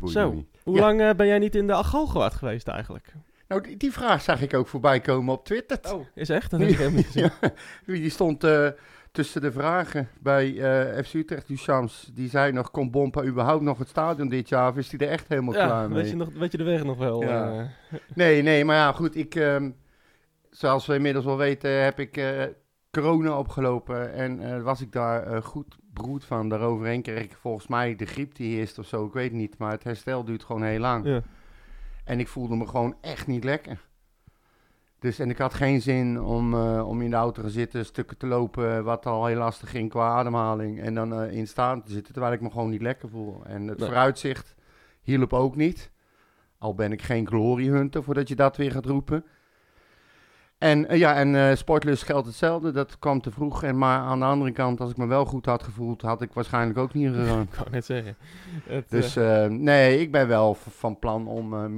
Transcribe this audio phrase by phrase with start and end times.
[0.00, 0.32] boeit Zo.
[0.32, 0.46] niet.
[0.62, 0.80] Hoe Ja.
[0.80, 3.12] lang eh, ben jij niet in de Achalgewaard geweest eigenlijk?
[3.48, 5.78] Nou, die, die vraag zag ik ook voorbij komen op Twitter.
[5.92, 6.50] Oh, is echt?
[6.50, 7.30] Dat heb ik helemaal niet gezien.
[7.86, 8.68] Ja, die stond eh,
[9.12, 11.46] tussen de vragen bij eh FC Utrecht.
[11.48, 14.70] Duchamps, die zei nog, komt Bompa überhaupt nog het stadion dit jaar?
[14.70, 16.02] Of is die er echt helemaal Ja, klaar mee?
[16.02, 17.22] weet, je nog, weet je de weg nog wel?
[17.22, 17.68] Ja.
[18.14, 19.16] Nee, nee, maar ja, goed.
[19.16, 19.70] Ik, ehm,
[20.50, 22.42] zoals we inmiddels wel weten, heb ik eh,
[22.90, 24.12] corona opgelopen.
[24.12, 26.48] En eh, was ik daar eh, goed beroerd van.
[26.48, 29.04] Daaroverheen kreeg ik volgens mij de griep die eerst of zo.
[29.06, 31.06] Ik weet het niet, maar het herstel duurt gewoon heel lang.
[31.06, 31.20] ja.
[32.04, 33.88] En ik voelde me gewoon echt niet lekker.
[34.98, 38.16] Dus, en ik had geen zin om, eh, om in de auto te zitten, stukken
[38.16, 40.80] te lopen, wat al heel lastig ging qua ademhaling.
[40.80, 43.44] En dan eh, in staan te zitten, terwijl ik me gewoon niet lekker voel.
[43.46, 43.86] En het Nee.
[43.88, 44.54] vooruitzicht
[45.02, 45.90] hielp ook niet.
[46.58, 49.24] Al ben ik geen gloriehunter, voordat je dat weer gaat roepen.
[50.60, 52.70] En eh, ja, en eh sportlust geldt hetzelfde.
[52.72, 53.62] Dat kwam te vroeg.
[53.62, 56.32] En maar aan de andere kant, als ik me wel goed had gevoeld, had ik
[56.32, 57.42] waarschijnlijk ook niet gegaan.
[57.42, 58.16] Ik wou net zeggen.
[58.64, 61.72] Het, Dus eh, nee, ik ben wel van plan om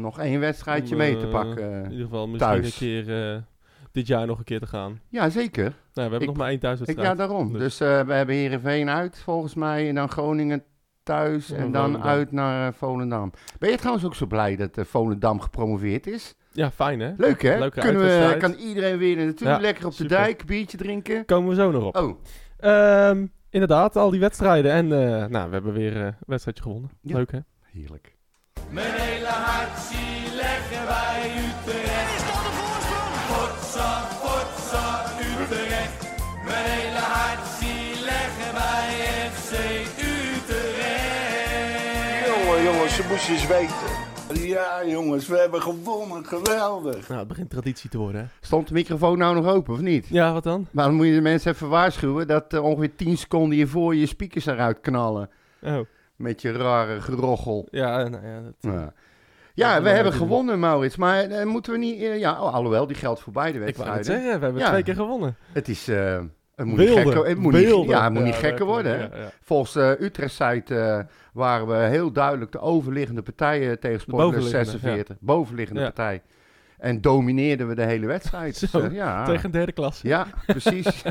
[0.00, 1.72] nog één wedstrijdje om, mee te pakken.
[1.84, 2.80] in ieder geval misschien thuis.
[2.80, 3.44] een keer
[3.92, 5.00] dit jaar nog een keer te gaan.
[5.08, 5.62] Ja, zeker.
[5.62, 7.08] Nou, we hebben Ik- nog maar één Ik, thuiswedstrijd.
[7.08, 7.52] ja, daarom.
[7.52, 9.88] Dus- Dus we hebben Heerenveen uit, volgens mij.
[9.88, 10.62] En dan Groningen
[11.02, 11.50] thuis.
[11.50, 12.10] En En dan Volendam.
[12.10, 13.30] uit naar Volendam.
[13.58, 16.34] Ben je trouwens ook zo blij dat Volendam gepromoveerd is?
[16.52, 17.12] Ja, fijn hè?
[17.16, 17.58] Leuk hè?
[17.58, 20.16] Leuke Kunnen we, kan iedereen weer naartoe, Ja, lekker op de super.
[20.16, 21.24] dijk, biertje drinken.
[21.24, 21.96] Komen we zo nog op.
[21.96, 22.18] Oh,
[22.58, 24.72] Ehm, inderdaad, al die wedstrijden.
[24.72, 26.90] En eh, nou, we hebben weer eh, een wedstrijdje gewonnen.
[27.02, 27.16] Ja.
[27.16, 27.38] Leuk hè?
[27.72, 28.16] heerlijk.
[28.70, 32.14] Mijn hele hart zie leggen wij Utrecht.
[32.16, 33.14] Is dat de voorsprong?
[33.30, 33.90] Potsa,
[34.22, 35.04] potsa,
[35.42, 36.06] Utrecht.
[36.44, 38.86] Mijn hele hart zie leggen wij
[39.32, 39.52] FC
[40.88, 42.26] Utrecht.
[42.26, 44.07] Jongen, jongens, ze moesten eens weten.
[44.32, 46.26] Ja, jongens, we hebben gewonnen.
[46.26, 47.08] Geweldig.
[47.08, 48.26] Nou, het begint traditie te worden hè?
[48.40, 50.06] Stond de microfoon nou nog open of niet?
[50.08, 50.66] Ja, wat dan?
[50.70, 54.06] Maar dan moet je de mensen even waarschuwen dat eh, ongeveer 10 seconden hiervoor je
[54.06, 55.30] speakers eruit knallen.
[55.62, 55.78] Oh,
[56.16, 57.68] Met je rare gerochel.
[57.70, 58.40] ja, nou ja.
[58.40, 58.92] Dat, Ja, Ja,
[59.54, 60.96] ja dat we hebben gewonnen, Maurits.
[60.96, 62.00] Maar eh, moeten we niet...
[62.02, 63.96] eh, ja, oh, alhoewel, die geldt voor beide ik wou wedstrijden.
[63.96, 64.68] het zeggen, we hebben Ja.
[64.68, 65.36] twee keer gewonnen.
[65.52, 65.88] Het is...
[66.58, 68.92] eh, het moet Wilde, niet gekker, het moet niet, ja, het moet niet gekker worden.
[68.92, 69.16] hè.
[69.16, 69.30] ja, ja.
[69.40, 75.16] Volgens de Utrecht-site eh, waren we heel duidelijk de overliggende partijen tegen Sportlust bovenliggende, 46.
[75.20, 76.22] Bovenliggende partij.
[76.78, 78.60] En domineerden we de hele wedstrijd.
[78.60, 79.24] Dus, Zo, eh, ja.
[79.24, 80.00] Tegen derde klas.
[80.02, 81.02] ja, precies.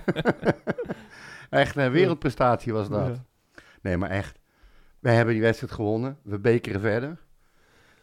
[1.49, 3.21] echt een wereldprestatie was dat.
[3.81, 4.39] Nee, maar echt.
[4.99, 6.17] We hebben die wedstrijd gewonnen.
[6.23, 7.17] We bekeren verder.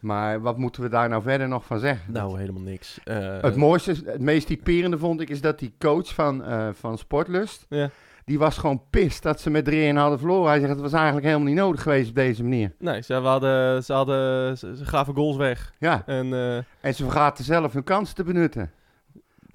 [0.05, 2.13] Maar wat moeten we daar nou verder nog van zeggen?
[2.13, 2.99] Nou, helemaal niks.
[3.03, 6.97] Eh, Het mooiste, het meest typerende vond ik, is dat die coach van, eh, van
[6.97, 7.65] Sportlust,
[8.25, 10.49] die was gewoon pist dat ze met 3-1 hadden verloren.
[10.49, 12.71] Hij zegt, het was eigenlijk helemaal niet nodig geweest op deze manier.
[12.79, 15.73] Nee, ze, hadden, ze, hadden, ze, ze gaven goals weg.
[15.79, 18.71] Ja, En, eh, en ze vergaten zelf hun kansen te benutten.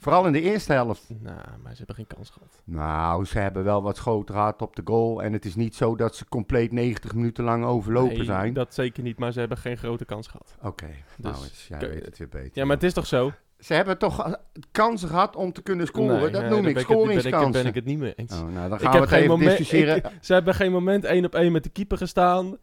[0.00, 1.06] Vooral in de eerste helft.
[1.20, 2.62] nou, maar ze hebben geen kans gehad.
[2.64, 5.22] Nou, ze hebben wel wat schoten gehad op de goal.
[5.22, 8.52] En het is niet zo dat ze compleet 90 minuten lang overlopen Nee, zijn.
[8.52, 10.56] dat zeker niet, maar ze hebben geen grote kans gehad.
[10.62, 10.94] Oké, Dus,
[11.32, 12.50] nou, eens, jij weet het weer beter.
[12.52, 13.32] Ja, maar het is toch zo?
[13.58, 14.32] Ze hebben toch eh,
[14.70, 16.20] kansen gehad om te kunnen scoren.
[16.20, 17.52] Nee, dat nee, noem ik ben ik, scoringskansen.
[17.52, 18.32] ben ik het niet mee eens.
[18.32, 19.96] Oh, nou, dan Ik gaan we heb het geen even moment, discussiëren.
[19.96, 22.56] ik- ze hebben geen moment één op één met de keeper gestaan.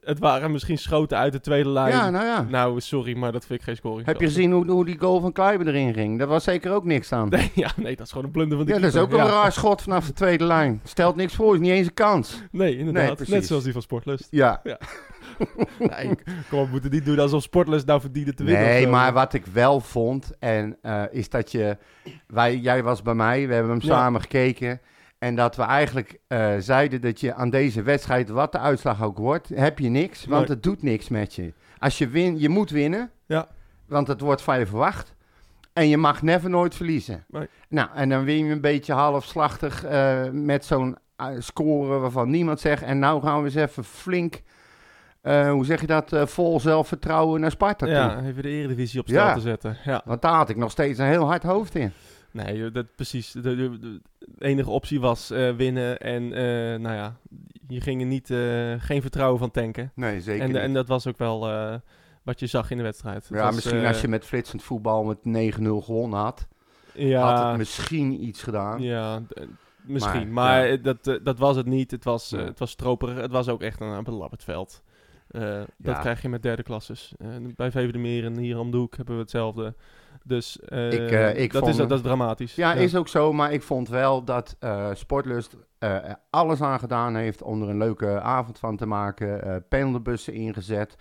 [0.00, 1.92] Het waren misschien schoten uit de tweede lijn.
[1.92, 2.46] ja, nou ja.
[2.48, 4.06] Nou, sorry, maar dat vind ik geen scoring.
[4.06, 6.18] Heb je gezien hoe, hoe die goal van Kluiber erin ging?
[6.18, 7.28] Daar was zeker ook niks aan.
[7.28, 9.16] Nee, ja, nee, dat is gewoon een blunder van de Ja, dat is ook een
[9.16, 9.26] Ja.
[9.26, 10.80] raar schot vanaf de tweede lijn.
[10.84, 12.42] Stelt niks voor, is niet eens een kans.
[12.50, 13.18] Nee, inderdaad.
[13.18, 13.28] Nee.
[13.28, 14.26] Net zoals die van Sportlust.
[14.30, 14.62] Ja.
[15.78, 16.10] nee,
[16.50, 18.64] kom we moeten niet doen alsof Sportlust nou verdiende te winnen.
[18.64, 21.76] Nee, maar wat ik wel vond, en eh, is dat je...
[22.26, 23.86] Wij, jij was bij mij, we hebben hem Ja.
[23.88, 24.80] samen gekeken.
[25.18, 29.18] En dat we eigenlijk eh, zeiden dat je aan deze wedstrijd, wat de uitslag ook
[29.18, 30.24] wordt, heb je niks.
[30.24, 30.54] Want Nee.
[30.54, 31.52] het doet niks met je.
[31.78, 33.10] Als je wint, je moet winnen.
[33.26, 33.48] Ja.
[33.86, 35.14] Want het wordt van je verwacht.
[35.72, 37.24] En je mag never nooit verliezen.
[37.28, 37.46] Nee.
[37.68, 42.60] Nou, en dan win je een beetje halfslachtig eh met zo'n eh, score waarvan niemand
[42.60, 42.82] zegt.
[42.82, 44.42] En nou gaan we eens even flink,
[45.22, 47.94] hoe zeg je dat, vol zelfvertrouwen naar Sparta toe.
[47.94, 49.34] Ja, even de eredivisie op stel Ja.
[49.34, 49.76] te zetten.
[49.84, 50.02] Ja.
[50.04, 51.92] Want daar had ik nog steeds een heel hard hoofd in.
[52.30, 53.32] Nee, dat, precies.
[53.32, 54.00] De, de- de
[54.38, 56.00] enige optie was eh, winnen.
[56.00, 57.16] En eh, nou ja,
[57.68, 59.92] je ging er niet, eh, geen vertrouwen van tanken.
[59.94, 60.56] Nee, zeker En, niet.
[60.56, 61.40] en dat was ook wel
[62.22, 63.28] wat je zag in de wedstrijd.
[63.30, 65.18] Ja, was, misschien als je met flitsend voetbal met
[65.58, 66.46] 9-0 gewonnen had,
[66.92, 68.82] had ja, het misschien iets gedaan.
[68.82, 69.22] ja,
[69.82, 70.32] misschien.
[70.32, 70.76] Maar, Maar, ja.
[70.76, 71.90] dat, dat was het niet.
[71.90, 72.38] Het was, Ja.
[72.38, 73.16] het was stroperig.
[73.20, 74.82] Het was ook echt een belabberd veld.
[75.76, 77.14] Dat krijg je met derde klasses.
[77.18, 79.74] Eh, bij VV de Meer en hier om de hoek hebben we hetzelfde.
[80.28, 82.54] Dus eh, Ik, eh, ik dat, vond is, dat is dramatisch.
[82.54, 85.96] Ja, is ook zo, maar ik vond wel dat eh, Sportlust eh,
[86.30, 89.42] alles aan gedaan heeft om er een leuke avond van te maken.
[89.42, 90.96] Eh pendelbussen ingezet.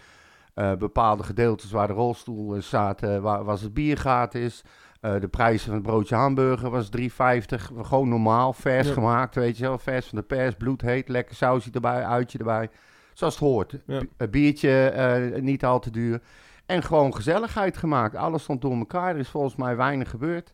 [0.53, 4.61] Eh, bepaalde gedeeltes waar de rolstoelen zaten, waar, was het bier gratis.
[5.01, 7.71] Eh, de prijs van het broodje hamburger was 3,50.
[7.81, 8.93] Gewoon normaal, vers Ja.
[8.93, 9.77] gemaakt, weet je wel.
[9.77, 12.69] Vers van de pers, bloedheet, lekker sausje erbij, uitje erbij.
[13.13, 13.75] zoals het hoort.
[13.85, 14.01] Ja.
[14.29, 16.21] Biertje, eh, niet al te duur.
[16.67, 18.15] En gewoon gezelligheid gemaakt.
[18.15, 19.09] Alles stond door elkaar.
[19.13, 20.53] Er is volgens mij weinig gebeurd.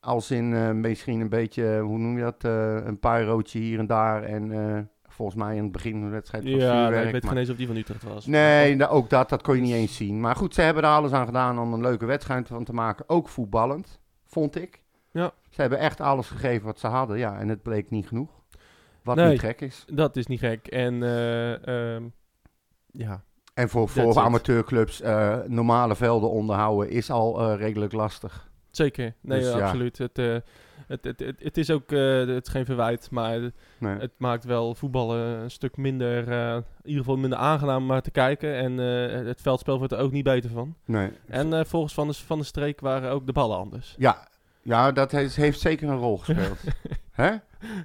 [0.00, 3.86] Als in eh, misschien een beetje, hoe noem je dat, eh, een puirootje hier en
[3.86, 4.22] daar.
[4.22, 7.30] En eh, volgens mij in het begin van de wedstrijd Ja, nee, ik weet maar-
[7.32, 8.26] geen eens of die van Utrecht was.
[8.26, 10.20] Nee, nou, ook dat, dat kon je niet eens zien.
[10.20, 13.08] Maar goed, ze hebben er alles aan gedaan om een leuke wedstrijd van te maken.
[13.08, 14.82] Ook voetballend, vond ik.
[15.10, 15.32] Ja.
[15.50, 17.38] Ze hebben echt alles gegeven wat ze hadden, ja.
[17.38, 18.30] En het bleek niet genoeg.
[19.02, 19.30] Wat Nee.
[19.30, 19.84] niet gek is.
[19.92, 20.66] Dat is niet gek.
[20.66, 22.04] En eh, ehm,
[22.92, 23.22] ja,
[23.54, 28.50] En voor, voor amateurclubs eh, normale velden onderhouden is al eh, redelijk lastig.
[28.70, 29.14] zeker.
[29.20, 29.60] Nee, Dus ja.
[29.64, 29.98] absoluut.
[29.98, 30.36] Het, eh,
[30.86, 33.38] het, het, het, het is ook het is geen verwijt, maar
[33.78, 33.98] Nee.
[33.98, 38.10] het maakt wel voetballen een stuk minder, in ieder geval minder aangenaam om maar te
[38.10, 38.54] kijken.
[38.54, 38.76] En
[39.26, 40.74] het veldspel wordt er ook niet beter van.
[40.84, 41.10] nee.
[41.28, 43.94] En volgens Van de, van de Streek waren ook de ballen anders.
[43.98, 44.28] Ja,
[44.62, 46.58] ja dat heeft, heeft zeker een rol gespeeld.
[47.10, 47.30] Hè?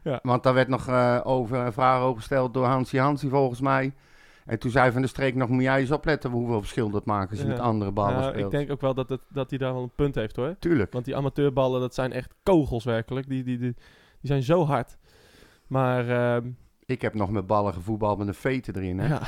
[0.03, 0.19] Ja.
[0.23, 0.89] Want daar werd nog
[1.23, 3.93] over een vraag over gesteld door Hansi Hansi volgens mij.
[4.49, 7.27] En toen zei Van der Streek nog, moet jij eens opletten hoeveel verschil dat als
[7.31, 7.45] je Ja.
[7.45, 8.45] met andere ballen speelt.
[8.45, 10.55] ik denk ook wel dat, het, dat hij daar wel een punt heeft hoor.
[10.59, 10.93] Tuurlijk.
[10.93, 13.27] Want die amateurballen, dat zijn echt kogels werkelijk.
[13.29, 13.73] Die, die, die,
[14.21, 14.97] die zijn zo hard.
[15.67, 16.47] Maar ehm,
[16.85, 18.99] Ik heb nog met ballen gevoetbald met een veten erin.
[18.99, 19.07] Hè?
[19.07, 19.21] ja,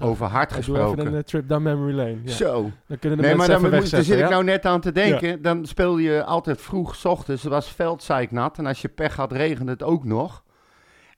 [0.00, 1.06] Over hard Ik doe even gesproken.
[1.12, 2.16] een eh, trip down memory lane.
[2.24, 2.30] Ja.
[2.32, 2.70] Zo.
[2.86, 4.04] Dan kunnen de Nee, maar dan, even moet, daar wegzetten.
[4.14, 5.42] zit ik nou net aan te denken.
[5.42, 7.42] Dan speelde je altijd vroeg 's ochtends.
[7.42, 8.58] Het was veldzeiknat.
[8.58, 10.44] En als je pech had, regende het ook nog.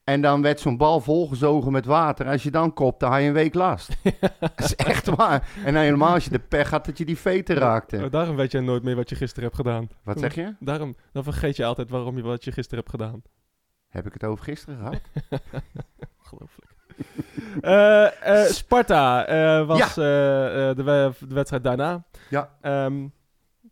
[0.09, 2.27] En dan werd zo'n bal volgezogen met water.
[2.27, 3.97] Als je dan kopte, had je een week last.
[4.41, 5.49] Dat is echt waar.
[5.65, 8.05] En dan helemaal als je de pech had dat je die veten raakte.
[8.05, 9.89] Oh, daarom weet jij nooit meer wat je gisteren hebt gedaan.
[10.05, 10.55] Wat zeg je?
[10.61, 13.23] Daarom, dan vergeet je altijd waarom je wat je gisteren hebt gedaan.
[13.89, 15.01] Heb ik het over gisteren gehad?
[16.23, 16.75] Ongelooflijk.
[17.61, 22.05] Eh, eh, Sparta eh, was de, we- de wedstrijd daarna.
[22.31, 22.57] Ja.
[22.61, 23.07] Ehm,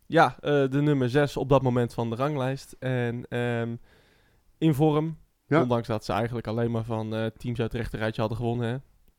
[0.06, 2.76] ja, de nummer 6 op dat moment van de ranglijst.
[2.78, 3.76] En ehm,
[4.58, 5.18] in vorm.
[5.46, 5.62] Ja.
[5.62, 8.68] Ondanks dat ze eigenlijk alleen maar van eh, teams uit het rechterrijtje hadden gewonnen.
[8.68, 8.76] Hè.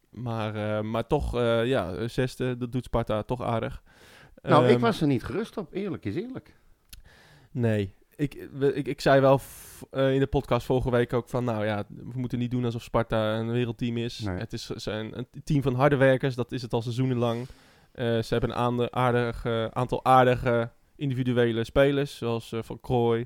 [0.10, 3.84] Maar, eh, maar toch, eh, ja, zesde, dat doet Sparta toch aardig.
[4.42, 5.74] nou, ik Ehm, was er niet gerust op.
[5.74, 6.56] Eerlijk is eerlijk.
[7.52, 7.94] Nee.
[8.16, 8.34] Ik,
[8.74, 9.40] ik, ik zei wel
[9.92, 11.44] in de podcast vorige week ook van...
[11.44, 14.20] Nou ja, we moeten niet doen alsof Sparta een wereldteam is.
[14.20, 14.38] Nee.
[14.38, 16.36] Het is zijn een team van harde werkers.
[16.36, 17.48] Dat is het al seizoenenlang.
[17.92, 22.18] Eh, ze hebben een aardig, aantal aardige individuele spelers.
[22.18, 23.26] Zoals Van Krooi.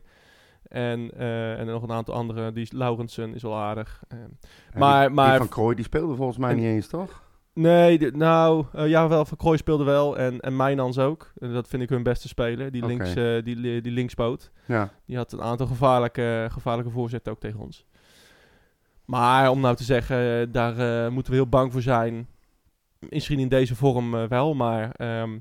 [0.72, 2.52] En, eh, en nog een aantal andere.
[2.52, 4.04] Die Laurensen is wel aardig.
[4.08, 4.38] Eh, En
[4.80, 7.24] Maar- die, die maar- van Krooi, die speelde volgens mij En- niet eens, toch?
[7.54, 10.18] nee, de- nou, eh, ja wel, Van Krooi speelde wel.
[10.18, 11.32] En, en Mijnans ook.
[11.40, 12.72] En dat vind ik hun beste speler.
[12.72, 12.92] Die, Oké.
[12.94, 14.52] links, eh, die, die linkspoot.
[14.66, 14.90] Ja.
[15.06, 17.86] Die had een aantal gevaarlijke, gevaarlijke voorzetten ook tegen ons.
[19.06, 22.28] Maar om nou te zeggen, eh, daar eh, moeten we heel bang voor zijn.
[23.10, 25.38] Misschien in deze vorm eh, wel, maar ehm,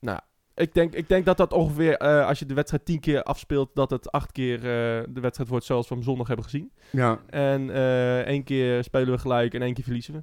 [0.00, 0.18] nou,
[0.54, 3.70] ik denk, ik denk dat dat ongeveer, eh, als je de wedstrijd tien keer afspeelt,
[3.74, 4.62] dat het acht keer eh,
[5.08, 6.72] de wedstrijd wordt zoals we hem zondag hebben gezien.
[6.90, 7.18] Ja.
[7.28, 10.22] En eh, één keer spelen we gelijk en één keer verliezen we.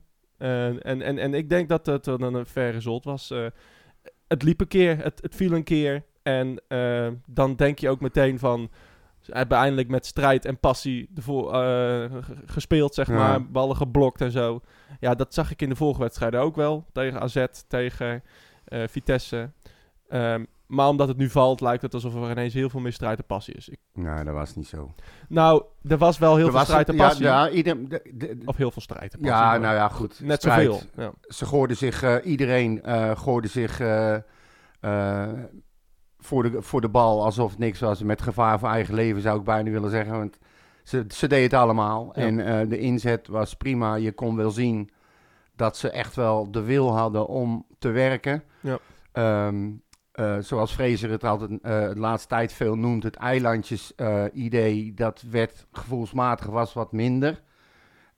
[0.81, 3.33] En, en, en, ik denk dat het dan een fair result was.
[4.27, 6.03] Het liep een keer, het, het viel een keer.
[6.23, 6.61] En
[7.25, 8.69] dan denk je ook meteen van...
[9.19, 11.53] Ze hebben eindelijk met strijd en passie ervoor,
[12.45, 13.13] gespeeld, zeg Ja.
[13.13, 13.51] maar.
[13.51, 14.61] Ballen geblokt en zo.
[14.99, 16.85] Ja, dat zag ik in de vorige wedstrijden ook wel.
[16.91, 18.23] Tegen AZ, tegen
[18.65, 19.51] eh, Vitesse.
[20.09, 23.17] Ehm, maar omdat het nu valt, lijkt het alsof er ineens heel veel meer strijd
[23.19, 23.69] en passie is.
[23.69, 24.93] Ik, Nou, dat was niet zo.
[25.29, 27.25] nou, er was wel heel Er veel strijd en ja, passie.
[27.25, 29.37] Ja, ieder, de- de- Of heel veel strijd en passie.
[29.37, 30.19] ja, nou ja, goed.
[30.23, 30.65] Net strijd.
[30.65, 30.87] zoveel.
[30.95, 31.11] Ja.
[31.21, 34.15] Ze gooiden zich, eh, iedereen eh gooide zich eh,
[36.19, 38.03] voor, de, voor de bal alsof het niks was.
[38.03, 40.17] Met gevaar voor eigen leven zou ik bijna willen zeggen.
[40.17, 40.37] Want
[40.83, 42.11] ze, ze deden het allemaal.
[42.15, 42.21] Ja.
[42.21, 43.95] En de inzet was prima.
[43.95, 44.89] Je kon wel zien
[45.55, 48.43] dat ze echt wel de wil hadden om te werken.
[48.59, 48.77] Ja.
[49.11, 49.69] Ehm,
[50.19, 55.65] eh, zoals Fraser het altijd eh, de laatste tijd veel noemt, het eilandjes-idee, dat werd
[55.71, 57.41] gevoelsmatig was wat minder.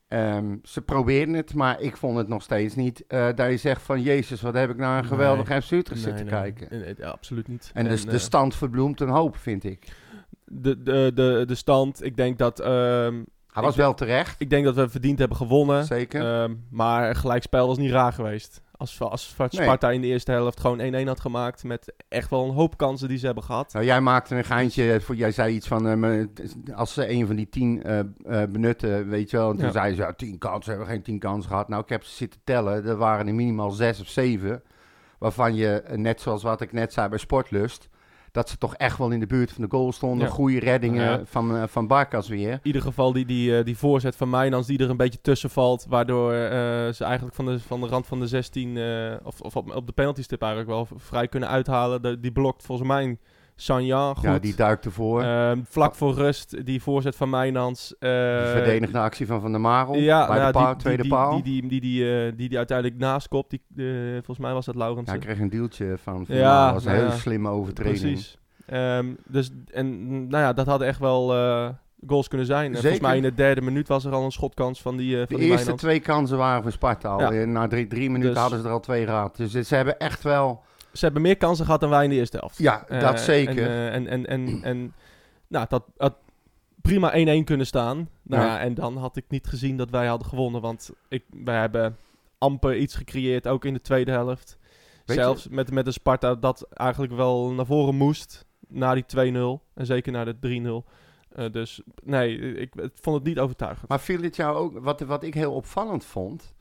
[0.08, 3.04] Ehm, ze probeerden het, maar ik vond het nog steeds niet.
[3.06, 5.60] eh dat je zegt van, jezus, wat heb ik naar een geweldig Nee.
[5.60, 6.80] FC Utrecht Nee, zitten nee, kijken.
[6.80, 7.70] nee, ja, absoluut niet.
[7.74, 9.92] En, dus de, eh, stand verbloemt een hoop, vind ik.
[10.44, 12.60] de, de, de, de stand, ik denk dat...
[12.60, 15.84] ehm, Hij was wel terecht, ik denk dat we verdiend hebben gewonnen.
[15.84, 16.20] zeker.
[16.42, 18.62] Ehm, maar gelijkspel was niet raar geweest.
[18.82, 21.64] Als, als Sparta in de eerste helft gewoon 1-1 had gemaakt...
[21.64, 23.72] met echt wel een hoop kansen die ze hebben gehad.
[23.72, 26.26] Nou, jij maakte een geintje, voor, jij zei iets van, eh,
[26.74, 28.06] als ze een van die tien eh, eh,
[28.50, 29.50] benutten, weet je wel.
[29.50, 29.72] En toen Ja.
[29.72, 31.68] zei ze, ja, tien kansen, hebben we geen tien kansen gehad.
[31.68, 34.62] Nou, ik heb ze zitten tellen, er waren er minimaal zes of zeven.
[35.18, 37.88] Waarvan je, eh, net zoals wat ik net zei bij Sportlust,
[38.32, 40.26] dat ze toch echt wel in de buurt van de goal stonden.
[40.26, 40.32] Ja.
[40.32, 41.20] Goede reddingen Ja.
[41.24, 42.50] van, eh, van Barkas weer.
[42.52, 45.50] In ieder geval die, die, eh, die voorzet van Mijnans die er een beetje tussen
[45.50, 45.86] valt.
[45.88, 46.38] Waardoor eh,
[46.92, 49.86] ze eigenlijk van de, van de rand van de 16, eh, of, of op, op
[49.86, 52.02] de penalty stip eigenlijk wel, vrij kunnen uithalen.
[52.02, 53.16] De- die blokt volgens mij
[53.56, 54.24] Sanjan goed.
[54.24, 55.22] Ja, die duikt ervoor.
[55.22, 57.94] Ehm, vlak voor rust, die voorzet van Mijnans.
[57.98, 59.94] eh, de verdedigende actie van Van der Marel.
[59.94, 61.42] ja, bij nou de ja, paal, die, tweede die, paal.
[61.42, 63.50] Die, die, die, die, eh, die, die uiteindelijk naast kopt.
[63.50, 65.14] Die, eh, volgens mij was dat ja, Laurensen.
[65.16, 67.20] hij kreeg een deeltje van Van Ja, ja, Dat was een nou hele ja.
[67.20, 67.98] slimme overtreding.
[68.00, 68.38] Precies.
[68.66, 71.26] Ehm, dus, en nou ja, dat hadden echt wel
[72.06, 72.74] goals kunnen zijn.
[72.74, 75.26] En volgens mij in de derde minuut was er al een schotkans van die, De
[75.30, 77.32] van die eerste twee kansen waren voor Sparta al.
[77.32, 77.44] Ja.
[77.44, 79.36] Na drie, drie minuten Dus- hadden ze er al twee gehad.
[79.36, 80.62] Dus ze hebben echt wel...
[80.92, 82.58] Ze hebben meer kansen gehad dan wij in de eerste helft.
[82.58, 83.62] Ja, Eh, dat zeker.
[83.62, 84.94] En, eh, en, en, en, en
[85.48, 86.14] nou, dat had
[86.82, 88.08] prima 1-1 kunnen staan.
[88.22, 88.60] Nou Ja.
[88.60, 90.60] en dan had ik niet gezien dat wij hadden gewonnen.
[90.60, 91.96] Want ik, wij hebben
[92.38, 94.58] amper iets gecreëerd, ook in de tweede helft.
[95.04, 98.46] Zelfs met, met een Sparta dat eigenlijk wel naar voren moest.
[98.68, 99.62] Na die 2-0.
[99.74, 100.90] En zeker naar de 3-0.
[101.28, 103.88] Eh, dus nee, ik, ik vond het niet overtuigend.
[103.88, 104.78] Maar viel dit jou ook...
[104.78, 106.54] Wat, wat ik heel opvallend vond...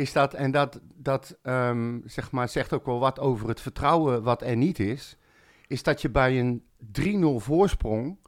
[0.00, 0.34] Is dat...
[0.34, 4.56] En dat, dat ehm, zeg maar, zegt ook wel wat over het vertrouwen wat er
[4.56, 5.16] niet is.
[5.66, 6.62] Is dat je bij een
[7.00, 8.18] 3-0 voorsprong...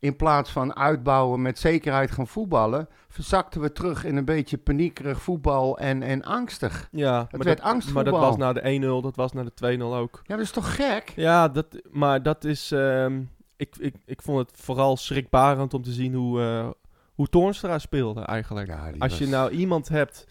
[0.00, 2.88] In plaats van uitbouwen met zekerheid gaan voetballen...
[3.08, 6.88] verzakten we terug in een beetje paniekerig voetbal en, en angstig.
[6.92, 9.82] ja, maar, werd dat, maar dat was na de 1-0, dat was na de 2-0
[9.82, 10.20] ook.
[10.24, 11.12] Ja, dat is toch gek?
[11.16, 12.72] Ja, dat, maar dat is.
[12.72, 13.22] ehm,
[13.56, 16.68] ik, ik, ik vond het vooral schrikbarend om te zien hoe, eh
[17.14, 18.66] hoe Toornstra speelde eigenlijk.
[18.66, 20.26] Ja, Als je was- nou iemand hebt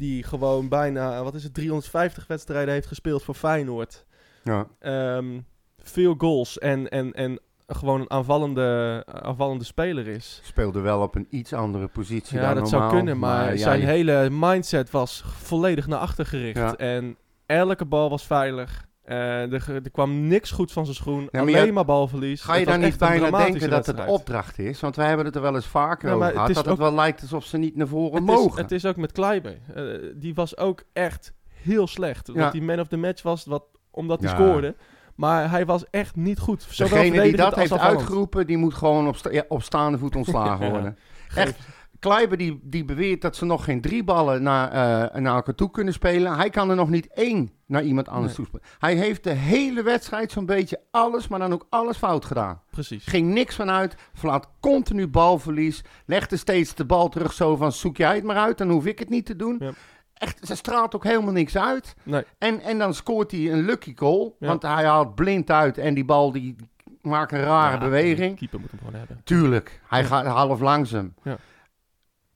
[0.00, 4.04] die gewoon bijna, wat is het, 350 wedstrijden heeft gespeeld voor Feyenoord.
[4.44, 4.66] Ja.
[4.78, 5.40] Ehm,
[5.78, 10.40] veel goals en, en, en gewoon een aanvallende, aanvallende speler is.
[10.44, 12.80] Speelde wel op een iets andere positie Ja, dan dat normaal.
[12.90, 16.56] zou kunnen, maar, zijn je- hele mindset was volledig naar achter gericht.
[16.58, 16.76] Ja.
[16.76, 17.16] En
[17.46, 18.88] elke bal was veilig.
[19.10, 21.28] Eh, er, er kwam niks goed van zijn schoen.
[21.32, 22.42] maar alleen maar balverlies.
[22.42, 24.80] Ga je Het dan niet bijna denken dat het opdracht is?
[24.80, 26.48] Want wij hebben het er wel eens vaker Ja, over het gehad.
[26.54, 28.62] Dat het ook- wel lijkt alsof ze niet naar voren het is, mogen.
[28.62, 29.58] het is ook met Kleiber.
[29.74, 32.26] Eh, die was ook echt heel slecht.
[32.26, 32.32] Ja.
[32.40, 34.74] Want die man of the match was wat, omdat hij scoorde.
[35.14, 36.66] Maar hij was echt niet goed.
[36.70, 40.70] Zowel Degene die dat heeft uitgeroepen, die moet gewoon op, sta- op staande voet ontslagen
[40.70, 40.98] worden.
[41.34, 41.58] Echt,
[42.00, 45.70] Kleiber die, die beweert dat ze nog geen drie ballen naar, eh, naar elkaar toe
[45.70, 46.36] kunnen spelen.
[46.36, 48.34] Hij kan er nog niet één naar iemand anders Nee.
[48.36, 48.64] toe spelen.
[48.78, 52.60] Hij heeft de hele wedstrijd zo'n beetje alles, maar dan ook alles fout gedaan.
[52.70, 53.04] Precies.
[53.06, 55.84] Ging niks vanuit, verlaat continu balverlies.
[56.06, 58.98] Legde steeds de bal terug zo van zoek jij het maar uit, dan hoef ik
[58.98, 59.56] het niet te doen.
[59.60, 59.70] Ja.
[60.14, 61.94] Echt, ze straalt ook helemaal niks uit.
[62.02, 62.24] Nee.
[62.38, 64.46] En, en dan scoort hij een lucky goal, Ja.
[64.46, 66.56] want hij haalt blind uit en die bal die
[67.00, 68.36] maakt een rare Ja, beweging.
[68.36, 69.20] Keeper moet hem gewoon hebben.
[69.24, 71.14] Tuurlijk, hij gaat half langzaam.
[71.22, 71.36] Ja.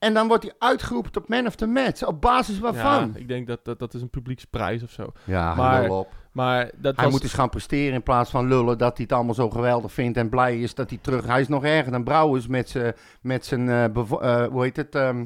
[0.04, 2.06] En dan wordt hij uitgeroepen tot man of the match.
[2.06, 3.10] Op basis waarvan?
[3.14, 5.12] Ja, ik denk dat, dat dat is een publieksprijs of zo.
[5.24, 6.12] Ja, Maar lul op.
[6.32, 7.12] Maar dat Hij was...
[7.12, 10.16] moet eens gaan presteren in plaats van lullen dat hij het allemaal zo geweldig vindt
[10.18, 11.26] en blij is dat hij terug...
[11.26, 14.76] Hij is nog erger dan Brouwers met zijn, met zijn eh, bevo- eh, hoe heet
[14.76, 15.24] het, ehm,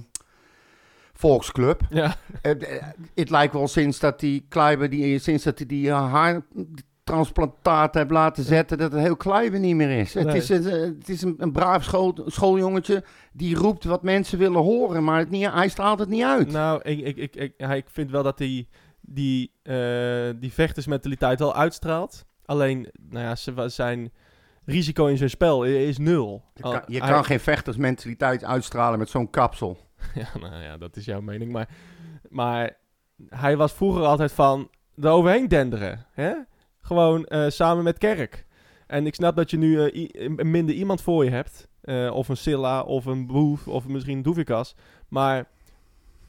[1.12, 1.80] volksclub.
[1.90, 2.52] Ja, Eh,
[3.14, 6.12] Het lijkt wel sinds dat die Kleiber, die, sinds dat hij die eh,
[7.09, 10.15] haartransplantaat heeft laten zetten, dat het heel Kleiber niet meer is.
[10.15, 14.38] Het is, een, eh, het is een, een braaf school, schooljongetje die roept wat mensen
[14.38, 16.53] willen horen, maar het niet, hij straalt het niet uit.
[16.53, 18.69] nou, ik, ik, ik, ik, ja, ik vind wel dat hij
[19.00, 22.25] die, eh, die vechtersmentaliteit wel uitstraalt.
[22.45, 24.12] Alleen, nou ja, ze, zijn
[24.65, 26.45] risico in zijn spel is nul.
[26.55, 29.77] je kan, je hij- geen vechtersmentaliteit uitstralen met zo'n kapsel.
[30.15, 31.53] Ja, nou ja, dat is jouw mening.
[31.53, 31.69] Maar,
[32.29, 32.77] maar
[33.29, 36.07] hij was vroeger altijd van er overheen denderen.
[36.12, 36.33] Hè?
[36.88, 38.47] Gewoon eh, samen met Kerk.
[38.87, 41.68] En ik snap dat je nu eh, minder iemand voor je hebt.
[41.80, 44.75] eh, of een Silla, of een Boef, of misschien een Doevikas.
[45.09, 45.49] Maar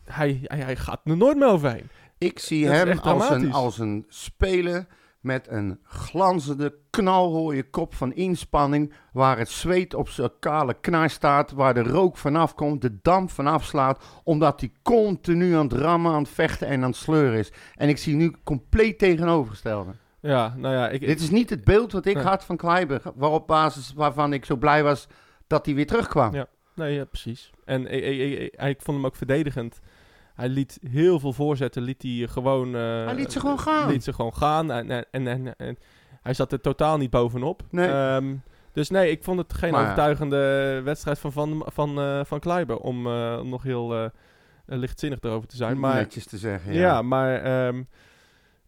[0.05, 1.89] hij, hij, hij gaat er nooit meer overheen.
[2.17, 4.85] Ik zie Dat hem als een, als een speler
[5.19, 11.51] met een glanzende, knalrooie kop van inspanning, waar het zweet op zijn kale knaar staat,
[11.51, 16.11] waar de rook vanaf komt, de damp vanaf slaat, omdat hij continu aan het rammen,
[16.11, 17.51] aan het vechten en aan het sleuren is.
[17.75, 19.91] En ik zie nu compleet tegenovergestelde.
[20.21, 22.23] Ja, nou ja, ik, Dit is niet het beeld wat ik Nee.
[22.23, 25.07] had van Kleiber, waarop basis waarvan ik zo blij was
[25.47, 26.33] dat hij weer terugkwam.
[26.33, 26.47] Ja.
[26.75, 27.51] Nee, ja, precies.
[27.65, 29.79] En ik, ik, ik, vond hem ook verdedigend.
[30.35, 32.75] Hij liet heel veel voorzetten, liet hij gewoon...
[32.75, 33.89] eh, Hij liet ze gewoon gaan.
[33.91, 34.71] Liet ze gewoon gaan.
[34.71, 35.77] En, en, en,
[36.21, 37.61] hij zat er totaal niet bovenop.
[37.69, 37.87] Nee.
[37.89, 38.35] Ehm,
[38.73, 42.77] dus nee, ik vond het geen Maar overtuigende wedstrijd van Van, van, eh, van Kleiber.
[42.77, 44.11] Om eh, nog heel
[44.65, 45.79] lichtzinnig erover te zijn.
[45.79, 46.79] Maar, Netjes te zeggen, ja.
[46.79, 47.01] ja.
[47.01, 47.41] maar...
[47.41, 47.83] ehm,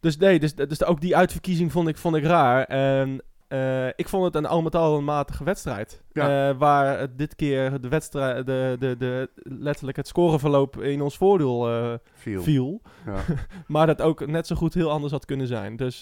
[0.02, 2.64] dus nee, dus, dus ook die uitverkiezing vond ik, vond ik raar.
[2.64, 6.04] En eh, ik vond het een al met al een matige wedstrijd.
[6.12, 6.50] Ja.
[6.50, 11.70] Eh, waar dit keer de wedstrijd, de, de, de, letterlijk het scoreverloop in ons voordeel
[11.70, 12.42] eh, Viel.
[12.42, 12.82] viel.
[13.06, 13.24] Ja.
[13.68, 15.76] Maar dat ook net zo goed heel anders had kunnen zijn.
[15.76, 16.00] Dus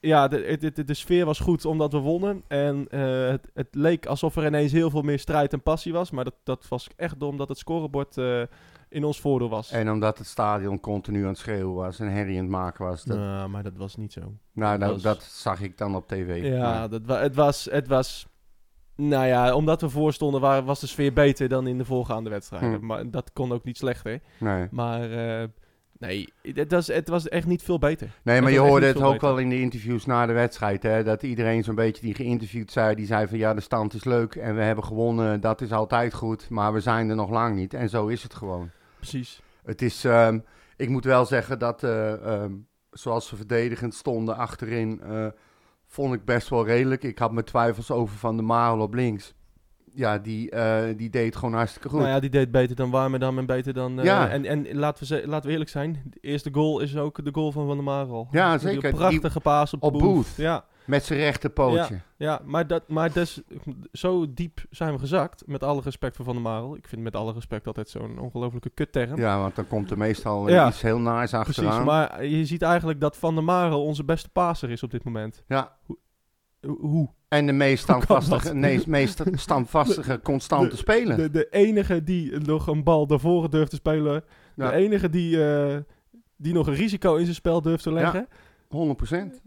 [0.00, 2.42] ja, de, de, de, sfeer was goed omdat we wonnen.
[2.48, 2.86] En
[3.30, 6.10] het, het leek alsof er ineens heel veel meer strijd en passie was.
[6.10, 8.16] Maar dat, dat was echt omdat het scorebord
[8.88, 9.70] in ons voordeel was.
[9.70, 13.04] En omdat het stadion continu aan het schreeuwen was en herrie aan het maken was.
[13.04, 14.20] Dat, Nou, maar dat was niet zo.
[14.52, 16.42] nou, dat, was- dat zag ik dan op tv.
[16.44, 18.26] Ja, dat wa- het, was, het was...
[18.96, 22.78] Nou ja, omdat we voorstonden wa- was de sfeer beter dan in de voorgaande wedstrijden.
[22.78, 22.86] Hm.
[22.86, 24.20] Maar dat kon ook niet slechter.
[24.38, 24.66] nee.
[24.70, 25.48] Maar eh,
[25.98, 28.10] nee, het was, het was echt niet veel beter.
[28.22, 29.28] Nee, maar je hoorde het ook beter.
[29.28, 30.82] wel in de interviews na de wedstrijd.
[30.82, 32.94] Hè, dat iedereen zo'n beetje die geïnterviewd zei.
[32.94, 35.40] Die zei van ja, de stand is leuk en we hebben gewonnen.
[35.40, 36.50] Dat is altijd goed.
[36.50, 37.74] Maar we zijn er nog lang niet.
[37.74, 38.70] En zo is het gewoon.
[38.98, 39.40] Precies.
[39.64, 40.38] Het is, ehm,
[40.76, 42.52] ik moet wel zeggen dat eh, ehm,
[42.90, 45.26] zoals ze verdedigend stonden achterin, eh,
[45.86, 47.02] vond ik best wel redelijk.
[47.02, 49.34] Ik had mijn twijfels over Van de Marel op links.
[49.92, 51.98] Ja, die, eh, die deed gewoon hartstikke goed.
[51.98, 53.98] Nou ja, die deed beter dan Warmerdam en beter dan...
[54.02, 54.28] Ja.
[54.28, 57.52] En, en laten, we laten we eerlijk zijn, de eerste goal is ook de goal
[57.52, 58.28] van Van der Marel.
[58.30, 58.90] Ja, zeker.
[58.90, 60.02] prachtige paas op, op Booth.
[60.02, 60.36] Booth.
[60.36, 62.00] Ja, Met zijn rechterpootje.
[62.16, 63.40] ja maar, dat, maar dus,
[63.92, 65.42] zo diep zijn we gezakt.
[65.46, 66.76] Met alle respect voor Van der Marel.
[66.76, 69.16] Ik vind met alle respect altijd zo'n ongelofelijke kutterm.
[69.18, 70.68] Ja, want dan komt er meestal Ja.
[70.68, 71.68] iets heel naars achteraan.
[71.70, 75.04] Precies, maar je ziet eigenlijk dat Van der Marel onze beste paser is op dit
[75.04, 75.42] moment.
[75.48, 75.98] Ja, Ho-
[76.80, 77.08] Hoe?
[77.28, 81.16] en de meest standvastige, nee, meest standvastige, constante speler.
[81.16, 84.24] De, de enige die nog een bal daarvoor durft te spelen.
[84.56, 84.70] Ja.
[84.70, 85.76] De enige die, eh,
[86.36, 88.28] die nog een risico in zijn spel durft te leggen.
[88.68, 88.76] 100%.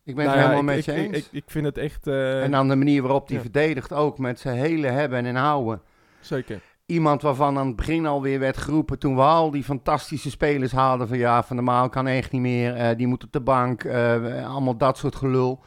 [0.03, 1.17] Ik ben Nou het ja, helemaal met ik, je ik, eens.
[1.17, 2.07] ik, ik vind het echt...
[2.07, 3.41] eh, en dan de manier waarop hij ja.
[3.41, 5.81] verdedigt ook, met zijn hele hebben en houden.
[6.19, 6.61] Zeker.
[6.85, 11.07] Iemand waarvan aan het begin alweer werd geroepen, toen we al die fantastische spelers haalden
[11.07, 13.83] van ja, Van der Maal kan echt niet meer, eh, die moet op de bank,
[13.83, 15.59] eh, allemaal dat soort gelul.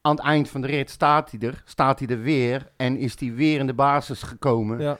[0.00, 3.20] Aan het eind van de rit staat hij er, staat hij er weer en is
[3.20, 4.98] hij weer in de basis gekomen Ja.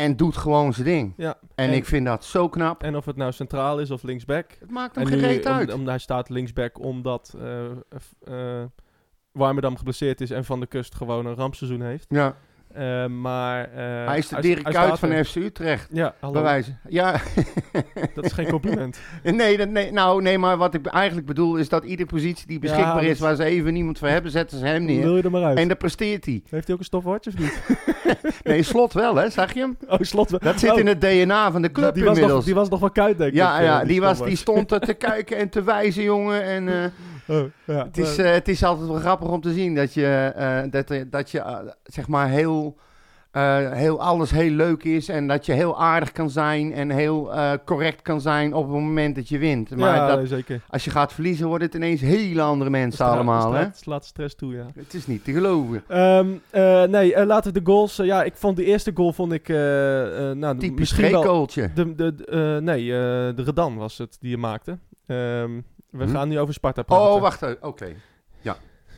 [0.00, 1.12] En doet gewoon zijn ding.
[1.16, 1.38] Ja.
[1.54, 2.82] En, En- ik vind dat zo knap.
[2.82, 4.56] En of het nou centraal is of linksback.
[4.60, 5.72] Het maakt hem gereed om- uit.
[5.72, 7.34] om, hij staat linksback omdat
[8.24, 8.62] eh,
[9.32, 12.06] Warmerdam geblesseerd is en Van de Kust gewoon een rampseizoen heeft.
[12.08, 12.36] ja.
[12.74, 13.70] Eh, maar...
[13.74, 15.24] eh, hij is de Dirk Kuyt van.
[15.24, 15.88] FC Utrecht.
[15.92, 16.34] Ja, hallo.
[16.34, 16.78] Bewijzen.
[16.88, 17.20] Ja.
[18.14, 18.98] Dat is geen compliment.
[19.22, 22.58] nee, dat, nee, nou, nee, maar wat ik eigenlijk bedoel is dat iedere positie die
[22.58, 25.02] beschikbaar is waar ze even niemand voor hebben, zetten ze hem neer.
[25.02, 25.58] Wil je er maar uit?
[25.58, 26.42] En dan presteert hij.
[26.50, 27.60] Heeft hij ook een stopwatch of niet?
[28.42, 29.30] Nee, slot wel, hè?
[29.30, 29.76] Zag je hem?
[29.88, 30.42] Oh, slot.
[30.42, 32.44] Dat zit Oh, in het DNA van de club die was, nog, inmiddels.
[32.44, 33.64] die was nog wel kuit, denk ja, ik.
[33.64, 36.42] ja eh, die, was, die stond er te kijken en te wijzen, jongen.
[36.42, 36.74] En eh,
[37.30, 37.84] Oh, ja.
[37.84, 40.60] het, is, Eh, eh, het is altijd wel grappig om te zien dat je, eh,
[40.70, 42.76] dat, er- dat je eh, zeg maar, heel,
[43.30, 45.08] eh, heel alles heel leuk is.
[45.08, 48.72] En dat je heel aardig kan zijn en heel eh, correct kan zijn op het
[48.72, 49.76] moment dat je wint.
[49.76, 50.60] Maar ja, dat, zeker.
[50.68, 53.60] als je gaat verliezen, worden het ineens hele andere mensen allemaal, hè?
[53.62, 54.66] stra- Slaat stress toe, ja.
[54.74, 55.82] Het is niet te geloven.
[55.88, 57.98] Ehm, eh, nee, eh, laten we de goals...
[57.98, 59.48] eh, ja, ik vond de eerste goal vond ik...
[59.48, 61.46] eh, eh, nou, Typisch misschien wel...
[61.74, 62.98] De, de, de, eh, nee, eh,
[63.36, 64.78] de Redan was het die je maakte.
[65.06, 65.50] Ehm,
[65.90, 66.10] we Hm?
[66.10, 67.06] gaan nu over Sparta praten.
[67.14, 67.62] Oh, wacht even.
[67.62, 67.94] Oké.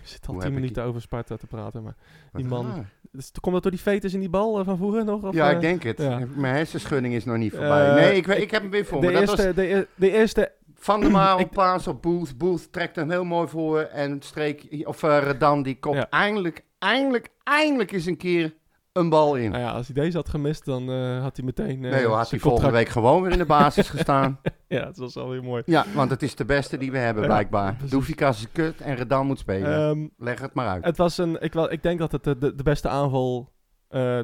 [0.03, 1.83] We zitten al tien ik minuten over Sparta te praten.
[1.83, 1.95] Maar
[2.33, 2.91] Wat Die man- raar.
[3.13, 5.23] Dus, komt dat door die fetus in die bal eh, van vroeger nog?
[5.23, 5.55] Of, Ja, eh?
[5.55, 5.99] ik denk het.
[5.99, 6.21] ja.
[6.35, 7.89] Mijn hersenschudding is nog niet voorbij.
[7.89, 9.13] Eh, nee, ik, ik heb hem weer voor de, me.
[9.13, 10.53] Dat eerste, was de, de eerste...
[10.75, 12.39] Van der Marel, Ik- paas op Booth.
[12.39, 13.81] Booth trekt hem heel mooi voor.
[13.81, 16.07] En streek, of eh, Redan, die kopt Ja.
[16.11, 18.55] eindelijk, eindelijk, eindelijk eens een keer
[18.93, 19.51] een bal in.
[19.51, 21.85] Nou ja, als hij deze had gemist, dan eh, had hij meteen...
[21.85, 24.41] eh, nee had hij volgende week gewoon weer in de basis gestaan.
[24.69, 25.63] Ja, dat was alweer mooi.
[25.67, 27.73] Ja, want het is de beste die we hebben, Ja, blijkbaar.
[27.73, 27.91] precies.
[27.91, 29.89] Doefikas is kut en Redan moet spelen.
[29.89, 30.85] Ehm, Leg het maar uit.
[30.85, 31.41] het was een...
[31.43, 33.53] Ik, wel, ik denk dat het de, de, beste aanval
[33.89, 34.19] eh,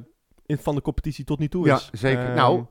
[0.47, 1.89] in, van de competitie tot nu toe Ja, is.
[1.93, 2.25] zeker.
[2.27, 2.65] Ehm, Nou,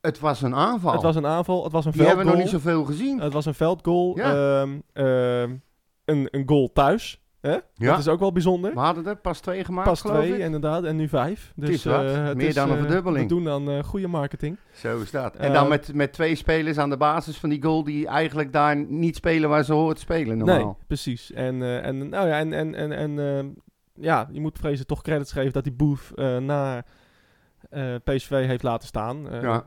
[0.00, 0.92] Het was een aanval.
[0.92, 2.60] het was een aanval, het was een die hebben we nog veldgoal.
[2.60, 3.20] niet zoveel gezien.
[3.20, 4.16] Het was een veldgoal.
[4.18, 4.60] Ja.
[4.92, 5.56] Ehm,
[6.04, 7.21] een, een goal thuis.
[7.42, 7.50] Hè?
[7.74, 8.72] ja, Dat is ook wel bijzonder.
[8.72, 10.38] we hadden er pas twee gemaakt, Pas twee, ik.
[10.38, 10.84] inderdaad.
[10.84, 11.52] En nu vijf.
[11.56, 13.22] Dus, is eh, het Meer is, dan een eh, verdubbeling.
[13.28, 14.56] We doen dan eh, goede marketing.
[14.74, 15.36] Zo is dat.
[15.36, 18.76] En dan met, met twee spelers aan de basis van die goal die eigenlijk daar
[18.76, 20.56] niet spelen waar ze horen te spelen normaal.
[20.64, 21.32] Nee, precies.
[21.32, 23.54] En, en, nou ja, en, en, en, en
[23.94, 25.72] ja, je moet vrezen toch credits geven dat die
[26.14, 26.84] eh naar
[28.04, 29.26] PSV heeft laten staan.
[29.30, 29.40] Ja.
[29.40, 29.64] ja,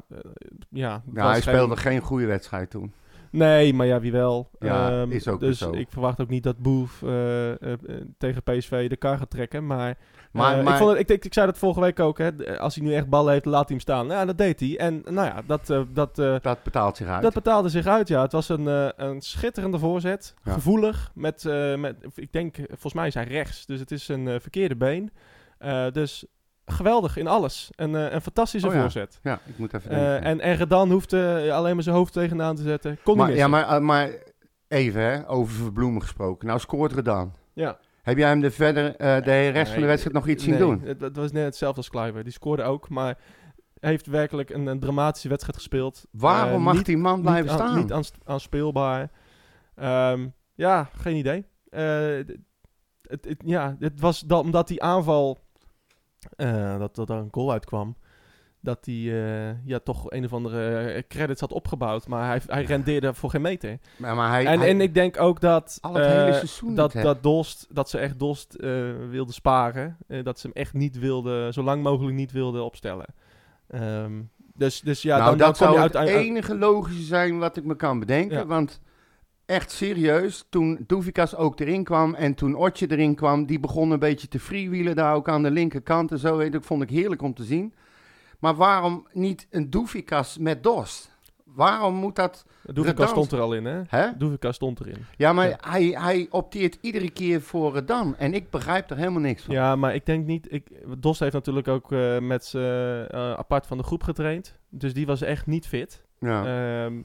[0.69, 2.93] Ja, hij geen- speelde geen goede wedstrijd toen.
[3.35, 4.49] Nee, maar ja, wie wel.
[4.59, 5.71] Ja, Ehm, is ook dus zo.
[5.71, 7.77] ik verwacht ook niet dat Booth eh, eh, eh,
[8.17, 9.65] tegen PSV de kar gaat trekken.
[9.65, 9.97] Maar,
[10.31, 12.17] Maar, maar ik, vond het, ik, ik, ik zei dat vorige week ook.
[12.17, 14.07] Hè, als hij nu echt ballen heeft, laat hij hem staan.
[14.07, 14.77] Ja, dat deed hij.
[14.77, 17.21] En nou ja, dat, dat, dat betaalt zich uit.
[17.23, 18.21] dat betaalde zich uit, ja.
[18.21, 20.33] Het was een, een schitterende voorzet.
[20.43, 20.53] Ja.
[20.53, 21.11] Gevoelig.
[21.13, 21.43] Met,
[21.77, 23.65] met, ik denk, volgens mij is hij rechts.
[23.65, 25.11] Dus het is een verkeerde been.
[25.91, 26.25] Dus
[26.65, 27.69] geweldig in alles.
[27.75, 28.81] Een, eh, een fantastische Oh ja.
[28.81, 29.19] voorzet.
[29.23, 30.23] Ja, ik moet even Eh, denken.
[30.23, 32.97] en, en Redan hoefde alleen maar zijn hoofd tegenaan te zetten.
[33.03, 34.09] Kon maar, niet ja, maar, eh, maar
[34.67, 36.47] even hè, over Verbloemen gesproken.
[36.47, 37.33] Nou scoort Redan.
[37.53, 37.77] Ja.
[38.01, 40.81] Heb jij hem de verder eh, de rest van de wedstrijd nog iets zien doen?
[40.83, 42.23] Het, het was net hetzelfde als Kluivert.
[42.23, 43.17] Die scoorde ook, maar
[43.79, 46.05] heeft werkelijk een, een dramatische wedstrijd gespeeld.
[46.11, 47.75] Waarom Eh, mag niet- die man blijven aan- staan?
[47.77, 49.09] Niet aan, aanspeelbaar.
[49.75, 51.45] Ehm, ja, geen idee.
[51.69, 52.07] Eh,
[53.01, 55.44] het, het- ja, het was dan, omdat die aanval,
[56.35, 57.95] eh, dat, dat er een goal uitkwam,
[58.59, 62.07] dat hij eh, ja, toch een of andere eh, credits had opgebouwd.
[62.07, 63.77] Maar hij, hij rendeerde voor geen meter.
[63.97, 66.91] Maar, maar hij, En, hij- en ik denk ook dat, Al het hele seizoen dat,
[66.91, 68.69] dat, Dost, dat ze echt Dost eh
[69.09, 69.97] wilden sparen.
[70.23, 73.05] Dat ze hem echt niet wilden, zo lang mogelijk niet wilden opstellen.
[73.67, 74.21] Ehm,
[74.53, 77.99] dus, dus ja, nou, dan, dat zou het enige logische zijn wat ik me kan
[77.99, 78.37] bedenken.
[78.37, 78.45] Ja.
[78.45, 78.81] Want
[79.45, 83.99] echt serieus, toen Doevikas ook erin kwam en toen Otje erin kwam, die begon een
[83.99, 86.37] beetje te freewheelen daar ook aan de linkerkant en zo.
[86.37, 87.73] Weet ik, vond ik heerlijk om te zien.
[88.39, 91.13] Maar waarom niet een Doevikas met Dost?
[91.43, 92.45] Waarom moet dat...
[92.63, 93.81] Doevica Redans- stond er al in, hè?
[93.87, 94.17] Hè?
[94.17, 95.05] Doevica stond erin.
[95.17, 95.57] Ja, maar Ja.
[95.61, 98.15] Hij, hij opteert iedere keer voor Redan.
[98.17, 99.53] En ik begrijp er helemaal niks van.
[99.53, 100.47] Ja, maar ik denk niet...
[100.53, 100.67] Ik,
[100.99, 104.55] Dost heeft natuurlijk ook eh, met eh, apart van de groep getraind.
[104.69, 106.03] Dus die was echt niet fit.
[106.19, 106.45] Ja.
[106.85, 107.01] Ehm,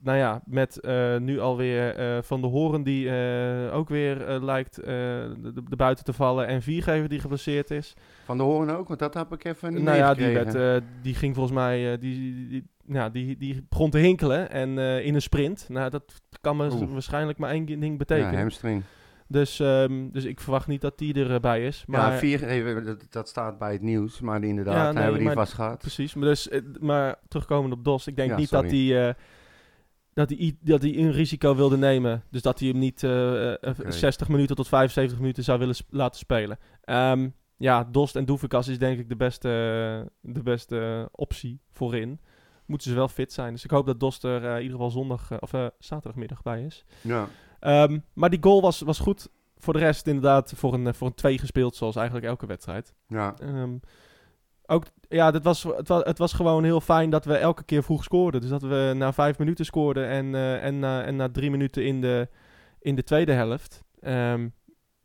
[0.00, 4.74] nou ja, met eh, nu alweer eh Van de Horen die eh, ook weer lijkt
[4.74, 6.46] de, de buiten te vallen.
[6.46, 7.94] En Viergever die geblesseerd is.
[8.24, 11.14] Van de Hoorn ook, want dat heb ik even niet nou ja, die, werd, die
[11.14, 11.98] ging volgens mij...
[11.98, 15.66] die, die, die- ja, die, die begon te hinkelen en in een sprint.
[15.68, 16.92] Nou, dat kan me Oeh.
[16.92, 18.38] waarschijnlijk maar één ding ja, betekenen.
[18.40, 18.82] hamstring.
[19.26, 21.84] dus, ehm, dus ik verwacht niet dat die erbij is.
[21.86, 25.18] Maar, ja, vier, even, dat, dat staat bij het nieuws, maar inderdaad, Ja, nee, hebben
[25.18, 25.78] die maar- vast gehad.
[25.78, 26.48] Precies, maar, dus,
[26.80, 28.88] maar terugkomend op Dos, ik denk Ja, niet sorry.
[28.92, 29.22] dat eh,
[30.26, 32.22] dat, hij, dat hij een risico wilde nemen.
[32.30, 33.90] Dus dat hij hem niet eh, eh, Oké.
[33.92, 36.58] 60 minuten tot 75 minuten zou willen sp- laten spelen.
[36.84, 39.48] Ehm, ja, Dost en Doevikas is denk ik de beste,
[40.20, 42.20] de beste optie voorin.
[42.66, 43.52] Moeten ze wel fit zijn.
[43.52, 46.42] Dus ik hoop dat Dost er eh, in ieder geval zondag, eh, of eh, zaterdagmiddag
[46.42, 46.84] bij is.
[47.00, 47.28] Ja.
[47.60, 49.28] Ehm, maar die goal was, was goed.
[49.56, 52.94] Voor de rest inderdaad voor een, eh, voor een 2 gespeeld, zoals eigenlijk elke wedstrijd.
[53.08, 53.34] Ja.
[53.38, 53.76] Ehm,
[54.70, 57.82] ook, ja, dit was, het, was, het was gewoon heel fijn dat we elke keer
[57.82, 58.40] vroeg scoorden.
[58.40, 61.84] Dus dat we na vijf minuten scoorden en, eh, en, na, en na drie minuten
[61.84, 62.28] in de,
[62.80, 63.84] in de tweede helft.
[64.00, 64.48] Ehm,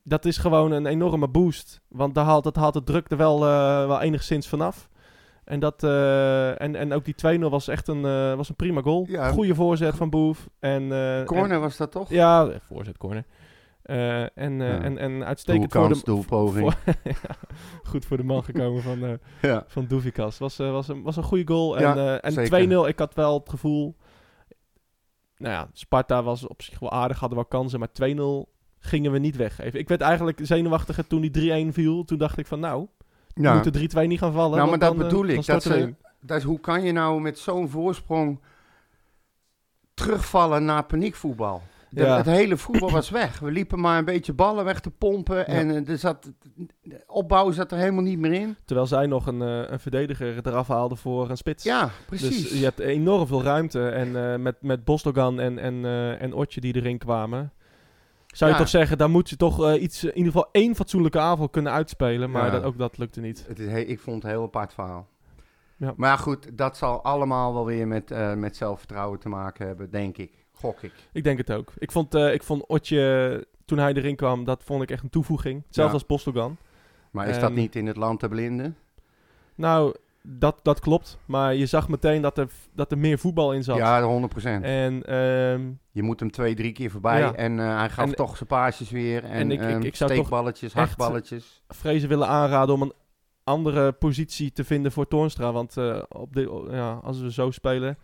[0.03, 1.81] dat is gewoon een enorme boost.
[1.87, 4.89] Want daar haalt, dat haalt de druk er wel, eh, wel enigszins vanaf.
[5.43, 8.01] En, dat, eh, en, en ook die 2-0 was echt een,
[8.35, 9.05] was een prima goal.
[9.07, 9.31] Ja.
[9.31, 10.49] Goede voorzet van Boef.
[10.59, 12.09] En, en- Corner was dat toch?
[12.09, 13.25] ja, voorzet, corner.
[13.83, 14.81] Eh, en, eh, Ja.
[14.81, 16.01] en, en uitstekend voor de...
[16.03, 16.59] Doelpoging.
[16.83, 17.35] voor- Ja,
[17.83, 18.99] goed voor de man gekomen van,
[19.51, 19.63] Ja.
[19.67, 20.37] van Doevikas.
[20.37, 21.77] Was, was, een, was een goede goal.
[21.77, 22.85] En en zeker.
[22.85, 23.95] 2-0, ik had wel het gevoel...
[25.37, 27.79] Nou ja, Sparta was op zich wel aardig, hadden wel kansen.
[27.79, 29.79] Maar 2-0 gingen we niet weggeven.
[29.79, 32.03] Ik werd eigenlijk zenuwachtiger toen die 3-1 viel.
[32.05, 32.87] Toen dacht ik van nou,
[33.33, 33.53] Ja.
[33.53, 34.57] moet de 3-2 niet gaan vallen.
[34.57, 35.95] Nou, maar dat dan, bedoel ik, dat ze-.
[36.21, 38.39] Dat is, hoe kan je nou met zo'n voorsprong
[39.93, 41.61] terugvallen naar paniekvoetbal?
[41.93, 42.17] De- Ja.
[42.17, 43.39] Het hele voetbal was weg.
[43.39, 45.47] We liepen maar een beetje ballen weg te pompen.
[45.47, 46.31] En eh, er zat,
[46.81, 48.55] de opbouw zat er helemaal niet meer in.
[48.65, 51.63] Terwijl zij nog een, eh, een verdediger eraf haalden voor een spits.
[51.63, 52.49] Ja, precies.
[52.49, 53.89] Dus je hebt enorm veel ruimte.
[53.89, 57.51] En eh, met, met Bosdogan en, en, eh, en Otje die erin kwamen.
[58.27, 58.61] Zou je Ja.
[58.63, 61.71] toch zeggen, daar moet je toch eh, iets, in ieder geval één fatsoenlijke aanval kunnen
[61.71, 62.31] uitspelen.
[62.31, 62.51] Maar Ja.
[62.51, 63.45] dat, ook dat lukte niet.
[63.47, 65.07] Het is he- ik vond het een heel apart verhaal.
[65.77, 65.93] Ja.
[65.97, 69.91] Maar ja, goed, dat zal allemaal wel weer met, eh, met zelfvertrouwen te maken hebben,
[69.91, 70.42] denk ik.
[70.63, 70.91] Gok ik.
[71.13, 71.71] Ik denk het ook.
[71.77, 75.09] Ik vond, eh, ik vond Otje, toen hij erin kwam, dat vond ik echt een
[75.09, 75.63] toevoeging.
[75.65, 75.99] Hetzelfde Ja.
[75.99, 76.57] als Bosdogan.
[77.11, 78.77] Maar is dat Ehm, niet in het land te blinden?
[79.55, 81.17] Nou, dat, dat klopt.
[81.25, 83.77] Maar je zag meteen dat er, dat er meer voetbal in zat.
[83.77, 84.63] Ja, 100%.
[84.63, 87.19] En ehm, Je moet hem twee, drie keer voorbij.
[87.19, 87.33] Ja.
[87.33, 89.23] En eh, hij gaf En- toch zijn paasjes weer.
[89.23, 91.61] En, en ik- ik- ehm, ik zou toch steekballetjes, hakballetjes.
[91.67, 92.93] Vrezen willen aanraden om een
[93.43, 95.51] andere positie te vinden voor Toornstra.
[95.51, 97.97] Want eh, op de, ja, als we zo spelen,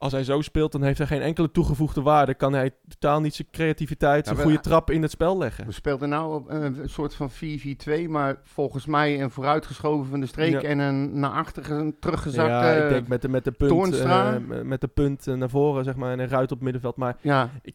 [0.00, 2.34] als hij zo speelt, dan heeft hij geen enkele toegevoegde waarde.
[2.34, 5.66] Kan hij totaal niet zijn creativiteit, zijn goede trap in het spel leggen.
[5.66, 10.52] We speelden nou een soort van 4-4-2, maar volgens mij een vooruitgeschoven van de streek
[10.62, 10.68] Ja.
[10.68, 12.50] en een naar achteren teruggezakte.
[12.52, 15.84] ja, ik denk met de, met de punt, eh, met de punt eh, naar voren,
[15.84, 16.96] zeg maar, en een ruit op het middenveld.
[16.96, 17.74] Maar ja, ik,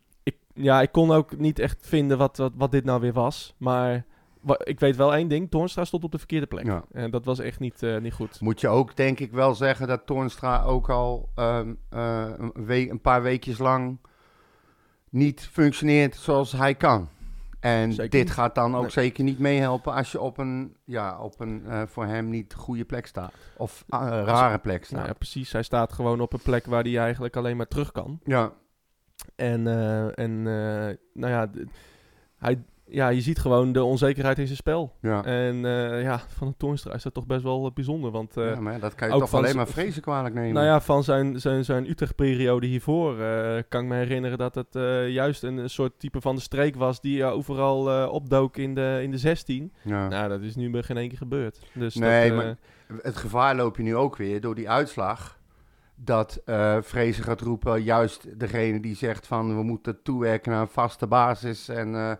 [0.53, 3.55] ja, ik kon ook niet echt vinden wat, wat, wat dit nou weer was.
[3.57, 4.05] Maar
[4.63, 6.65] ik weet wel één ding, Toornstra stond op de verkeerde plek.
[6.65, 6.83] Ja.
[6.91, 8.41] En dat was echt niet, eh, niet goed.
[8.41, 12.89] moet je ook denk ik wel zeggen dat Toornstra ook al ehm, eh, een, week,
[12.89, 13.99] een paar weekjes lang
[15.09, 17.09] niet functioneert zoals hij kan.
[17.59, 18.31] En Zeker dit niet.
[18.31, 18.91] gaat dan ook Nee.
[18.91, 22.85] zeker niet meehelpen als je op een, ja, op een eh, voor hem niet goede
[22.85, 23.33] plek staat.
[23.57, 24.97] Of een rare plek staat.
[24.97, 25.51] Nou ja, precies.
[25.51, 28.19] Hij staat gewoon op een plek waar hij eigenlijk alleen maar terug kan.
[28.23, 28.51] ja.
[29.35, 29.67] En,
[30.15, 30.41] en
[31.13, 31.49] nou ja,
[32.37, 34.93] hij, ja, je ziet gewoon de onzekerheid in zijn spel.
[35.01, 35.23] Ja.
[35.23, 38.11] En eh, ja, van een Toornstra is dat toch best wel eh, bijzonder.
[38.11, 40.53] Want eh, ja, maar dat kan je toch alleen maar vrezen kwalijk nemen.
[40.53, 43.15] nou ja, van zijn, zijn, zijn Utrecht-periode hiervoor
[43.69, 44.67] kan ik me herinneren dat het
[45.11, 49.17] juist een, soort type van de streek was die overal opdook in de, in de
[49.17, 49.73] 16.
[49.81, 50.07] Ja.
[50.07, 51.59] Nou, dat is nu bij geen één keer gebeurd.
[51.73, 52.55] Dus Nee, dat, maar-
[53.01, 55.39] Het gevaar loop je nu ook weer door die uitslag.
[55.95, 60.67] Dat eh Vrezen gaat roepen, juist degene die zegt van we moeten toewerken naar een
[60.67, 61.69] vaste basis.
[61.69, 62.17] En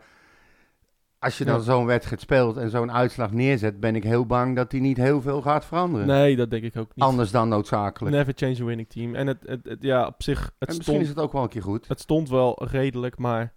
[1.20, 1.62] als je dan Ja.
[1.62, 5.22] zo'n wedstrijd speelt en zo'n uitslag neerzet, ben ik heel bang dat hij niet heel
[5.22, 6.08] veel gaat veranderen.
[6.08, 7.06] Nee, dat denk ik ook niet.
[7.06, 8.16] Anders dan noodzakelijk.
[8.16, 9.16] Never change a winning team.
[9.16, 11.44] En het, het, het- ja, op zich, het en misschien stond, is het ook wel
[11.44, 11.88] een keer goed.
[11.88, 13.54] het stond wel redelijk, maar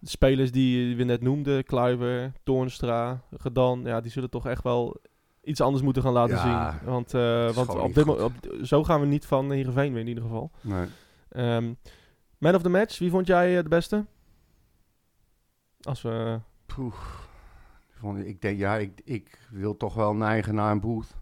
[0.00, 4.96] de spelers die we net noemden, Kluiver, Toornstra, Gedan, ja, die zullen toch echt wel
[5.42, 6.88] iets anders moeten gaan laten Ja, zien.
[6.90, 10.22] Want, eh, want op dit op, zo gaan we niet van Heerenveen winnen in ieder
[10.24, 10.50] geval.
[10.60, 10.86] Nee.
[11.28, 11.72] Ehm,
[12.38, 14.04] man of the match, wie vond jij eh, de beste?
[15.80, 16.38] Als we...
[16.66, 16.94] Poeh.
[18.26, 21.14] Ik denk, ja, ik, ik wil toch wel neigen naar een Booth.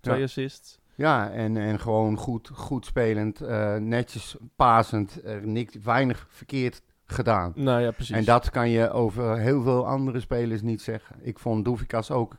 [0.00, 0.24] Twee Ja.
[0.24, 0.78] assists.
[0.94, 7.52] Ja, en, en gewoon goed, goed spelend, eh, netjes pasend, er niks, weinig verkeerd gedaan.
[7.54, 8.16] Nou ja, precies.
[8.16, 11.16] En dat kan je over heel veel andere spelers niet zeggen.
[11.20, 12.36] Ik vond Doefikas ook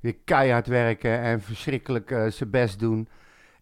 [0.00, 3.08] weer keihard werken en verschrikkelijk eh, zijn best doen.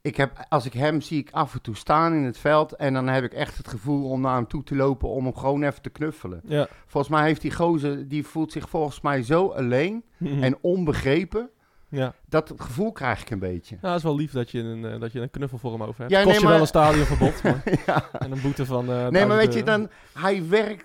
[0.06, 2.92] Ik heb, als ik hem zie, ik af en toe staan in het veld en
[2.94, 5.62] dan heb ik echt het gevoel om naar hem toe te lopen om hem gewoon
[5.62, 6.40] even te knuffelen.
[6.44, 6.68] Ja.
[6.86, 10.04] Volgens mij heeft die gozer, die voelt zich volgens mij zo alleen
[10.40, 11.50] en onbegrepen.
[11.88, 12.14] ja.
[12.28, 13.76] Dat gevoel krijg ik een beetje.
[13.82, 15.82] Ja, het is wel lief dat je een, eh, dat je een knuffel voor hem
[15.82, 16.10] over hebt.
[16.10, 17.62] Ja, Kost nee, je maar- wel een stadionverbod, maar...
[17.86, 18.08] ja.
[18.12, 18.90] En een boete van.
[18.90, 20.84] eh, Nee, maar 1000 weet je, dan, hij werkt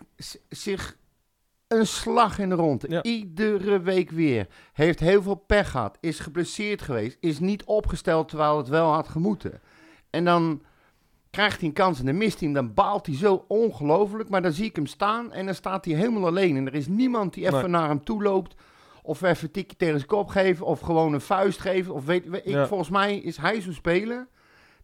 [0.49, 0.97] zich
[1.71, 2.89] een slag in de ronde.
[2.89, 3.03] Ja.
[3.03, 4.47] Iedere week weer.
[4.73, 5.97] Heeft heel veel pech gehad.
[5.99, 7.17] Is geblesseerd geweest.
[7.19, 9.61] Is niet opgesteld terwijl het wel had gemoeten.
[10.09, 10.61] En dan
[11.29, 12.53] krijgt hij een kans en dan mist hij hem.
[12.57, 14.29] Dan baalt hij zo ongelooflijk.
[14.29, 16.57] Maar dan zie ik hem staan en dan staat hij helemaal alleen.
[16.57, 17.67] En er is niemand die even Nee.
[17.69, 18.55] naar hem toe loopt.
[19.03, 20.65] Of even een tikje tegen zijn kop geven.
[20.65, 21.93] Of gewoon een vuist geven.
[21.93, 22.67] Of weet, weet- ik, Ja.
[22.67, 24.27] Volgens mij is hij zo'n speler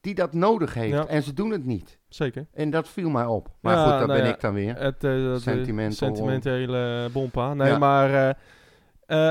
[0.01, 0.93] die dat nodig heeft.
[0.93, 1.05] Ja.
[1.07, 1.99] En ze doen het niet.
[2.09, 2.47] Zeker.
[2.53, 3.47] En dat viel mij op.
[3.61, 4.75] Maar Ja, goed, daar nou ben ja, ik dan weer.
[4.79, 5.91] Het eh, eh, Sentimental.
[6.07, 7.53] sentimentele bompa.
[7.53, 7.77] Nee, Ja.
[7.77, 8.13] maar.
[8.13, 8.33] eh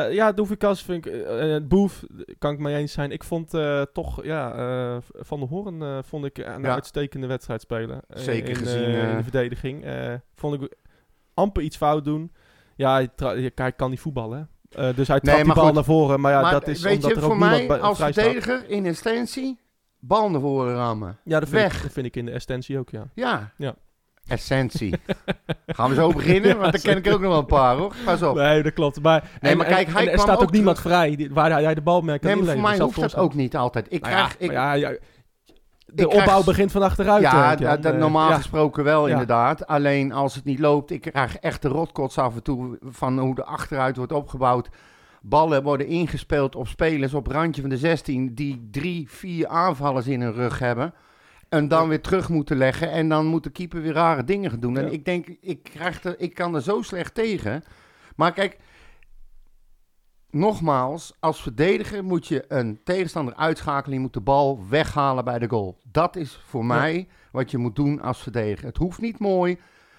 [0.06, 1.12] eh ja, Doefikas vind ik.
[1.12, 2.04] eh, Boef,
[2.38, 3.10] kan ik mee eens zijn.
[3.10, 3.50] Ik vond
[3.92, 4.24] toch.
[4.24, 8.00] Ja, Van der Hoorn vond ik een uitstekende wedstrijd spelen.
[8.08, 9.84] Zeker in, gezien, in de verdediging.
[10.34, 10.74] Vond ik
[11.34, 12.32] amper iets fout doen.
[12.76, 13.02] Ja,
[13.54, 14.48] hij kan niet voetballen.
[14.70, 14.94] hè.
[14.94, 15.74] Dus hij Nee, trapt die maar bal goed.
[15.74, 16.20] naar voren.
[16.20, 18.86] Maar ja, maar dat is omdat je, er ook voor niemand mij als verdediger in
[18.86, 19.58] essentie,
[20.06, 21.18] bal naar voren rammen.
[21.24, 21.76] Ja, dat vind, weg.
[21.76, 23.04] ik, dat vind ik in de essentie ook, ja.
[23.14, 23.50] Ja.
[23.56, 23.74] Ja.
[24.26, 24.94] Essentie.
[25.66, 26.58] Gaan we zo beginnen?
[26.58, 27.94] Want dan ken ik ook nog wel een paar, hoor.
[28.04, 28.34] Pas op.
[28.36, 29.02] Nee, dat klopt.
[29.02, 31.50] Maar, Nee, en- maar kijk, hij en er staat ook ook niemand vrij die- waar
[31.50, 33.86] hij, hij de bal mee kan Nee, maar voor mij hoeft dat ook niet altijd.
[33.92, 34.28] Ik Nou krijg...
[34.38, 34.98] ja, ik, ja, ja, de
[36.02, 37.22] ik krijg- opbouw begint van achteruit.
[37.22, 38.36] ja, dat, dat normaal ja.
[38.36, 39.12] gesproken wel Ja.
[39.12, 39.66] inderdaad.
[39.66, 43.34] Alleen als het niet loopt, ik krijg echt de rotkots af en toe van hoe
[43.34, 44.68] de achteruit wordt opgebouwd.
[45.28, 50.20] Ballen worden ingespeeld op spelers op randje van de 16 die drie, vier aanvallers in
[50.20, 50.94] hun rug hebben.
[51.48, 52.90] En dan weer terug moeten leggen.
[52.90, 54.78] En dan moet de keeper weer rare dingen gaan doen.
[54.78, 57.64] En ik denk, ik, krijg er, ik kan er zo slecht tegen.
[58.16, 58.58] Maar kijk,
[60.30, 63.96] nogmaals, als verdediger moet je een tegenstander uitschakelen.
[63.96, 65.78] Je moet de bal weghalen bij de goal.
[65.90, 66.66] Dat is voor Ja.
[66.66, 68.66] mij wat je moet doen als verdediger.
[68.66, 69.58] Het hoeft niet mooi.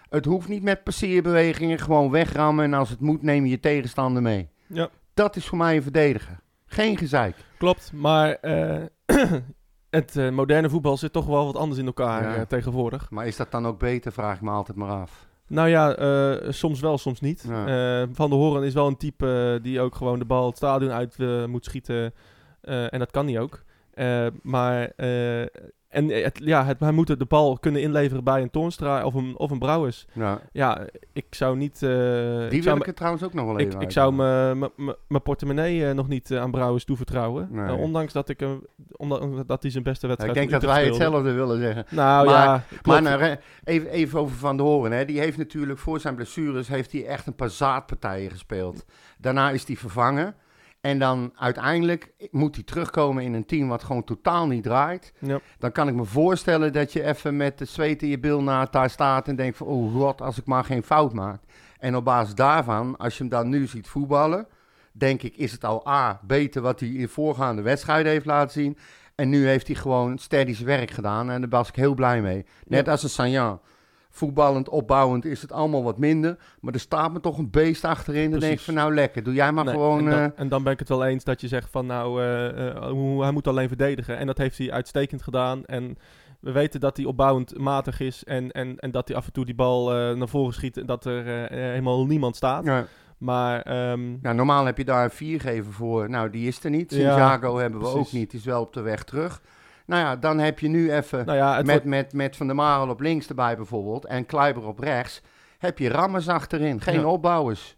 [0.10, 1.80] Het hoeft niet met passeerbewegingen.
[1.80, 2.63] Gewoon wegrammen.
[2.66, 4.48] En als het moet, neem je je tegenstander mee.
[4.68, 4.90] Ja.
[5.17, 6.39] Dat is voor mij een verdediger.
[6.65, 7.36] Geen gezeik.
[7.58, 8.84] Klopt, maar eh,
[9.89, 12.36] het eh, moderne voetbal zit toch wel wat anders in elkaar Ja.
[12.36, 13.10] eh, tegenwoordig.
[13.10, 15.27] Maar is dat dan ook beter, vraag ik me altijd maar af.
[15.47, 17.45] Nou ja, soms wel, soms niet.
[17.47, 18.08] Ja.
[18.12, 21.17] Van der Hoorn is wel een type die ook gewoon de bal het stadion uit
[21.47, 22.13] moet schieten.
[22.62, 23.63] En dat kan hij ook.
[24.41, 24.91] Maar
[25.97, 29.38] en het, ja, het, hij moet de bal kunnen inleveren bij een Toornstra of een,
[29.38, 30.05] of een Brouwers.
[30.13, 30.39] Ja.
[30.51, 31.73] Ja, ik zou niet...
[31.83, 31.89] eh,
[32.49, 34.13] Die ik wil ik er trouwens ook nog wel even ik zou
[35.07, 37.47] mijn portemonnee eh, nog niet eh, aan Brouwers toevertrouwen.
[37.51, 37.65] Nee.
[37.65, 38.62] Eh, ondanks dat ik hem,
[38.97, 41.03] omdat dat hij zijn beste wedstrijd ik denk dat wij speelde.
[41.03, 41.86] hetzelfde willen zeggen.
[41.89, 44.91] Nou Maar- ja, Maar nou, even, even over Van der Hoorn.
[44.91, 45.05] Hè.
[45.05, 48.86] Die heeft natuurlijk voor zijn blessures heeft hij echt een paar zaadpartijen gespeeld.
[49.17, 50.36] Daarna is hij vervangen.
[50.88, 55.13] En dan uiteindelijk moet hij terugkomen in een team wat gewoon totaal niet draait.
[55.19, 55.39] Ja.
[55.60, 58.89] Dan kan ik me voorstellen dat je even met de zweet in je bil daar
[58.89, 59.67] staat en denkt van...
[59.67, 61.41] Oh god, als ik maar geen fout maak.
[61.80, 64.47] En op basis daarvan, als je hem dan nu ziet voetballen...
[64.91, 68.78] denk ik, is het al A, beter wat hij in voorgaande wedstrijden heeft laten zien...
[69.15, 72.21] En nu heeft hij gewoon steady zijn werk gedaan en daar was ik heel blij
[72.21, 72.45] mee.
[72.65, 72.91] Net Ja.
[72.91, 73.60] als een Sanjan.
[74.17, 76.38] Voetballend, opbouwend is het allemaal wat minder.
[76.62, 78.32] Maar er staat me toch een beest achterin.
[78.32, 79.99] Dan denk ik van nou lekker, doe jij maar Nee, gewoon...
[79.99, 82.21] en, dan, eh, en dan ben ik het wel eens dat je zegt van nou,
[82.21, 84.17] eh, eh, hij moet alleen verdedigen.
[84.17, 85.65] En dat heeft hij uitstekend gedaan.
[85.65, 85.97] En
[86.39, 88.23] we weten dat hij opbouwend matig is.
[88.23, 90.77] En, en, en dat hij af en toe die bal naar voren schiet.
[90.77, 92.65] En dat er helemaal niemand staat.
[92.65, 92.86] ja.
[93.17, 96.10] Maar ehm, Nou, normaal heb je daar een viergever voor.
[96.10, 96.93] Nou, die is er niet.
[96.93, 98.32] Ja, Santiago hebben we ook niet.
[98.32, 99.41] Die is wel op de weg terug.
[99.88, 101.26] Nou ja, dan heb je nu even...
[101.26, 104.06] nou ja, met, wordt- met, met Van der Marel op links erbij bijvoorbeeld.
[104.06, 105.21] En Kluiber op rechts.
[105.58, 106.82] Heb je rammers achterin.
[106.82, 107.06] Geen Ja.
[107.06, 107.76] opbouwers.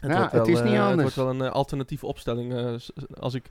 [0.00, 0.90] het, ja, het is niet eh, anders.
[0.90, 2.54] Het wordt wel een eh, alternatieve opstelling.
[2.54, 2.72] eh,
[3.20, 3.46] als ik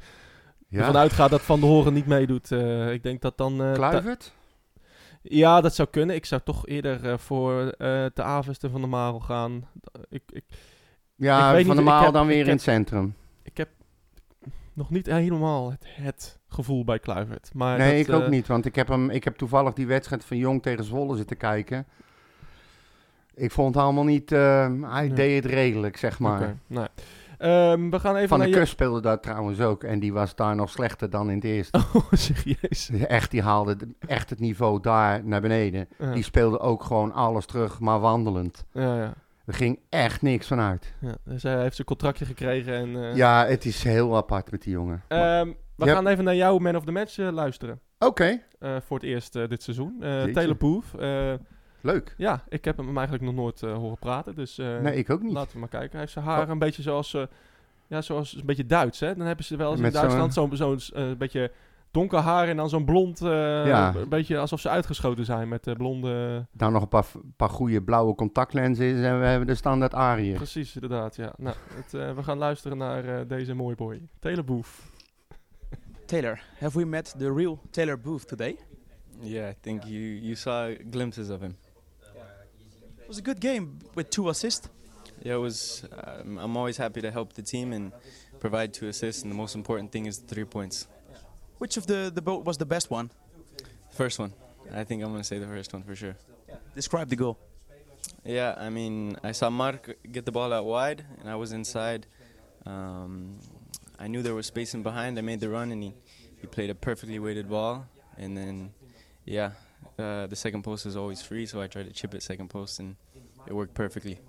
[0.72, 2.52] ervan uitga dat Van de Horen niet meedoet.
[2.92, 3.56] ik denk dat dan...
[3.74, 4.34] Kluivert?
[5.22, 6.16] Ja, dat zou kunnen.
[6.16, 7.74] Ik zou toch eerder voor
[8.14, 9.68] de Avest en Van der Marel gaan.
[10.10, 10.44] Ik, ik,
[11.16, 13.16] Ja, Ik weet van ik heb- dan weer in het centrum.
[14.74, 17.50] Nog niet helemaal het, het gevoel bij Kluivert.
[17.54, 18.48] Maar nee, dat, ik ook eh, niet.
[18.48, 21.86] Want ik heb, hem, ik heb toevallig die wedstrijd van Jong tegen Zwolle zitten kijken.
[23.36, 24.32] Ik vond het allemaal niet...
[24.32, 24.40] eh,
[24.82, 25.14] hij Nee.
[25.14, 26.58] deed het redelijk, zeg maar.
[26.68, 26.88] Nou.
[27.38, 28.54] Ehm, we gaan even Van de je...
[28.54, 29.84] Kust speelde daar trouwens ook.
[29.84, 31.80] En die was daar nog slechter dan in het eerste.
[31.94, 32.90] Oh, serieus.
[33.08, 35.88] Echt, die haalde de- echt het niveau daar naar beneden.
[36.00, 36.14] Ja.
[36.14, 38.66] Die speelde ook gewoon alles terug, maar wandelend.
[38.72, 39.14] Ja, ja.
[39.46, 40.94] Er ging echt niks van uit.
[41.02, 41.16] ja.
[41.24, 42.74] Dus hij heeft zijn contractje gekregen.
[42.74, 45.04] En, eh, Ja, het is heel apart met die jongen.
[45.08, 47.80] Ehm, we gaan even naar jouw man of the match eh, luisteren.
[48.00, 49.96] Oké, Eh, voor het eerst dit seizoen.
[50.34, 50.86] Taylor Booth.
[51.82, 52.14] leuk.
[52.18, 54.36] ja, ik heb hem eigenlijk nog nooit horen praten.
[54.36, 55.34] Dus Nee, ik ook niet.
[55.34, 55.90] laten we maar kijken.
[55.92, 56.50] Hij heeft zijn haar Oh.
[56.50, 57.18] een beetje zoals...
[57.88, 59.16] ja, zoals een beetje Duits, hè?
[59.16, 61.52] Dan hebben ze wel eens in Duitsland zo'n zo'n eh, beetje
[61.92, 63.22] donker haar en dan zo'n blond...
[63.22, 63.30] eh,
[63.66, 63.96] Ja.
[63.96, 66.46] Een beetje alsof ze uitgeschoten zijn met eh, blonde...
[66.52, 70.36] Dan nog een paar, paar goede blauwe contactlenzen en we hebben de standaard Ariër.
[70.36, 71.34] Precies, inderdaad, ja.
[71.38, 74.02] Nou, het, eh, we gaan luisteren naar eh, deze mooie boy.
[74.20, 74.68] Taylor Booth.
[76.06, 78.58] Taylor, have we met the real Taylor Booth today?
[79.20, 81.56] Yeah, I think you, you saw glimpses of him.
[83.00, 84.68] It was a good game with two assists.
[85.24, 85.84] Yeah, it was.
[86.26, 87.92] Um, I'm always happy to help the team and
[88.40, 90.88] provide two assists, and the most important thing is the three points.
[91.62, 93.12] Which of the, the boat was the best one?
[93.92, 94.34] First one,
[94.74, 96.16] I think I'm gonna say the first one for sure.
[96.74, 97.38] Describe the goal.
[98.26, 102.08] Yeah, I mean, I saw Mark get the ball out wide, and I was inside.
[102.66, 103.38] Um,
[104.00, 105.20] I knew there was space in behind.
[105.20, 105.94] I made the run, and he,
[106.40, 107.86] he played a perfectly weighted ball.
[108.18, 108.72] And then,
[109.24, 109.52] yeah,
[110.00, 112.80] uh, the second post is always free, so I tried to chip it second post,
[112.80, 112.96] and
[113.46, 114.20] it worked perfectly.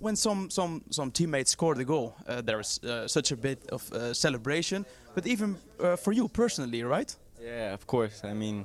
[0.00, 3.68] When some, some, some teammates score the goal, uh, there is uh, such a bit
[3.70, 4.86] of uh, celebration.
[5.14, 7.14] But even uh, for you personally, right?
[7.38, 8.22] Yeah, of course.
[8.24, 8.64] I mean,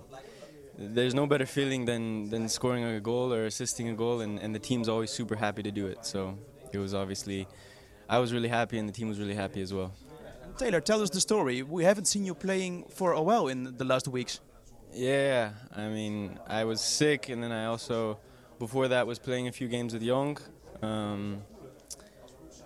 [0.77, 4.55] there's no better feeling than, than scoring a goal or assisting a goal, and, and
[4.55, 6.05] the team's always super happy to do it.
[6.05, 6.37] So
[6.71, 7.47] it was obviously,
[8.09, 9.91] I was really happy, and the team was really happy as well.
[10.57, 11.63] Taylor, tell us the story.
[11.63, 14.39] We haven't seen you playing for a while in the last weeks.
[14.93, 18.19] Yeah, I mean, I was sick, and then I also,
[18.57, 20.37] before that, was playing a few games with Young.
[20.81, 21.41] Um,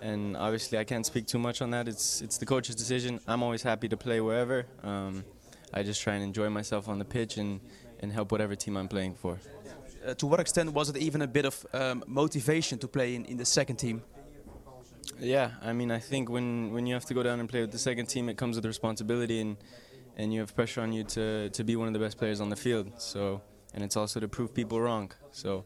[0.02, 1.88] and obviously, I can't speak too much on that.
[1.88, 3.20] It's it's the coach's decision.
[3.26, 4.66] I'm always happy to play wherever.
[4.82, 5.24] Um,
[5.72, 7.60] I just try and enjoy myself on the pitch and,
[8.00, 9.38] and help whatever team I'm playing for.
[10.04, 13.24] Uh, to what extent was it even a bit of um, motivation to play in,
[13.26, 14.02] in the second team?
[15.18, 17.72] Yeah, I mean, I think when, when you have to go down and play with
[17.72, 19.56] the second team, it comes with responsibility and
[20.16, 22.48] and you have pressure on you to, to be one of the best players on
[22.50, 22.92] the field.
[22.98, 23.40] So
[23.72, 25.12] and it's also to prove people wrong.
[25.32, 25.64] So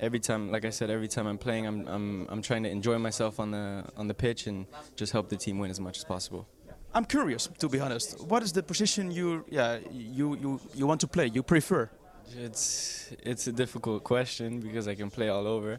[0.00, 2.98] every time, like I said, every time I'm playing, I'm I'm I'm trying to enjoy
[2.98, 6.04] myself on the on the pitch and just help the team win as much as
[6.04, 6.46] possible.
[6.94, 8.20] I'm curious, to be honest.
[8.24, 11.26] What is the position you, yeah, you, you, you want to play?
[11.26, 11.90] You prefer?
[12.36, 15.78] It's it's a difficult question because I can play all over,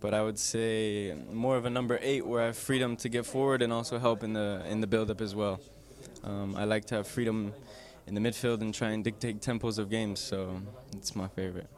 [0.00, 3.26] but I would say more of a number eight where I have freedom to get
[3.26, 5.60] forward and also help in the in the build up as well.
[6.22, 7.52] Um, I like to have freedom
[8.06, 10.60] in the midfield and try and dictate tempos of games, so
[10.96, 11.68] it's my favorite.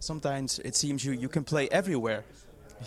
[0.00, 2.24] Sometimes it seems you, you can play everywhere.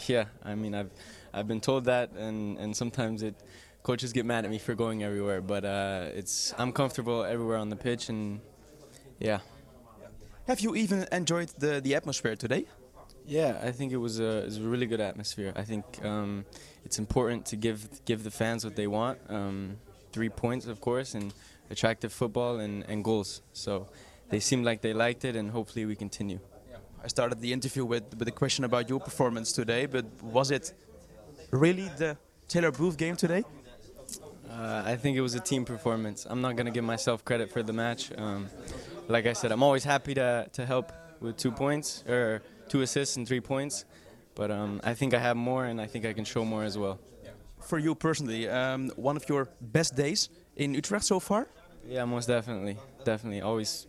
[0.07, 0.89] Yeah, I mean I've
[1.33, 3.35] I've been told that, and and sometimes it
[3.83, 7.69] coaches get mad at me for going everywhere, but uh, it's I'm comfortable everywhere on
[7.69, 8.41] the pitch, and
[9.19, 9.39] yeah.
[10.47, 12.65] Have you even enjoyed the, the atmosphere today?
[13.25, 15.53] Yeah, I think it was a, it was a really good atmosphere.
[15.55, 16.45] I think um,
[16.83, 19.19] it's important to give give the fans what they want.
[19.29, 19.77] Um,
[20.11, 21.33] three points, of course, and
[21.69, 23.41] attractive football and, and goals.
[23.53, 23.87] So
[24.29, 26.39] they seemed like they liked it, and hopefully we continue.
[27.03, 30.73] I started the interview with, with a question about your performance today, but was it
[31.51, 33.43] really the Taylor Booth game today?
[34.49, 36.25] Uh, I think it was a team performance.
[36.29, 38.11] I'm not going to give myself credit for the match.
[38.17, 38.47] Um,
[39.09, 43.17] like I said, I'm always happy to, to help with two points, or two assists
[43.17, 43.83] and three points.
[44.35, 46.77] But um, I think I have more, and I think I can show more as
[46.77, 46.99] well.
[47.59, 51.47] For you personally, um, one of your best days in Utrecht so far?
[51.85, 52.77] Yeah, most definitely.
[53.03, 53.41] Definitely.
[53.41, 53.87] Always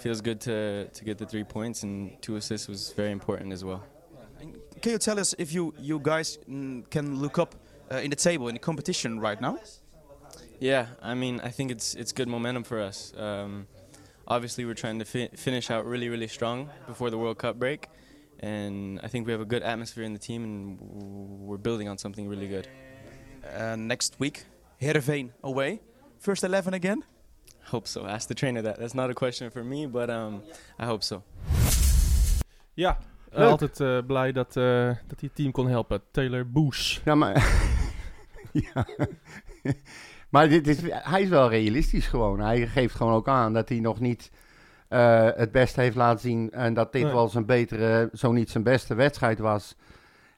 [0.00, 3.64] feels good to, to get the three points, and two assists was very important as
[3.64, 3.82] well.
[4.40, 7.54] And Can you tell us if you, you guys mm, can look up
[7.92, 9.58] uh, in the table in the competition right now?
[10.58, 13.14] Yeah, I mean, I think it's it's good momentum for us.
[13.16, 13.66] Um,
[14.28, 17.88] obviously, we're trying to fi- finish out really, really strong before the World Cup break,
[18.40, 21.96] and I think we have a good atmosphere in the team, and we're building on
[21.96, 22.68] something really good.
[23.56, 24.44] Uh, next week,
[24.80, 25.80] Heerenveen away.
[26.18, 27.02] First 11 again?
[27.70, 28.04] Hope so.
[28.04, 28.76] Ask the trainer that.
[28.78, 30.42] That's not a question for me, but um,
[30.80, 31.22] I hope so.
[32.74, 32.98] Ja,
[33.30, 33.48] eh, Leuk.
[33.50, 36.02] altijd eh, blij dat, eh, dat hij het team kon helpen.
[36.10, 37.00] Taylor Boes.
[37.04, 37.46] Ja, maar...
[38.52, 38.86] ja.
[40.30, 42.40] maar dit is, hij is wel realistisch gewoon.
[42.40, 44.30] Hij geeft gewoon ook aan dat hij nog niet
[44.88, 46.50] eh, het beste heeft laten zien.
[46.50, 47.12] En dat dit Nee.
[47.12, 49.76] wel zijn betere, zo niet zijn beste wedstrijd was.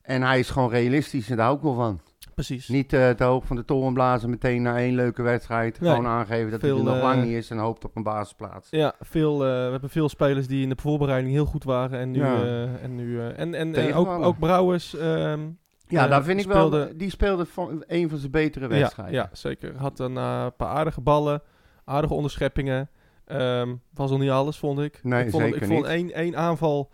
[0.02, 2.00] En hij is gewoon realistisch en daar hou ik wel van.
[2.34, 2.68] Precies.
[2.68, 5.80] Niet eh te hoog van de toren blazen meteen na één leuke wedstrijd.
[5.80, 5.90] Nee.
[5.90, 8.70] Gewoon aangeven dat Veel, er nog eh, lang niet is en hoopt op een basisplaats.
[8.70, 11.98] Ja, veel, eh, we hebben veel spelers die in de voorbereiding heel goed waren.
[11.98, 12.18] En nu.
[12.18, 12.66] Ja.
[12.82, 14.96] en, nu en, en eh, ook, ook Brouwers.
[14.96, 15.40] ehm,
[15.86, 16.96] Ja, daar vind ik wel...
[16.96, 19.14] Die speelde van een van zijn betere wedstrijden.
[19.14, 19.76] ja, zeker.
[19.76, 20.14] Had een
[20.56, 21.42] paar aardige ballen,
[21.84, 22.90] aardige onderscheppingen.
[23.24, 25.00] Ehm, was nog niet alles, vond ik.
[25.02, 25.88] Nee, ik vond, zeker ik vond niet.
[25.88, 26.90] één, één aanval.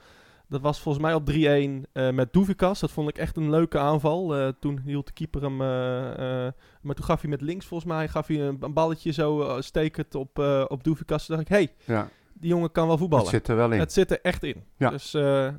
[0.48, 2.80] Dat was volgens mij op 3-1 eh, met Doevikas.
[2.80, 4.36] Dat vond ik echt een leuke aanval.
[4.36, 5.60] Eh, toen hield de keeper hem.
[5.60, 9.56] eh, maar toen gaf hij met links volgens mij gaf hij een, een balletje zo
[9.60, 10.38] stekend op,
[10.68, 11.26] op Doevikas.
[11.26, 13.24] Toen dacht ik, hé, hey, Ja, die jongen kan wel voetballen.
[13.24, 13.78] dat zit er wel in.
[13.78, 14.64] Het zit er echt in.
[14.76, 14.90] Ja.
[14.90, 15.12] Dus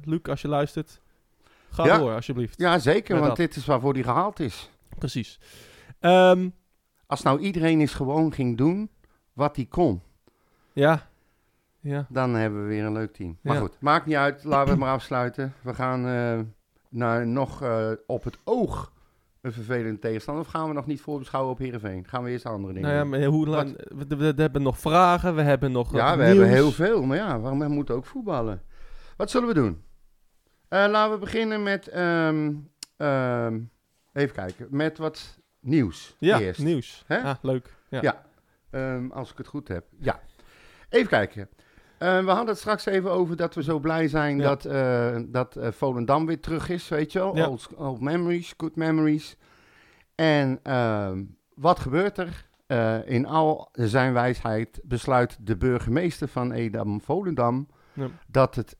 [0.03, 1.01] Luc, als je luistert,
[1.69, 1.97] ga Ja.
[1.97, 2.59] door alsjeblieft.
[2.59, 3.47] Ja, zeker, Met want dat.
[3.47, 4.69] dit is waarvoor die gehaald is.
[4.97, 5.39] Precies.
[5.99, 6.49] Ehm,
[7.07, 8.89] Als nou iedereen eens gewoon ging doen
[9.33, 10.01] wat hij kon,
[10.73, 11.09] ja.
[11.81, 12.05] Ja.
[12.09, 13.37] dan hebben we weer een leuk team.
[13.41, 13.59] Maar Ja.
[13.59, 14.43] goed, maakt niet uit.
[14.43, 15.53] Laten we het maar afsluiten.
[15.61, 16.39] We gaan eh,
[16.89, 18.91] naar nog eh, op het oog
[19.41, 20.43] een vervelende tegenstander.
[20.43, 22.05] Of gaan we nog niet voorbeschouwen op Heerenveen?
[22.07, 24.79] Gaan we eerst andere dingen Nou ja, maar hoe lang, we, we- we hebben nog
[24.79, 27.03] vragen, we hebben nog Ja, wat we hebben heel veel.
[27.03, 28.61] Maar ja, waarom we moeten ook voetballen?
[29.17, 29.83] Wat zullen we doen?
[30.67, 31.87] Eh, laten we beginnen met...
[31.87, 32.53] ehm,
[32.97, 33.59] ehm,
[34.13, 34.67] even kijken.
[34.69, 36.61] Met wat nieuws Ja, eerst.
[36.63, 37.03] nieuws.
[37.07, 37.17] Hè?
[37.21, 37.73] Ah, leuk.
[37.89, 38.01] Ja.
[38.01, 38.25] Ja.
[38.69, 39.85] Ehm, als ik het goed heb.
[39.99, 40.19] Ja.
[40.89, 41.49] Even kijken.
[41.99, 44.43] Eh, we hadden het straks even over dat we zo blij zijn Ja.
[44.43, 47.35] dat, eh, dat eh, Volendam weer terug is, weet je wel.
[47.35, 47.47] Ja.
[47.47, 49.35] Old, old memories, good memories.
[50.15, 51.23] En ehm,
[51.55, 52.47] wat gebeurt er?
[53.05, 58.07] In al zijn wijsheid besluit de burgemeester van Edam Volendam Ja.
[58.27, 58.77] dat het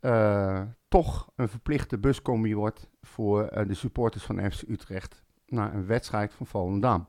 [0.87, 6.45] toch een verplichte buscombi wordt voor de supporters van FC Utrecht naar een wedstrijd van
[6.45, 7.07] Volendam.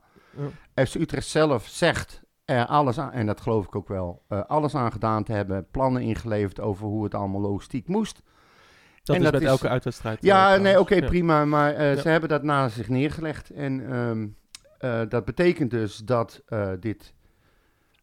[0.75, 2.21] FC Utrecht zelf zegt
[2.57, 5.67] er alles aan, en dat geloof ik ook wel, eh, alles aan gedaan te hebben,
[5.71, 8.21] plannen ingeleverd over hoe het allemaal logistiek moest.
[9.03, 10.17] Dat En is dat met is- elke uitwedstrijd.
[10.17, 10.63] eh, Ja, trouwens.
[10.63, 11.05] nee, oké, Ja.
[11.05, 12.01] prima, maar eh, Ja.
[12.01, 13.49] ze hebben dat naast zich neergelegd.
[13.49, 14.27] En ehm,
[14.77, 17.13] eh, dat betekent dus dat eh, dit,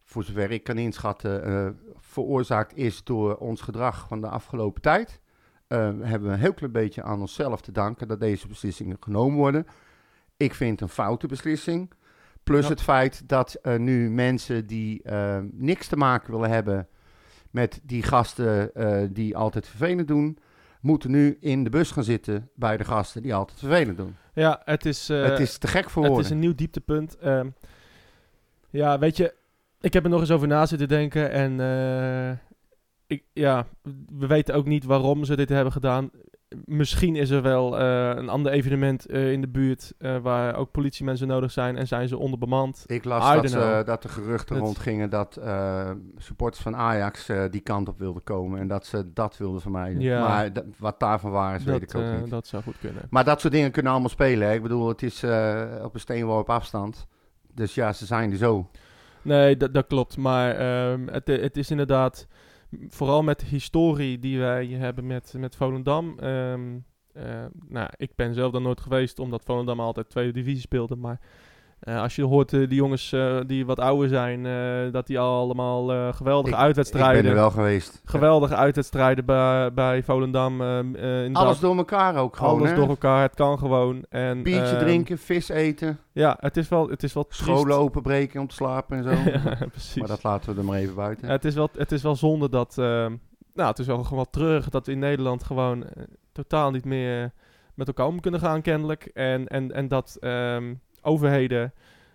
[0.05, 5.21] voor zover ik kan inschatten, eh, veroorzaakt is door ons gedrag van de afgelopen tijd.
[5.67, 9.37] Eh, hebben we een heel klein beetje aan onszelf te danken dat deze beslissingen genomen
[9.37, 9.67] worden.
[10.37, 11.91] Ik vind een foute beslissing.
[12.49, 12.69] Plus Ja.
[12.69, 16.89] het feit dat eh, nu mensen die eh, niks te maken willen hebben
[17.51, 20.39] met die gasten eh, die altijd vervelend doen,
[20.81, 24.17] moeten nu in de bus gaan zitten bij de gasten die altijd vervelend doen.
[24.35, 26.27] Ja, het is, het is te gek voor het woorden.
[26.27, 27.17] is een nieuw dieptepunt.
[27.17, 27.49] Ehm,
[28.71, 29.35] ja, weet je,
[29.81, 31.31] ik heb er nog eens over na zitten denken.
[31.31, 31.53] En
[33.07, 33.67] ik, ja,
[34.19, 36.11] we weten ook niet waarom ze dit hebben gedaan.
[36.65, 40.71] Misschien is er wel eh, een ander evenement eh, in de buurt eh, waar ook
[40.71, 42.85] politiemensen nodig zijn en zijn ze onderbemand.
[42.87, 45.41] Ik I las dat, ze, dat er geruchten Het- rondgingen dat
[46.17, 50.01] supporters van Ajax die kant op wilden komen en dat ze dat wilden vermijden.
[50.01, 50.29] Ja.
[50.29, 52.31] Maar wat daarvan waar is, weet ik ook niet.
[52.31, 53.03] dat zou goed kunnen.
[53.11, 54.49] Maar dat soort dingen kunnen allemaal spelen.
[54.49, 54.55] Hè?
[54.55, 55.25] Ik bedoel, het is
[55.83, 57.07] op een steenworp afstand.
[57.55, 58.71] Dus ja, ze zijn er zo.
[59.23, 60.17] Nee, dat, dat klopt.
[60.17, 62.27] Maar ehm, het, het is inderdaad,
[62.89, 66.19] vooral met de historie die wij hebben met, met Volendam.
[66.19, 66.79] ehm,
[67.12, 70.97] eh, nou, ik ben zelf dan nooit geweest, omdat Volendam altijd tweede divisie speelde.
[70.97, 71.21] Maar
[71.81, 74.43] eh, als je hoort eh, die jongens eh, die wat ouder zijn,
[74.93, 77.16] dat die al allemaal geweldige Ik- uitwedstrijden...
[77.16, 78.03] Ik ben er wel geweest.
[78.05, 80.53] Geweldige uitwedstrijden bij, bij Volendam.
[80.62, 82.55] inderdaad, Alles door elkaar ook gewoon.
[82.59, 82.74] alles hè?
[82.76, 83.22] door elkaar.
[83.22, 84.05] Het kan gewoon.
[84.09, 88.41] En, Biertje ehm, drinken, vis eten, Ja, het is wel, het is wel scholen openbreken
[88.41, 89.11] om te slapen en zo.
[89.31, 89.95] ja, precies.
[89.95, 91.29] maar dat laten we er maar even buiten.
[91.29, 92.79] Het, is wel, het is wel zonde dat...
[92.79, 93.14] ehm,
[93.55, 95.85] nou, het is wel gewoon wel terug dat we in Nederland gewoon
[96.33, 97.33] totaal niet meer
[97.74, 99.11] met elkaar om kunnen gaan, kennelijk.
[99.14, 100.74] En, en, en dat ehm,
[101.09, 101.73] overheden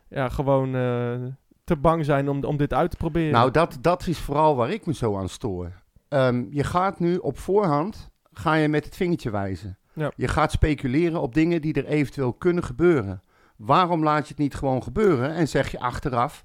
[0.10, 1.16] ja, gewoon eh,
[1.64, 3.32] te bang zijn om, om dit uit te proberen.
[3.32, 5.72] Nou, dat, dat is vooral waar ik me zo aan stoor.
[6.08, 9.78] Ehm, je gaat nu op voorhand ga je met het vingertje wijzen.
[9.94, 10.12] Ja.
[10.16, 13.22] Je gaat speculeren op dingen die er eventueel kunnen gebeuren.
[13.56, 16.44] Waarom laat je het niet gewoon gebeuren en zeg je achteraf,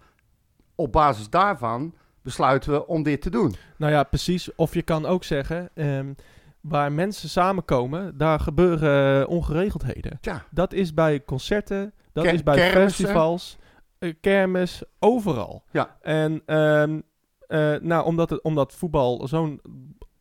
[0.74, 3.54] op basis daarvan besluiten we om dit te doen?
[3.76, 4.54] Nou ja, precies.
[4.54, 6.12] Of je kan ook zeggen, ehm,
[6.60, 10.18] waar mensen samenkomen, daar gebeuren eh, ongeregeldheden.
[10.20, 13.58] Tja, Dat is bij concerten, dat Ker- is bij festivals,
[13.98, 15.62] eh, kermis, overal.
[15.70, 15.96] Ja.
[16.00, 17.00] En ehm,
[17.46, 19.60] eh, nou, omdat, het, omdat voetbal zo'n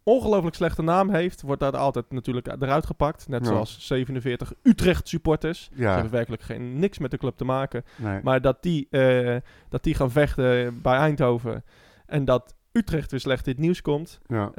[0.03, 3.27] ongelooflijk slechte naam heeft, wordt daar altijd natuurlijk eruit gepakt.
[3.27, 3.47] Net Ja.
[3.51, 5.63] zoals 47 Utrecht supporters.
[5.75, 7.83] Ze ja, hebben werkelijk geen, niks met de club te maken.
[7.95, 8.19] nee.
[8.23, 9.35] Maar dat die, eh,
[9.69, 11.63] dat die gaan vechten bij Eindhoven
[12.05, 14.51] en dat Utrecht weer slecht in het nieuws komt, ja.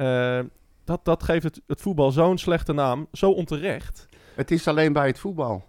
[0.83, 4.07] dat, dat geeft het, het voetbal zo'n slechte naam, zo onterecht.
[4.35, 5.63] Het is alleen bij het voetbal.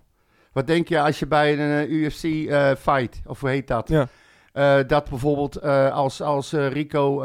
[0.53, 3.89] Wat denk je als je bij een eh, UFC eh, fight, of hoe heet dat?
[3.89, 4.07] Ja.
[4.53, 7.23] Eh, dat bijvoorbeeld als, als Rico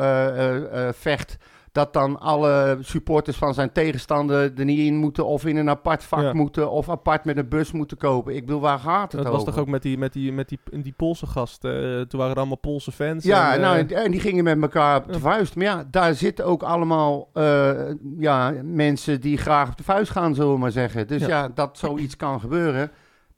[0.93, 1.37] vecht
[1.71, 6.03] dat dan alle supporters van zijn tegenstander er niet in moeten of in een apart
[6.03, 6.33] vak Ja.
[6.33, 8.35] moeten of apart met een bus moeten kopen.
[8.35, 10.59] Ik bedoel, waar gaat het Dat was toch ook met die, met die, met die,
[10.81, 11.61] die Poolse gast.
[11.61, 13.23] toen waren er allemaal Poolse fans.
[13.23, 15.55] Ja, en, nou, en- die gingen met elkaar op de vuist.
[15.55, 17.29] Maar ja, daar zitten ook allemaal
[18.19, 21.07] ja, mensen die graag op de vuist gaan, zullen we maar zeggen.
[21.07, 21.27] Dus Ja.
[21.27, 22.91] ja, dat zoiets kan gebeuren,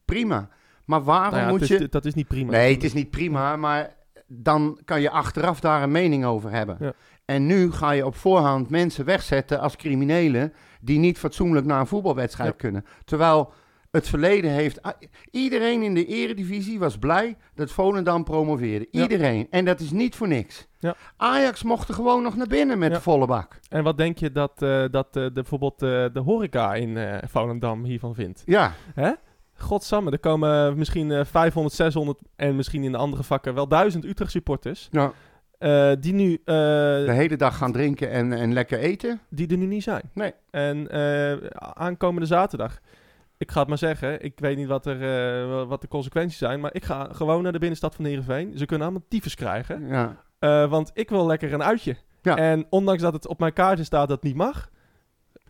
[0.08, 0.49] prima.
[0.86, 1.88] Maar waarom nou ja, moet is- je...
[1.89, 2.51] Dat is niet prima.
[2.51, 3.95] Nee, het is niet prima, maar
[4.28, 6.78] dan kan je achteraf daar een mening over hebben.
[6.80, 6.93] Ja.
[7.26, 11.88] En nu ga je op voorhand mensen wegzetten als criminelen die niet fatsoenlijk naar een
[11.88, 12.55] voetbalwedstrijd Ja.
[12.58, 12.86] kunnen.
[13.05, 13.51] Terwijl
[13.91, 14.82] het verleden heeft...
[14.82, 14.91] ah,
[15.32, 18.88] Iedereen in de eredivisie was blij dat Volendam promoveerde.
[18.91, 19.47] Iedereen.
[19.49, 20.68] En dat is niet voor niks.
[20.80, 20.95] Ja.
[21.18, 22.95] Ajax mocht er gewoon nog naar binnen met Ja.
[22.95, 23.60] de volle bak.
[23.70, 27.84] En wat denk je dat, eh, dat eh, de, bijvoorbeeld eh, de horeca in Volendam
[27.84, 28.43] hiervan vindt?
[28.45, 28.74] Ja,
[29.58, 34.05] Godsamme, er komen misschien eh, 500, 600 en misschien in de andere vakken wel 1000
[34.05, 34.88] Utrecht supporters.
[34.91, 35.12] nou,
[35.58, 39.20] eh, die, nu, eh, de hele dag gaan drinken en, en lekker eten.
[39.30, 40.01] die er nu niet zijn.
[40.14, 40.34] Nee.
[40.51, 42.80] En eh, aankomende zaterdag,
[43.38, 45.01] ik ga het maar zeggen, ik weet niet wat, er,
[45.41, 48.58] eh, wat de consequenties zijn, maar ik ga gewoon naar de binnenstad van Heerenveen.
[48.58, 50.16] Ze kunnen allemaal tyfus krijgen, Ja.
[50.39, 51.95] eh, want ik wil lekker een uitje.
[52.22, 52.36] Ja.
[52.38, 54.70] En ondanks dat het op mijn kaartje staat dat het niet mag,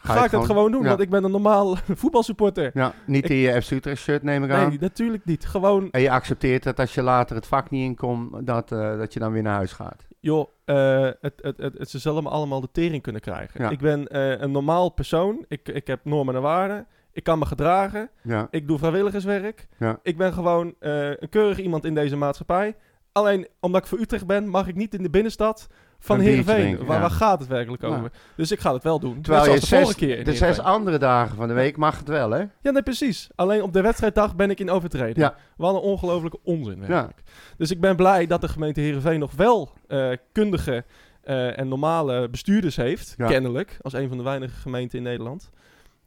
[0.07, 0.87] Ga ga, ik dat gewoon- gewoon doen, ja.
[0.87, 2.71] want ik ben een normaal voetbalsupporter.
[2.73, 4.69] ja, niet in je FC Utrecht shirt neem ik aan.
[4.69, 5.45] Nee, natuurlijk niet.
[5.45, 9.13] Gewoon, En je accepteert dat als je later het vak niet inkomt, dat, eh, dat
[9.13, 10.05] je dan weer naar huis gaat.
[10.19, 13.63] joh, eh, het, het, het, het- ze zullen me allemaal de tering kunnen krijgen.
[13.63, 13.69] Ja.
[13.69, 15.45] Ik ben eh, een normaal persoon.
[15.47, 16.87] Ik, ik heb normen en waarden.
[17.11, 18.09] Ik kan me gedragen.
[18.23, 19.67] Ja, Ik doe vrijwilligerswerk.
[19.79, 19.99] Ja.
[20.03, 22.75] Ik ben gewoon een keurig iemand in deze maatschappij.
[23.11, 25.67] Alleen omdat ik voor Utrecht ben, mag ik niet in de binnenstad
[25.99, 26.77] van Heerenveen.
[26.77, 27.01] waar, ja.
[27.01, 27.87] waar gaat het werkelijk Ja.
[27.87, 28.11] over?
[28.35, 29.21] Dus ik ga het wel doen.
[29.21, 31.97] terwijl je de zes, vorige keer in de zes andere dagen van de week mag
[31.97, 32.43] het wel, hè?
[32.61, 33.29] Ja, nee, precies.
[33.35, 35.17] Alleen op de wedstrijddag ben ik in overtreding.
[35.17, 35.35] Ja.
[35.57, 37.21] Wat een ongelofelijke onzin werkelijk.
[37.57, 40.85] Dus ik ben blij dat de gemeente Heerenveen nog wel eh, kundige
[41.21, 43.13] eh, en normale bestuurders heeft.
[43.17, 43.27] Ja.
[43.27, 43.77] Kennelijk.
[43.81, 45.49] Als een van de weinige gemeenten in Nederland.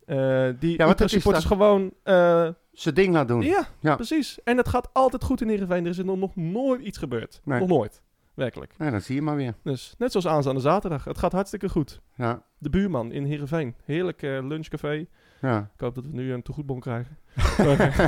[0.07, 0.16] Eh,
[0.59, 1.91] die want ja, het is supporters dan- gewoon...
[2.03, 3.43] eh, Zijn ding laat doen.
[3.43, 3.95] ja, Ja.
[3.97, 4.38] precies.
[4.45, 5.84] En het gaat altijd goed in Heerenveen.
[5.84, 7.41] Er is er nog, nog nooit iets gebeurd.
[7.45, 7.59] Nee.
[7.61, 8.03] Nog nooit.
[8.41, 8.74] Werkelijk.
[8.78, 9.55] Ja, dan zie je maar weer.
[9.62, 11.05] Dus net zoals aanstaande zaterdag.
[11.05, 12.01] Het gaat hartstikke goed.
[12.14, 13.74] Ja, De buurman in Heerenveen.
[13.84, 15.07] Heerlijk eh, lunchcafé.
[15.41, 15.70] ja.
[15.74, 17.16] Ik hoop dat we nu een tegoedbon krijgen.
[17.59, 17.99] Eh,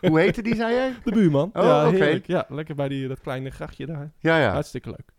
[0.10, 0.92] Hoe heette die, zei jij?
[1.04, 1.50] De buurman.
[1.52, 2.18] Oh, ja.
[2.26, 4.12] Ja, lekker bij die, dat kleine grachtje daar.
[4.18, 4.52] Ja, ja.
[4.52, 5.12] Hartstikke leuk.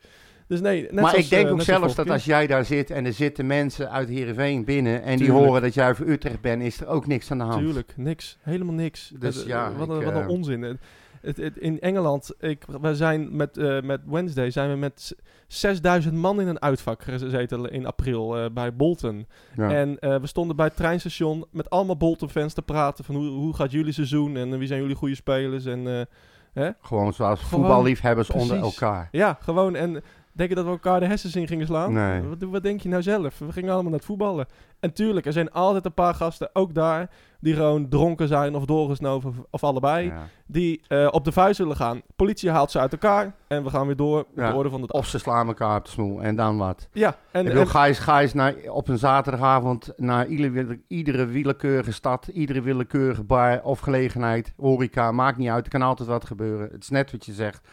[0.47, 2.89] Dus nee, net maar zoals, ik denk eh, ook zelfs dat als jij daar zit
[2.89, 6.61] en er zitten mensen uit Heerenveen binnen en die horen dat jij voor Utrecht bent,
[6.61, 7.63] is er ook niks aan de hand.
[7.63, 8.37] Tuurlijk, niks.
[8.41, 9.13] Helemaal niks.
[9.19, 10.79] Dus Het- ja, wat, ik, een, wat een eh, onzin.
[11.21, 15.11] Het, in Engeland, ik, we zijn met, eh, met Wednesday zijn we met z-
[15.47, 19.27] 6000 man in een uitvak gezeten in april eh, bij Bolton.
[19.55, 19.69] Ja.
[19.71, 23.55] En eh, we stonden bij het treinstation met allemaal Bolton-fans te praten van hoe, hoe
[23.55, 25.65] gaat jullie seizoen en wie zijn jullie goede spelers.
[25.65, 26.07] En
[26.53, 29.07] eh, Gewoon zoals Gewoon, voetballiefhebbers onder elkaar.
[29.11, 29.75] ja, gewoon.
[29.75, 30.03] En
[30.33, 31.93] denk je dat we elkaar de hersens in gingen slaan?
[31.93, 32.21] Nee.
[32.21, 33.39] Wat, wat denk je nou zelf?
[33.39, 34.45] We gingen allemaal naar het voetballen.
[34.79, 37.09] En tuurlijk, er zijn altijd een paar gasten, ook daar,
[37.41, 40.05] die gewoon dronken zijn of doorgesnoven of, allebei.
[40.07, 40.27] Ja.
[40.45, 42.01] Die eh, op de vuist zullen gaan.
[42.15, 44.49] Politie haalt ze uit elkaar en we gaan weer door Ja.
[44.51, 45.01] de orde van de dag.
[45.01, 46.87] Of ze slaan elkaar op de smoel en dan wat.
[46.91, 50.79] Ja, en, ik bedoel, en- ga eens, ga eens naar, op een zaterdagavond naar iedere,
[50.87, 56.07] iedere willekeurige stad, iedere willekeurige bar of gelegenheid, horeca, maakt niet uit, er kan altijd
[56.09, 56.69] wat gebeuren.
[56.71, 57.67] Het is net wat je zegt,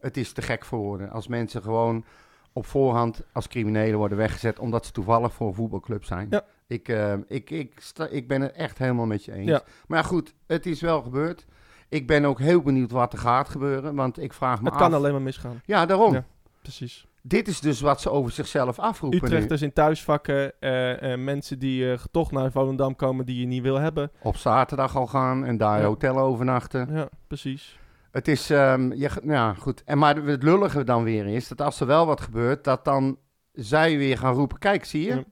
[0.00, 1.10] het is te gek voor woorden.
[1.10, 2.04] Als mensen gewoon
[2.52, 6.26] op voorhand als criminelen worden weggezet omdat ze toevallig voor een voetbalclub zijn.
[6.30, 6.42] Ja.
[6.68, 9.48] Ik, eh, ik, ik, sta, ik ben het echt helemaal met je eens.
[9.48, 9.62] Ja.
[9.86, 11.46] Maar goed, het is wel gebeurd.
[11.88, 14.80] Ik ben ook heel benieuwd wat er gaat gebeuren, want ik vraag me het af...
[14.80, 15.60] kan alleen maar misgaan.
[15.64, 16.12] Ja, daarom.
[16.12, 16.24] Ja.
[16.62, 17.06] Precies.
[17.22, 19.26] Dit is dus wat ze over zichzelf afroepen nu.
[19.26, 23.62] Utrechters in thuisvakken, eh, eh, mensen die eh, toch naar Volendam komen die je niet
[23.62, 24.10] wil hebben.
[24.22, 25.86] Op zaterdag al gaan en daar Ja.
[25.86, 26.88] hotel overnachten.
[26.94, 27.78] Ja, precies.
[28.10, 29.82] Het is, ehm, g- ja goed.
[29.84, 33.18] En maar het lullige dan weer is, dat als er wel wat gebeurt, dat dan
[33.52, 35.24] zij weer gaan roepen, kijk zie je, Ja.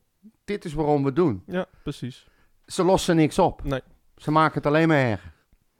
[0.46, 1.42] Dit is waarom we het doen.
[1.46, 2.28] Ja, precies.
[2.66, 3.64] Ze lossen niks op.
[3.64, 3.80] Nee.
[4.16, 5.32] Ze maken het alleen maar erger.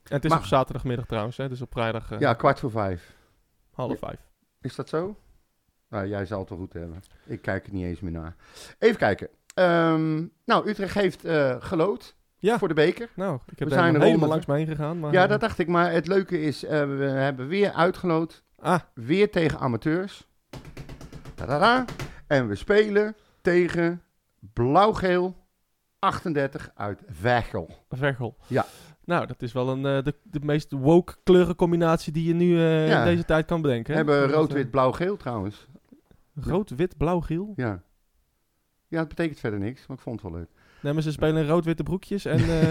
[0.03, 1.49] En het is Maar- op zaterdagmiddag trouwens, hè?
[1.49, 3.15] dus op vrijdag eh, Ja, kwart voor vijf.
[3.73, 4.19] half vijf.
[4.61, 5.17] Is dat zo?
[5.89, 7.03] Nou, jij zal het wel goed hebben.
[7.27, 8.37] Ik kijk er niet eens meer naar.
[8.79, 9.29] Even kijken.
[9.55, 12.59] Ehm, nou, Utrecht heeft eh gelood Ja.
[12.59, 13.09] voor de beker.
[13.15, 14.99] Nou, ik heb We er zijn er helemaal langs me heen gegaan.
[15.01, 15.69] Maar, Ja, eh, dat dacht ik.
[15.69, 18.43] Maar het leuke is, we hebben weer uitgelood.
[18.59, 20.29] Ah, Weer tegen amateurs.
[21.35, 21.85] Tadada.
[22.27, 24.03] En we spelen tegen
[24.53, 25.35] blauw-geel
[25.99, 27.69] 38 uit Vechel.
[27.89, 28.37] Vergel.
[28.47, 28.67] Ja.
[29.05, 32.89] Nou, dat is wel een, eh, de, de meest woke kleurencombinatie die je nu eh,
[32.89, 32.99] Ja.
[32.99, 33.95] in deze tijd kan bedenken.
[33.95, 34.05] We hè?
[34.07, 35.67] hebben Dat is, rood, eh, wit, blauw, geel trouwens.
[36.35, 37.53] Rood, wit, blauw, geel.
[37.57, 37.83] Ja.
[38.89, 40.51] Ja, het betekent verder niks, maar ik vond het wel leuk.
[40.87, 42.39] Nee, maar ze spelen in rood-witte broekjes en...
[42.39, 42.71] eh,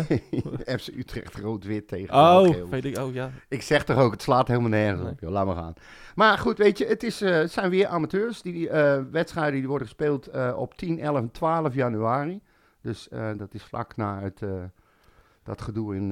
[0.80, 3.30] FC Utrecht rood-wit tegen oh, weet ik, oh ja.
[3.50, 5.12] Ik zeg toch ook, het slaat helemaal nergens Nee.
[5.12, 5.20] op.
[5.20, 5.74] Joh, laat maar gaan.
[6.16, 8.42] Maar goed, weet je, het, is, eh, het zijn weer amateurs.
[8.42, 12.42] Die eh, wedstrijden die worden gespeeld op 10, 11 en 12 januari.
[12.82, 13.08] Dus
[13.38, 14.42] dat is vlak na het,
[15.44, 16.10] dat gedoe in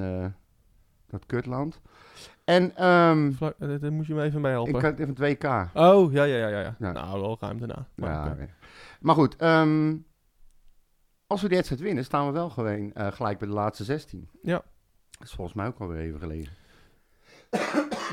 [1.08, 1.82] dat kutland.
[2.44, 4.76] En ehm, Vlak, eh, daar moet je me even bij helpen.
[4.76, 5.44] ik even het WK.
[5.74, 6.76] Oh, ja, ja, ja, ja.
[6.78, 7.88] Nou, wel ruim daarna.
[7.96, 8.36] Maar, Ja.
[9.00, 9.96] Maar goed, ehm,
[11.34, 14.30] als we die wedstrijd winnen, staan we wel gewoon eh, gelijk bij de laatste 16.
[14.42, 14.62] Ja.
[15.12, 16.50] Dat is volgens mij ook alweer even geleden.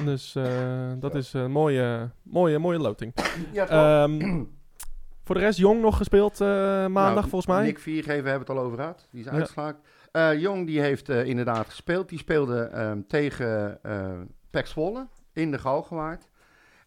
[0.04, 3.14] Dus eh, dat is een mooie, mooie, mooie loting.
[3.52, 4.44] Ja, Ehm,
[5.24, 6.46] voor de rest, Jong nog gespeeld eh,
[6.86, 7.62] maandag Nou, volgens mij.
[7.64, 9.08] Nick Viergever hebben het al over gehad.
[9.10, 9.32] Die is Ja.
[9.32, 9.78] uitgeslagen.
[10.12, 12.08] Eh, Jong die heeft eh, inderdaad gespeeld.
[12.08, 14.10] Die speelde ehm, tegen eh
[14.50, 16.28] Pek Zwolle in de Galgenwaard.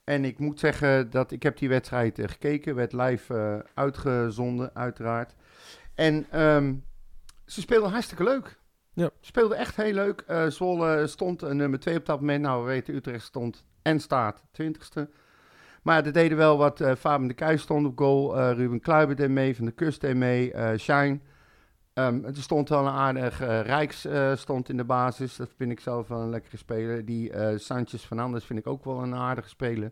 [0.04, 2.76] En ik moet zeggen dat ik heb die wedstrijd eh, gekeken.
[2.76, 5.36] Werd live eh, uitgezonden uiteraard.
[5.96, 6.74] En ehm,
[7.46, 8.60] ze speelden hartstikke leuk.
[8.94, 9.10] Ja.
[9.20, 10.24] Speelden echt heel leuk.
[10.28, 12.42] Eh Zwolle stond een nummer 2 op dat moment.
[12.42, 15.02] Nou, we weten Utrecht stond en staat 20ste.
[15.82, 16.82] Maar er deden wel wat.
[16.82, 18.52] eh Fabian de Kuij stond op goal.
[18.52, 19.56] Ruben Kluiber deed mee.
[19.56, 20.54] Van de Kust deed mee.
[20.78, 21.20] Shine.
[21.94, 25.36] Ehm, er stond wel een aardig Rijks stond in de basis.
[25.36, 27.06] Dat vind ik zelf wel een lekkere speler.
[27.06, 29.92] Die Sanchez Fernandes vind ik ook wel een aardige speler.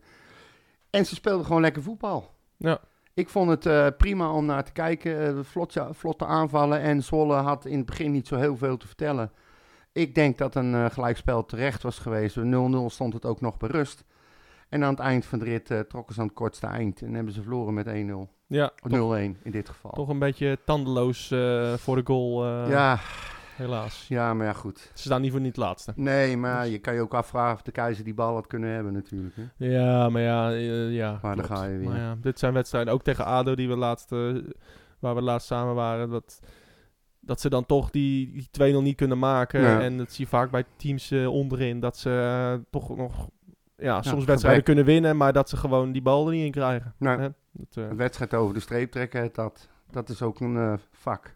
[0.89, 2.33] En ze speelden gewoon lekker voetbal.
[2.57, 2.79] Ja.
[3.13, 5.37] Ik vond het eh, prima om naar te kijken.
[5.37, 5.43] Eh,
[5.91, 6.79] vlotte aanvallen.
[6.79, 9.31] En Zwolle had in het begin niet zo heel veel te vertellen.
[9.91, 12.37] Ik denk dat een eh, gelijkspel terecht was geweest.
[12.37, 12.41] 0-0
[12.85, 14.03] stond het ook nog bij rust.
[14.69, 17.01] En aan het eind van de rit trokken ze aan het kortste eind.
[17.01, 17.89] En hebben ze verloren met 1-0.
[18.47, 19.91] Ja, Of toch, 0-1 in dit geval.
[19.91, 21.27] toch een beetje tandeloos
[21.75, 22.99] voor de goal, ja,
[23.55, 24.05] helaas.
[24.07, 24.91] ja, maar ja, goed.
[24.93, 25.93] Ze staan niet voor niet laatste.
[25.95, 28.93] Nee, maar je kan je ook afvragen of de keizer die bal had kunnen hebben
[28.93, 29.35] natuurlijk.
[29.35, 29.65] Hè?
[29.65, 31.89] Ja, maar ja, eh, ja Maar dan ga je weer.
[31.89, 34.35] Maar ja, dit zijn wedstrijden, ook tegen ADO, die we laatst, eh,
[34.99, 36.39] waar we laatst samen waren, dat,
[37.19, 39.61] dat ze dan toch die, die 2-0 niet kunnen maken.
[39.61, 39.81] Ja.
[39.81, 43.29] En dat zie je vaak bij teams eh, onderin, dat ze eh, toch nog
[43.77, 46.93] ja, soms wedstrijden kunnen winnen, maar dat ze gewoon die bal er niet in krijgen.
[46.97, 47.29] Nou, Hè?
[47.51, 51.35] Dat, Een wedstrijd over de streep trekken, dat, dat is ook een vak.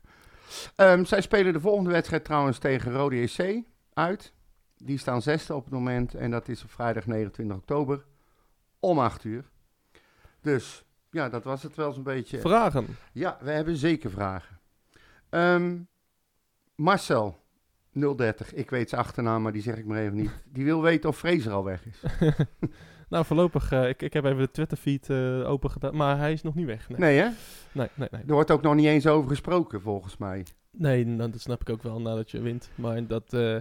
[0.76, 4.34] Ehm, zij spelen de volgende wedstrijd trouwens tegen Rode EC uit.
[4.78, 8.06] Die staan zesde op het moment en dat is op vrijdag 29 oktober
[8.80, 9.50] om 8 uur.
[10.42, 12.40] Dus ja, dat was het wel zo'n beetje.
[12.40, 12.88] Vragen.
[13.12, 14.60] Ja, we hebben zeker vragen.
[15.30, 15.78] Ehm,
[16.76, 17.40] Marcel,
[17.92, 20.44] 030, ik weet zijn achternaam, maar die zeg ik maar even niet.
[20.46, 22.02] Die wil weten of Fraser al weg is.
[23.10, 26.42] nou, voorlopig, eh, ik, ik heb even de Twitter-feed eh open gedaan, maar hij is
[26.42, 26.90] nog niet weg.
[26.90, 27.30] Nee, Nee hè?
[27.72, 28.08] nee, nee.
[28.12, 28.22] nee.
[28.28, 30.46] Er wordt ook nog niet eens over gesproken volgens mij.
[30.72, 32.70] Nee, nou, dat snap ik ook wel nadat je wint.
[32.76, 33.58] Maar dat, eh,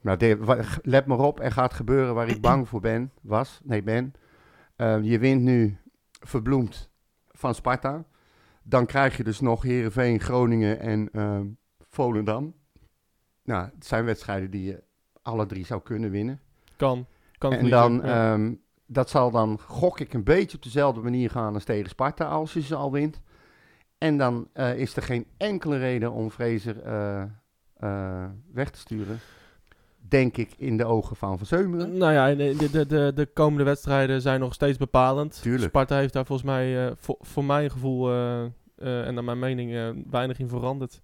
[0.00, 3.82] Nou, de- let maar op, er gaat gebeuren waar ik bang voor ben, was, nee
[3.82, 4.14] ben.
[4.76, 5.76] Eh, je wint nu
[6.20, 6.90] verbloemd
[7.30, 8.04] van Sparta.
[8.62, 11.46] Dan krijg je dus nog Heerenveen, Groningen en ehm,
[11.88, 12.54] Volendam.
[13.44, 14.82] Nou, het zijn wedstrijden die je
[15.22, 16.40] alle drie zou kunnen winnen.
[16.76, 17.06] kan.
[17.38, 18.32] Kan en dan, ja.
[18.32, 18.54] ehm,
[18.86, 22.52] dat zal dan, gok ik, een beetje op dezelfde manier gaan als tegen Sparta als
[22.52, 23.20] je ze al wint.
[23.98, 27.22] En dan eh, is er geen enkele reden om Fraser eh,
[27.76, 29.18] eh, weg te sturen.
[30.08, 31.96] Denk ik in de ogen van Van Zeumeren.
[31.96, 35.42] Nou ja, de, de, de, de, de komende wedstrijden zijn nog steeds bepalend.
[35.42, 35.68] Tuurlijk.
[35.68, 38.44] Sparta heeft daar volgens mij, eh, voor, voor mijn gevoel eh,
[38.76, 41.00] eh, en naar mijn mening, eh, weinig in veranderd.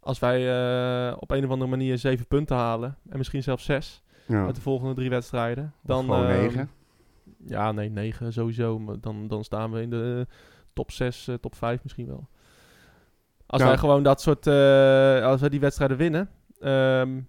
[0.00, 4.02] Als wij eh, op een of andere manier zeven punten halen, en misschien zelfs zes.
[4.28, 6.70] Uit de volgende drie wedstrijden, Dan ehm, negen.
[7.46, 8.78] Ja, nee, negen sowieso.
[8.78, 10.26] Maar dan, dan staan we in de
[10.72, 12.28] top 6, top 5 misschien wel.
[13.46, 14.46] Als wij gewoon dat soort...
[14.46, 16.30] eh, als wij die wedstrijden winnen...
[16.60, 17.20] ehm,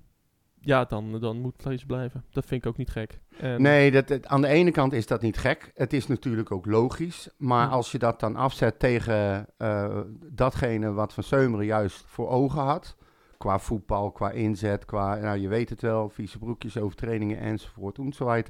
[0.62, 2.24] ja, dan, dan moet Vlees blijven.
[2.32, 3.20] Dat vind ik ook niet gek.
[3.40, 5.72] En- Nee, dat, het- aan de ene kant is dat niet gek.
[5.76, 7.30] Het is natuurlijk ook logisch.
[7.38, 7.72] Maar Ja.
[7.74, 10.00] als je dat dan afzet tegen eh,
[10.32, 12.96] datgene wat Van Seumeren juist voor ogen had.
[13.38, 18.50] Qua voetbal, qua inzet, qua, nou je weet het wel, vieze broekjes, overtredingen enzovoort enzovoort.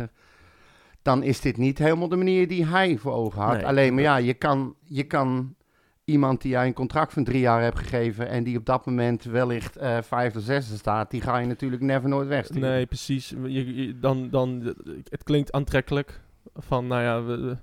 [1.01, 3.53] Dan is dit niet helemaal de manier die hij voor ogen had.
[3.55, 3.65] Nee.
[3.65, 5.55] Alleen maar ja, je kan, je kan
[6.03, 9.23] iemand die jij een contract van drie jaar hebt gegeven en die op dat moment
[9.23, 12.69] wellicht eh vijfde, zesde staat, die ga je natuurlijk never nooit wegsturen.
[12.69, 13.29] Nee, precies.
[13.29, 14.61] Je, je- dan, dan,
[15.09, 16.21] het klinkt aantrekkelijk.
[16.55, 17.57] Van, nou ja, we-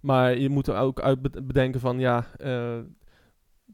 [0.00, 2.78] maar je moet er ook uit be- bedenken van, ja, eh,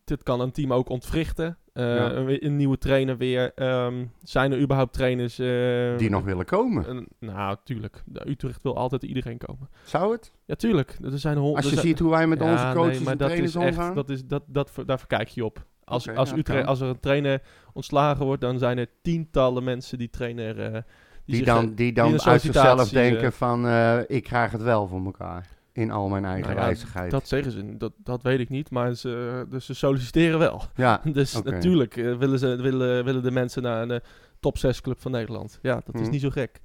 [0.05, 1.59] dit kan een team ook ontwrichten.
[1.77, 2.12] Eh, Ja.
[2.12, 3.53] een, een nieuwe trainer weer.
[3.55, 5.39] Ehm, zijn er überhaupt trainers...
[5.39, 7.07] eh, Die nog willen komen.
[7.18, 8.03] nou, tuurlijk.
[8.27, 9.68] Utrecht wil altijd iedereen komen.
[9.85, 10.33] Zou het?
[10.45, 10.99] Ja, tuurlijk.
[11.05, 11.39] Er zijn.
[11.39, 13.62] Als je ziet hoe wij met Ja, onze coaches nee, maar en dat trainers is
[13.62, 13.95] echt, omgaan.
[13.95, 15.64] dat is, dat, dat, daar verkijk je op.
[15.85, 19.99] Als, als, ja, Utrecht, als er een trainer ontslagen wordt, dan zijn er tientallen mensen
[19.99, 20.61] die trainer...
[20.61, 20.83] eh,
[21.24, 23.68] die, zich, dan, die dan uit zichzelf denken van,
[24.07, 25.49] ik krijg het wel voor elkaar.
[25.77, 27.11] In al mijn eigen Nou ja, wijzigheid.
[27.11, 30.62] Dat zeggen ze, dat, dat weet ik niet, maar ze, dus ze solliciteren wel.
[30.74, 34.03] Ja, Dus natuurlijk eh, willen, ze, willen, willen de mensen naar de
[34.41, 35.59] top 6 club van Nederland.
[35.62, 36.11] Ja, dat is Mhm.
[36.11, 36.61] niet zo gek.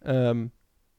[0.00, 0.46] Ehm,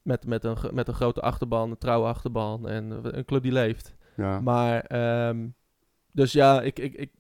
[0.02, 3.52] met, met, een, met een grote achterban, een trouwe achterban en eh, een club die
[3.52, 3.96] leeft.
[4.16, 4.40] ja.
[4.40, 5.48] Maar, ehm,
[6.12, 7.12] dus ja, ik, ik, ik,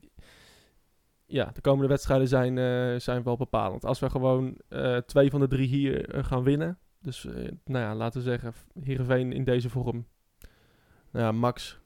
[1.25, 3.85] ja, de komende wedstrijden zijn, eh, zijn wel bepalend.
[3.85, 6.77] Als we gewoon eh, twee van de drie hier eh, gaan winnen.
[7.01, 7.33] Dus, eh,
[7.65, 10.05] nou ja, laten we zeggen, Heerenveen in deze vorm.
[11.11, 11.79] Nou ja, Max,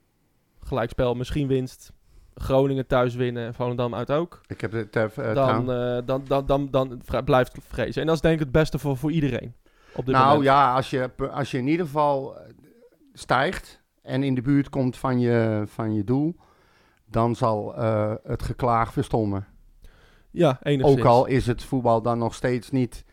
[0.60, 1.92] gelijkspel, misschien winst.
[2.34, 4.40] Groningen thuis winnen en Volendam uit ook.
[4.46, 5.28] Ik heb het even...
[5.28, 8.00] eh, dan, eh, dan, dan, dan, dan blijft het vrezen.
[8.00, 9.54] En dat is denk ik het beste voor, voor iedereen.
[9.94, 10.44] Op dit nou moment.
[10.44, 12.52] ja, als je, als je in ieder geval eh,
[13.12, 16.36] stijgt en in de buurt komt van je, van je doel,
[17.04, 19.46] dan zal eh, het geklaag verstommen.
[20.30, 20.98] Ja, enigszins.
[21.00, 23.04] Ook al is het voetbal dan nog steeds niet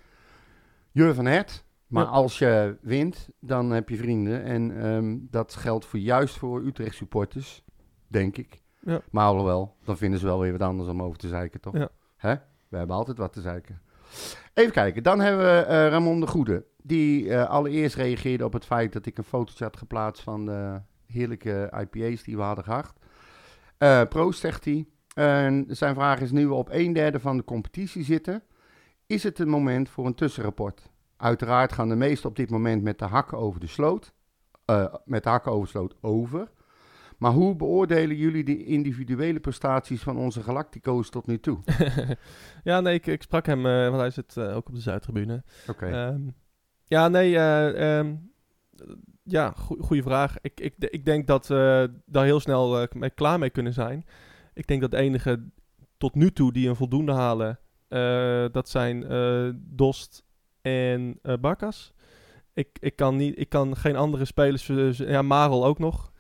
[0.91, 1.63] je van het.
[1.91, 4.43] Maar als je wint, dan heb je vrienden.
[4.43, 7.63] En ehm, dat geldt voor, juist voor Utrecht supporters,
[8.07, 8.61] denk ik.
[8.79, 9.01] Ja.
[9.11, 11.77] Maar alhoewel, dan vinden ze wel weer wat anders om over te zeiken, toch?
[11.77, 11.89] Ja.
[12.17, 12.35] Hè?
[12.67, 13.81] We hebben altijd wat te zeiken.
[14.53, 16.65] Even kijken, dan hebben we eh, Ramon de Goede.
[16.83, 20.81] Die eh, allereerst reageerde op het feit dat ik een fotootje had geplaatst van de
[21.05, 22.93] heerlijke IPA's die we hadden gehad.
[23.77, 24.85] Eh proost, zegt hij.
[25.13, 28.43] En zijn vraag is nu we op een derde van de competitie zitten.
[29.05, 30.90] Is het een moment voor een tussenrapport?
[31.21, 34.13] Uiteraard gaan de meesten op dit moment met de hakken over de sloot.
[34.65, 36.51] eh, met de hakken over de sloot over.
[37.21, 41.59] Maar hoe beoordelen jullie de individuele prestaties van onze Galactico's tot nu toe?
[42.63, 45.43] ja, nee, ik, ik sprak hem, eh, want hij zit eh, ook op de Zuidtribune.
[45.67, 45.85] Oké.
[45.85, 46.21] Ehm,
[46.85, 48.15] ja, nee, eh, ehm,
[49.23, 50.35] ja, goede vraag.
[50.41, 54.05] Ik, ik, ik denk dat we daar heel snel mee klaar mee kunnen zijn.
[54.53, 55.49] Ik denk dat de enige
[55.97, 57.59] tot nu toe die een voldoende halen,
[58.51, 59.05] dat zijn
[59.65, 60.23] Dost
[60.61, 61.93] en eh Barkas.
[62.53, 66.11] Ik, ik, kan niet, ik kan geen andere spelers, ja, Marel ook nog.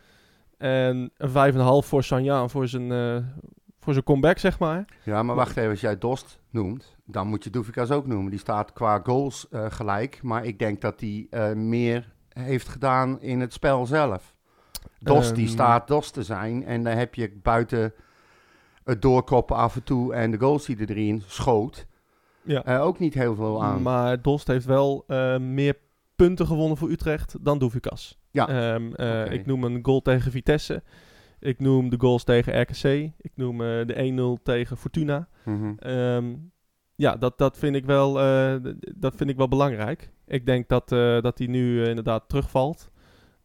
[0.57, 3.17] En een 5,5 voor Sanjaan voor zijn, eh,
[3.79, 4.85] voor zijn comeback, zeg maar.
[5.03, 8.29] Ja, maar wacht even, als jij Dost noemt, dan moet je Doefikas ook noemen.
[8.29, 13.39] Die staat qua goals eh, gelijk, maar ik denk dat hij meer heeft gedaan in
[13.39, 14.35] het spel zelf.
[14.99, 15.53] Dost, die Ehm.
[15.53, 17.93] staat Dost te zijn en dan heb je buiten
[18.83, 21.85] het doorkoppen af en toe en de goals die er erin schoot,
[22.43, 22.63] Ja.
[22.65, 23.81] eh, ook niet heel veel aan.
[23.81, 25.75] Maar Dost heeft wel eh, meer
[26.15, 28.19] punten gewonnen voor Utrecht dan Doevikas.
[28.31, 28.47] Ja.
[28.47, 29.31] Ehm, eh.
[29.31, 30.83] Ik noem een goal tegen Vitesse.
[31.39, 32.83] Ik noem de goals tegen RKC.
[33.17, 35.27] Ik noem de 1-0 tegen Fortuna.
[35.45, 35.73] Mhm.
[35.77, 36.33] Ehm,
[36.95, 38.13] ja, dat, dat, vind ik wel,
[38.95, 40.09] dat vind ik wel belangrijk.
[40.27, 40.89] Ik denk dat,
[41.23, 42.89] dat hij nu inderdaad terugvalt.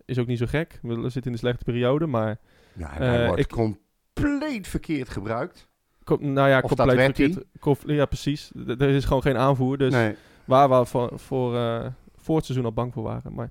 [0.04, 0.78] Is ook niet zo gek.
[0.82, 2.38] We zitten in de slechte periode, maar...
[2.76, 5.68] Ja, hij wordt ik- compleet verkeerd gebruikt.
[6.18, 7.86] Nou ja, Of dat compleet verkeerd.
[7.86, 8.50] Ja, precies.
[8.66, 9.78] D- Er is gewoon geen aanvoer.
[9.78, 11.86] Dus nee, waar we voor, voor, eh,
[12.16, 13.34] voor het seizoen al bang voor waren.
[13.34, 13.50] Maar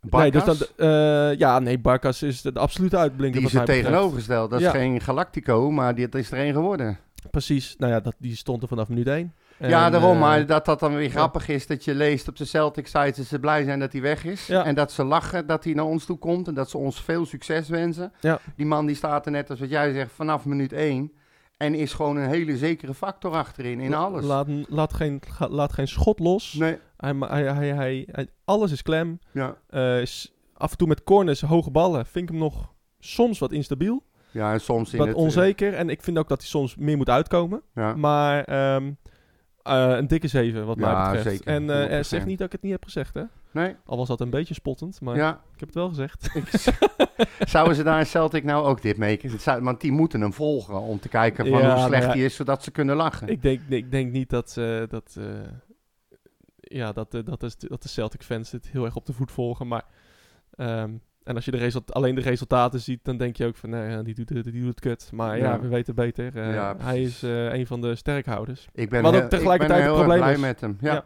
[0.00, 0.56] Barkas, Nee, dus dan,
[0.88, 3.40] eh, ja, nee, Barkas is de, de absolute uitblinker.
[3.40, 4.50] die is er tegenovergesteld.
[4.50, 4.66] Dat Ja.
[4.66, 6.98] is geen Galactico, maar dit is er een geworden.
[7.30, 9.34] Precies, nou ja, dat, die stond er vanaf minuut 1.
[9.58, 10.14] Ja, daarom.
[10.14, 13.16] eh, maar dat dat dan weer grappig is dat je leest op de Celtic sites
[13.16, 14.48] dat ze blij zijn dat hij weg is.
[14.48, 17.26] En dat ze lachen dat hij naar ons toe komt en dat ze ons veel
[17.26, 18.12] succes wensen.
[18.20, 18.38] Ja.
[18.56, 21.12] Die man die staat er net als wat jij zegt vanaf minuut 1
[21.56, 24.24] en is gewoon een hele zekere factor achterin in alles.
[24.24, 26.52] Laat, laat, geen, laat geen schot los.
[26.52, 27.44] nee, Hij, hij,
[27.74, 29.18] hij, hij, alles is klem.
[29.32, 29.56] ja.
[29.68, 33.52] Eh, is af en toe met corners, hoge ballen, vind ik hem nog soms wat
[33.52, 34.02] instabiel.
[34.30, 35.16] ja, en soms in wat het...
[35.16, 35.74] eh, onzeker.
[35.74, 37.62] En ik vind ook dat hij soms meer moet uitkomen.
[37.74, 37.94] Ja.
[37.96, 38.92] Maar ehm,
[39.68, 41.36] eh, een dikke 7 wat mij Ja, betreft.
[41.36, 41.52] zeker.
[41.54, 42.06] En eh, eh, 100%.
[42.06, 43.22] zeg niet dat ik het niet heb gezegd, hè?
[43.50, 45.30] Nee, Al was dat een beetje spottend, maar ja.
[45.54, 46.28] ik heb het wel gezegd.
[47.50, 48.96] Zouden ze daar in Celtic nou ook dit
[49.40, 52.34] zou- Want die moeten hem volgen om te kijken van Ja, hoe slecht hij is,
[52.34, 53.28] zodat ze kunnen lachen.
[53.28, 55.16] Ik denk, ik denk niet dat, eh, dat,
[56.60, 59.68] ja, dat, dat, is, dat de Celtic fans het heel erg op de voet volgen.
[59.68, 59.84] Maar,
[60.50, 60.90] ehm,
[61.28, 64.02] en als je de result, alleen de resultaten ziet, dan denk je ook van, ja,
[64.02, 65.10] die doet, die doet het kut.
[65.12, 65.60] Maar ja, Ja.
[65.60, 66.36] we weten beter.
[66.36, 68.68] Eh, Ja, hij is eh, een van de sterkhouders.
[68.72, 70.40] Ik ben Wat ook tegelijkertijd ik ben heel erg blij is.
[70.40, 70.76] met hem.
[70.80, 71.04] Ja.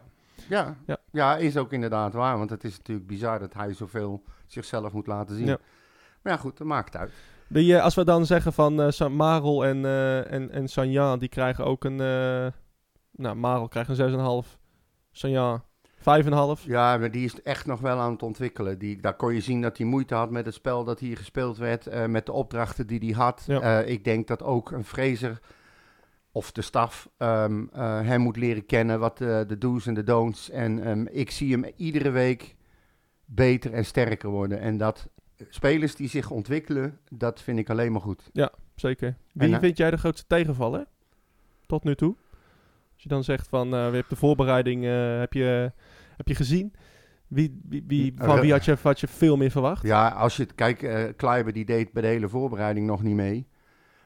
[0.49, 0.75] Ja.
[1.11, 1.35] Ja.
[1.37, 2.37] Is ook inderdaad waar.
[2.37, 5.45] Want het is natuurlijk bizar dat hij zoveel zichzelf moet laten zien.
[5.45, 7.11] Maar ja, goed, dat maakt uit.
[7.47, 9.85] Die, eh, als we dan zeggen van Marel en,
[10.29, 11.95] en, en Sanjan, die krijgen ook een...
[13.11, 14.57] nou, Marel krijgt een 6,5.
[15.11, 15.63] Sanjan
[16.59, 16.65] 5,5.
[16.65, 18.79] Ja, maar die is echt nog wel aan het ontwikkelen.
[18.79, 21.57] Die, daar kon je zien dat hij moeite had met het spel dat hier gespeeld
[21.57, 21.87] werd.
[21.87, 23.43] eh, met de opdrachten die hij had.
[23.47, 23.81] Ja.
[23.81, 25.39] Eh, ik denk dat ook een Fraser
[26.31, 28.99] of de staf ehm, eh, hem moet leren kennen.
[28.99, 30.49] Wat de do's en de don'ts.
[30.49, 32.55] En ehm, ik zie hem iedere week
[33.25, 34.59] beter en sterker worden.
[34.59, 35.09] En dat
[35.49, 38.29] spelers die zich ontwikkelen, dat vind ik alleen maar goed.
[38.75, 39.15] Zeker.
[39.33, 40.85] Wie En, vind jij de grootste tegenvaller?
[41.65, 42.15] Tot nu toe.
[43.03, 45.71] Als je dan zegt van, eh we hebben de voorbereiding eh, heb, je,
[46.17, 46.73] heb je gezien.
[47.27, 49.83] Wie, wie, wie, Eh, van wie had je, had je veel meer verwacht?
[49.83, 53.15] Ja, als je het kijkt, eh Kleiber die deed bij de hele voorbereiding nog niet
[53.15, 53.47] mee.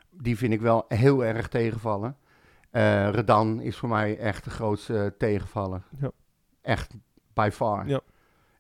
[0.09, 2.17] Die vind ik wel heel erg tegenvallen.
[2.71, 5.83] Eh, Redan is voor mij echt de grootste tegenvaller.
[5.99, 6.11] Ja.
[6.61, 6.93] Echt
[7.33, 7.87] by far.
[7.87, 8.01] Ja.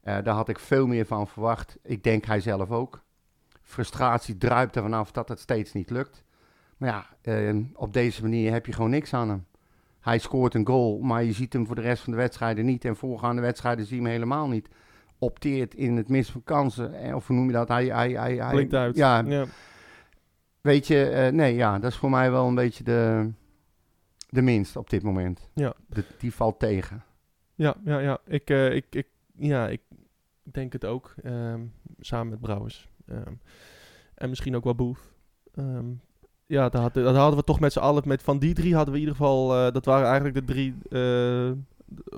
[0.01, 1.77] Eh, daar had ik veel meer van verwacht.
[1.83, 3.03] Ik denk hij zelf ook.
[3.63, 6.23] Frustratie druipt er vanaf dat het steeds niet lukt.
[6.77, 9.45] Maar ja, eh, op deze manier heb je gewoon niks aan hem.
[10.07, 12.85] Hij scoort een goal, maar je ziet hem voor de rest van de wedstrijden niet.
[12.85, 14.69] En voorgaande wedstrijden zie je hem helemaal niet.
[15.19, 16.93] Opteert in het mis van kansen.
[16.93, 17.67] Eh, Of hoe noem je dat?
[17.67, 18.95] Hij, hij, hij, hij, Blinkt uit.
[18.95, 19.45] Ja, ja.
[20.61, 23.31] weet je, eh, nee, ja, dat is voor mij wel een beetje de,
[24.29, 25.49] de minst op dit moment.
[25.53, 25.73] Ja.
[25.87, 27.03] De, die valt tegen.
[27.55, 28.19] Ja, ja, ja.
[28.25, 29.81] Ik, eh, ik, ik, ja, ik
[30.43, 31.13] denk het ook.
[31.23, 31.65] ehm,
[31.99, 32.89] samen met Brouwers.
[33.07, 33.33] Ehm,
[34.15, 35.11] en misschien ook wel Boef.
[36.47, 38.03] Ja, dat, had, dat hadden we toch met z'n allen.
[38.05, 39.55] Met, van die drie hadden we in ieder geval...
[39.55, 41.51] eh, dat waren eigenlijk de drie eh,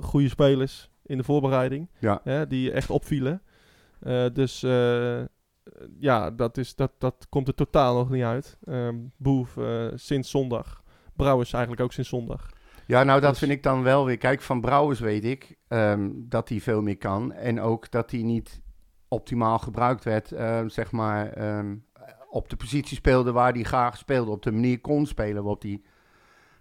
[0.04, 1.90] goede spelers in de voorbereiding.
[2.00, 2.22] Ja.
[2.24, 3.42] Hè, die echt opvielen.
[4.00, 4.60] Eh, dus
[6.00, 8.58] ja, dat, is, dat, dat komt er totaal nog niet uit.
[8.66, 9.58] Ehm Boef
[9.96, 10.84] sinds zondag.
[11.16, 12.50] Brouwers eigenlijk ook sinds zondag.
[12.88, 14.18] Ja, nou dat Dus- vind ik dan wel weer.
[14.18, 17.32] Kijk, van Brouwers weet ik ehm, dat hij veel meer kan.
[17.34, 18.62] En ook dat hij niet
[19.08, 21.34] optimaal gebruikt werd, ehm, zeg maar,
[22.30, 24.32] op de positie speelde waar hij graag speelde.
[24.32, 25.82] Op de manier kon spelen waarop hij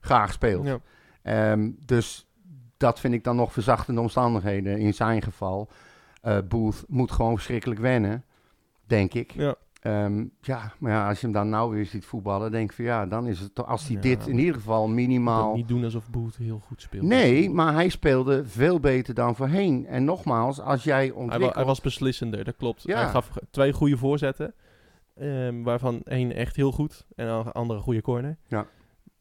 [0.01, 0.66] graag speelt.
[0.66, 0.79] Ja.
[1.23, 2.27] Ehm, dus
[2.77, 5.69] dat vind ik dan nog verzachtende omstandigheden in zijn geval.
[6.23, 8.25] Eh Booth moet gewoon verschrikkelijk wennen,
[8.87, 9.33] denk ik.
[9.33, 9.55] Ja.
[9.79, 12.85] Ehm, ja, maar ja, als je hem dan nou weer ziet voetballen, denk ik van
[12.85, 15.55] ja, dan is het als hij Ja, dit in ieder geval minimaal...
[15.55, 17.03] niet doen alsof Boet heel goed speelt.
[17.05, 19.87] Nee, maar hij speelde veel beter dan voorheen.
[19.87, 21.55] En nogmaals, als jij Hij, wa- ontwikkelt...
[21.55, 22.83] hij was beslissender, dat klopt.
[22.83, 23.01] Ja.
[23.01, 24.55] Hij gaf twee goede voorzetten.
[25.19, 28.37] Ehm, waarvan één echt heel goed en een andere goede corner.
[28.49, 28.66] Dat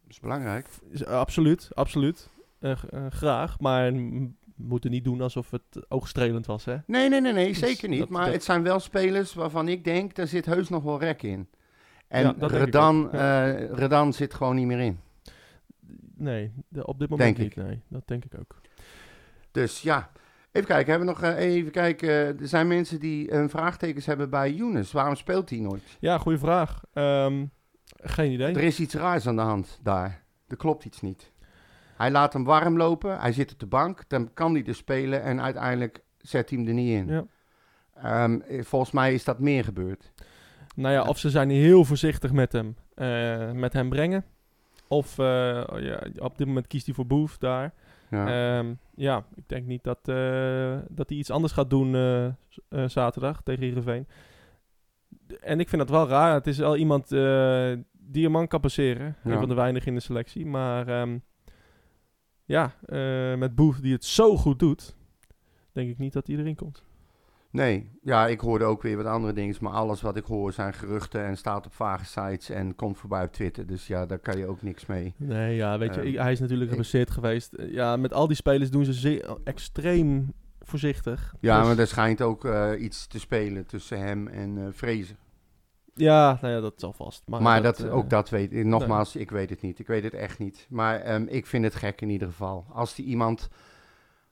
[0.08, 0.68] is belangrijk.
[0.90, 2.30] Is- eh, absoluut, absoluut.
[2.60, 6.76] Eh, eh, graag, maar we moeten niet doen alsof het oogstrelend was, hè?
[6.86, 8.00] Nee, nee, nee, nee Dus zeker niet.
[8.00, 11.00] dat- maar dat- het zijn wel spelers waarvan ik denk, daar zit heus nog wel
[11.00, 11.48] rek in.
[12.08, 13.46] En Ja, ik Redan, ja.
[13.56, 15.00] Redan zit gewoon niet meer in.
[16.16, 17.66] Nee, op dit moment Denk niet.
[17.66, 18.62] Nee, dat denk ik ook.
[19.52, 20.12] Dus ja,
[20.52, 20.90] even kijken.
[20.90, 22.10] Hebben we nog eh, even kijken.
[22.10, 24.92] Er zijn mensen die een vraagtekens hebben bij Younes.
[24.92, 25.98] Waarom speelt hij nooit?
[26.00, 26.84] Ja, goede vraag.
[26.94, 27.46] Ehm,
[27.98, 28.56] geen idee.
[28.56, 30.24] Er is iets raars aan de hand daar.
[30.48, 31.32] Er klopt iets niet.
[31.98, 33.20] Hij laat hem warm lopen.
[33.20, 34.04] Hij zit op de bank.
[34.08, 35.22] Dan kan hij dus spelen.
[35.24, 37.08] En uiteindelijk zet hij hem er niet in.
[37.08, 37.26] Ja.
[38.02, 40.12] Ehm, eh, volgens mij is dat meer gebeurd.
[40.76, 44.26] Nou ja, of ze zijn heel voorzichtig met hem, eh, met hem brengen.
[44.88, 45.26] Of eh,
[45.78, 47.74] ja, op dit moment kiest hij voor Boef daar.
[48.10, 48.58] Ja.
[48.58, 52.34] Ehm, ja, ik denk niet dat, eh, dat hij iets anders gaat doen eh, eh,
[52.70, 54.08] zaterdag tegen Heerenveen.
[55.40, 56.34] En ik vind dat wel raar.
[56.34, 57.10] Het is wel iemand
[57.92, 59.16] die een man kan passeren.
[59.24, 59.32] Ja.
[59.32, 60.46] Een van de weinigen in de selectie.
[60.46, 61.18] Maar ehm,
[62.46, 62.76] ja,
[63.38, 64.96] met Boef die het zo goed doet,
[65.72, 66.87] denk ik niet dat hij erin komt.
[67.58, 69.56] Nee, ja, ik hoorde ook weer wat andere dingen.
[69.62, 73.24] Maar alles wat ik hoor zijn geruchten en staat op vage sites en komt voorbij
[73.24, 73.66] op Twitter.
[73.68, 75.14] Dus ja, daar kan je ook niks mee.
[75.18, 77.54] Nee, ja, weet je, Ehm, hij is natuurlijk geblesseerd geweest.
[77.54, 81.34] Eh, Ja, met al die spelers doen ze zeer, extreem voorzichtig.
[81.40, 85.16] Ja, Dus- maar er schijnt ook eh, iets te spelen tussen hem en eh Fraser.
[85.94, 87.24] Ja, nou ja, dat zal vast.
[87.26, 88.66] Maar, Maar, dat, eh, ook dat weet ik.
[88.66, 89.80] Nogmaals, ik weet het niet.
[89.80, 90.66] Ik weet het echt niet.
[90.70, 92.66] Maar ehm, ik vind het gek in ieder geval.
[92.74, 93.50] Als die iemand.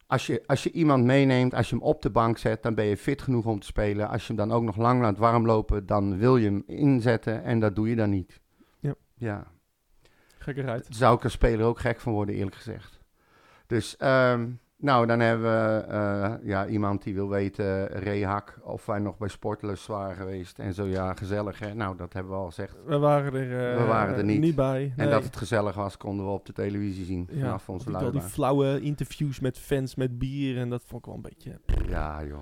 [0.08, 2.86] Als je, als je iemand meeneemt, als je hem op de bank zet, dan ben
[2.86, 4.10] je fit genoeg om te spelen.
[4.10, 7.60] Als je hem dan ook nog lang laat warmlopen, dan wil je hem inzetten en
[7.60, 8.42] dat doe je dan niet.
[8.80, 8.96] Ja.
[9.14, 9.48] Ja.
[10.90, 13.00] Zou ik als speler ook gek van worden, eerlijk gezegd.
[13.68, 14.50] Dus, ehm,
[14.86, 19.28] nou, dan hebben we eh, ja, iemand die wil weten, Rehak, of wij nog bij
[19.28, 20.60] Sportlust waren geweest.
[20.60, 21.74] En zo, ja, gezellig hè.
[21.74, 22.76] Nou, dat hebben we al gezegd.
[22.86, 24.56] We waren er, eh, We waren er niet.
[24.56, 24.94] bij.
[24.96, 27.92] En dat het gezellig was, konden we op de televisie zien ja, vanaf onze al
[27.98, 31.22] die, al die flauwe interviews met fans met bier en dat vond ik wel een
[31.22, 31.60] beetje...
[31.90, 32.42] Ja, joh.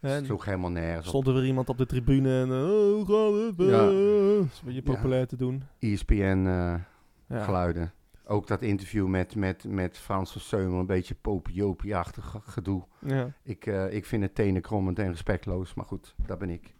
[0.00, 2.50] Het sloeg helemaal nergens stond er weer iemand op de tribune en...
[2.50, 3.36] eh, oh?
[3.56, 3.64] Ja.
[3.64, 4.92] Eh, dat is een beetje Ja.
[4.92, 5.62] populair te doen.
[5.78, 7.82] ESPN-geluiden.
[7.82, 7.88] Ja.
[7.88, 7.94] eh,
[8.30, 12.82] Ook dat interview met, met, met Frans van Seumel, een beetje popiopie-achtig gedoe.
[12.98, 13.32] Ja.
[13.42, 16.74] Ik, eh, ik vind het tenenkrommend en respectloos, maar goed, dat ben ik.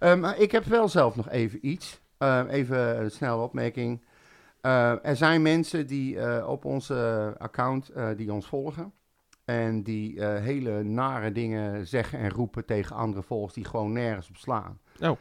[0.00, 2.00] Maar ik heb wel zelf nog even iets.
[2.18, 4.02] Eh, even een snelle opmerking.
[4.60, 8.92] Er zijn mensen die op onze account die ons volgen.
[9.44, 14.36] En die hele nare dingen zeggen en roepen tegen andere volgers die gewoon nergens op
[14.36, 14.78] slaan.
[15.00, 15.16] Oh.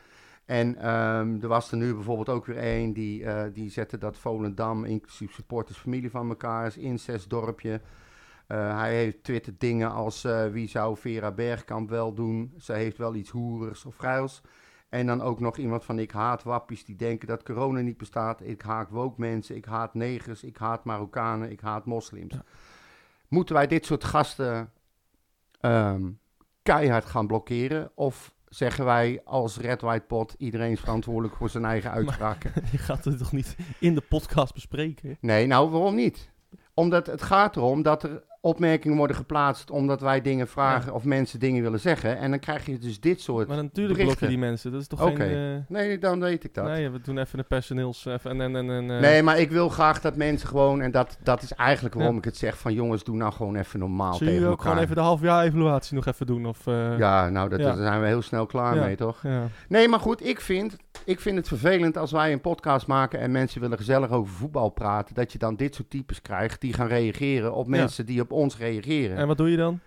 [0.46, 4.18] En ehm, er was er nu bijvoorbeeld ook weer één die, eh, die zette dat
[4.18, 7.82] Volendam, inclusief supporters, familie van elkaar is, incestdorpje.
[8.48, 12.54] Eh, hij heeft twitterd dingen als eh, wie zou Vera Bergkamp wel doen?
[12.58, 14.42] Ze heeft wel iets hoerigs of vuils.
[14.89, 18.42] En dan ook nog iemand van ik haat wappies die denken dat corona niet bestaat.
[18.42, 22.34] Ik haat woke mensen, ik haat negers, ik haat Marokkanen, ik haat moslims.
[22.34, 22.44] Ja.
[23.28, 24.72] Moeten wij dit soort gasten
[25.60, 26.10] ehm,
[26.64, 27.92] keihard gaan blokkeren?
[27.96, 32.52] Of zeggen wij als Red White Pot, iedereen is verantwoordelijk voor zijn eigen uitspraken?
[32.72, 35.18] Je gaat het toch niet in de podcast bespreken?
[35.22, 36.30] Nee, nou waarom niet?
[36.74, 41.39] Omdat het gaat erom dat er opmerkingen worden geplaatst omdat wij dingen vragen of mensen
[41.39, 42.18] dingen willen zeggen.
[42.18, 43.48] En dan krijg je dus dit soort...
[43.48, 44.06] Maar natuurlijk berichten.
[44.06, 44.72] blokken die mensen.
[44.72, 45.16] Dat is toch Oké.
[45.16, 45.56] geen...
[45.56, 46.66] eh, Nee, dan weet ik dat.
[46.66, 46.74] Nee.
[46.74, 48.06] Nee, we doen even de personeels...
[48.06, 51.18] Even, en, en, en, en, eh, maar ik wil graag dat mensen gewoon, en dat,
[51.24, 52.20] dat is eigenlijk waarom Ja.
[52.20, 54.68] ik het zeg, van jongens, doe nou gewoon even normaal Zullen tegen jullie ook elkaar.
[54.72, 56.46] gewoon even de halfjaar evaluatie nog even doen?
[56.46, 57.66] Of, eh, Ja, nou, dat, Ja.
[57.66, 59.20] daar zijn we heel snel klaar mee, toch?
[59.24, 59.48] ja.
[59.68, 60.76] Nee, maar goed, ik vind,
[61.06, 64.70] ik vind het vervelend als wij een podcast maken en mensen willen gezellig over voetbal
[64.70, 68.30] praten, dat je dan dit soort types krijgt die gaan reageren op mensen die op
[68.32, 69.17] ons reageren.
[69.17, 69.79] En wat doe je dan?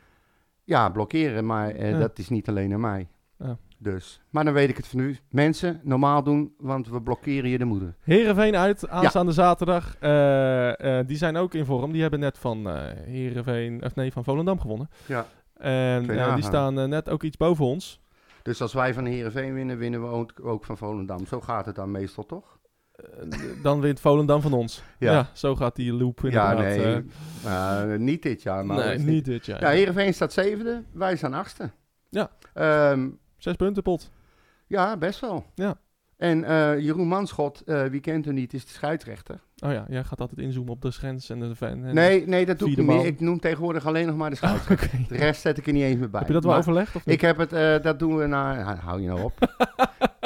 [0.64, 1.98] Ja, blokkeren, maar eh, Ja.
[1.98, 3.08] dat is niet alleen aan mij.
[3.38, 3.56] Ja.
[3.78, 5.16] Dus, maar dan weet ik het van nu.
[5.30, 7.94] Mensen, normaal doen, want we blokkeren je de moeder.
[8.00, 9.96] Herenveen uit, aanstaande zaterdag.
[10.00, 11.92] Eh, eh, die zijn ook in vorm.
[11.92, 14.90] Die hebben net van eh Herenveen, of nee, van Volendam gewonnen.
[15.06, 15.26] Ja.
[15.56, 18.00] En die staan net ook iets boven ons.
[18.42, 21.26] Dus als wij van Heerenveen winnen, winnen we ook, ook van Volendam.
[21.26, 22.58] Zo gaat het dan meestal, toch?
[22.94, 23.26] Eh,
[23.62, 24.82] dan wint Volendam van ons.
[24.98, 25.12] Ja.
[25.12, 25.28] Ja.
[25.32, 26.76] zo gaat die loop Ja, inderdaad.
[26.76, 27.04] nee.
[27.44, 27.92] eh.
[27.94, 28.76] eh, niet dit jaar, maar...
[28.76, 29.60] nee, niet dit jaar.
[29.60, 31.70] Ja, Heerenveen staat zevende, wij staan achtste.
[32.10, 32.30] Ja.
[32.54, 34.10] Ehm, Zes punten pot.
[34.66, 35.44] ja, best wel.
[35.54, 35.74] Ja.
[36.16, 39.40] En eh, Jeroen Manschot, wie kent hem niet, is de scheidsrechter.
[39.58, 41.84] Oh ja, jij gaat altijd inzoomen op de grens en de fan.
[41.84, 43.06] en- Nee, nee, dat doe ik niet meer.
[43.06, 44.98] Ik noem tegenwoordig alleen nog maar de Oh, scheidsrechter.
[44.98, 45.04] oké.
[45.08, 46.18] De rest zet ik er niet eens meer bij.
[46.18, 47.14] Heb je dat wel Maar overlegd of niet?
[47.14, 48.28] Ik heb het, dat doen we.
[48.28, 49.32] Ha- Hou je nou op.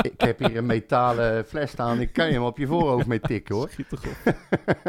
[0.02, 2.00] ik heb hier een metalen fles staan.
[2.00, 3.68] Ik kan je hem op je voorhoofd mee tikken, hoor.
[3.70, 4.34] Schiet toch op.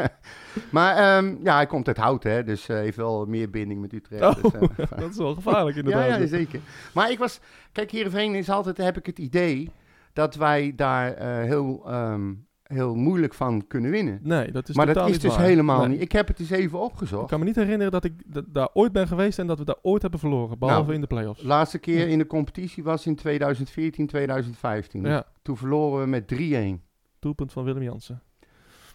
[0.70, 2.44] maar ehm, ja, hij komt uit Hout, hè.
[2.44, 4.22] Dus eh, heeft wel meer binding met Utrecht.
[4.22, 6.20] Oh, dus, eh, dat is wel gevaarlijk ja, inderdaad.
[6.20, 6.60] ja, zeker.
[6.94, 7.40] Maar ik was...
[7.72, 9.70] Kijk, Heerenveen is altijd, heb ik het idee...
[10.12, 12.32] dat wij daar eh, heel, ehm,
[12.72, 14.20] heel moeilijk van kunnen winnen.
[14.22, 15.44] Nee, dat is maar dat is dus waar.
[15.44, 15.88] helemaal Nee.
[15.88, 16.00] niet.
[16.00, 17.28] Ik heb het eens even Ik opgezocht.
[17.28, 18.12] kan me niet herinneren dat ik
[18.52, 20.58] daar ooit ben geweest en dat we daar ooit hebben verloren.
[20.58, 21.42] Behalve Nou, in de play-offs.
[21.42, 25.02] Laatste keer in de competitie was in 2014, 2015.
[25.04, 26.82] Ja, Toen verloren we met 3-1.
[27.18, 28.22] doelpunt van Willem Jansen.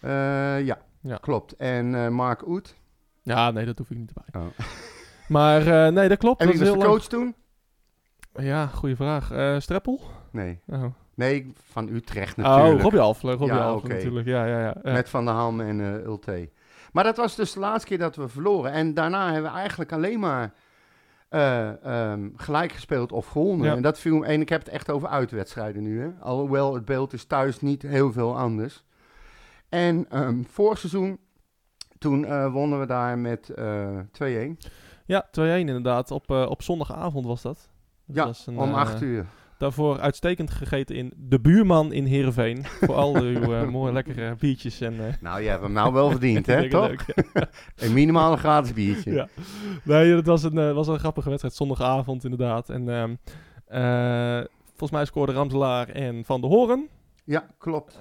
[0.01, 0.09] Eh,
[0.65, 1.17] ja, Ja.
[1.17, 1.55] klopt.
[1.55, 2.75] En eh, Mark Oet.
[3.23, 4.41] Ja, nee, dat hoef ik niet erbij.
[4.41, 4.47] Oh.
[5.27, 6.41] Maar eh, nee, dat klopt.
[6.41, 7.35] En wie was de coach toen?
[8.35, 9.25] Ja, goede vraag.
[9.61, 9.99] Streppel?
[10.31, 10.59] Nee.
[10.67, 10.83] Oh,
[11.15, 12.75] Nee, van Utrecht natuurlijk.
[12.75, 13.35] oh Robbie Alfler.
[13.35, 14.27] Robbie Ja, Alfler natuurlijk.
[14.27, 14.75] Ja, ja, ja.
[14.83, 14.91] ja.
[14.91, 16.49] Met Van der Ham en eh Ulte.
[16.91, 18.71] Maar dat was dus de laatste keer dat we verloren.
[18.71, 20.53] En daarna hebben we eigenlijk alleen maar
[21.29, 23.67] eh, ehm, gelijk gespeeld of gewonnen.
[23.67, 23.75] Ja.
[23.75, 26.01] En dat viel me- En ik heb het echt over uitwedstrijden nu.
[26.01, 26.09] Hè?
[26.19, 28.83] Alhoewel het beeld is thuis niet heel veel anders.
[29.69, 31.19] En ehm vorig seizoen,
[31.97, 34.57] toen eh, wonnen we daar met eh 2-1.
[35.05, 36.11] Ja, 2-1 inderdaad.
[36.11, 37.69] Op, op zondagavond was dat.
[38.05, 39.25] Dat Ja, was een, om 8 uur.
[39.57, 42.63] Daarvoor uitstekend gegeten in De Buurman in Heerenveen.
[42.65, 45.07] Voor al uw eh, mooie lekkere biertjes en...
[45.07, 46.67] eh, Nou, je hebt hem nou wel verdiend, hè?
[46.69, 46.87] toch?
[46.87, 47.05] leuk.
[47.75, 49.11] Een minimale gratis biertje.
[49.13, 49.27] Ja.
[49.83, 51.55] Nee, dat was een, eh, was een grappige wedstrijd.
[51.55, 52.69] Zondagavond inderdaad.
[52.69, 53.15] En ehm,
[53.65, 56.87] eh, volgens mij scoorden Ramselaar en Van de Horen.
[57.23, 57.99] Ja, klopt.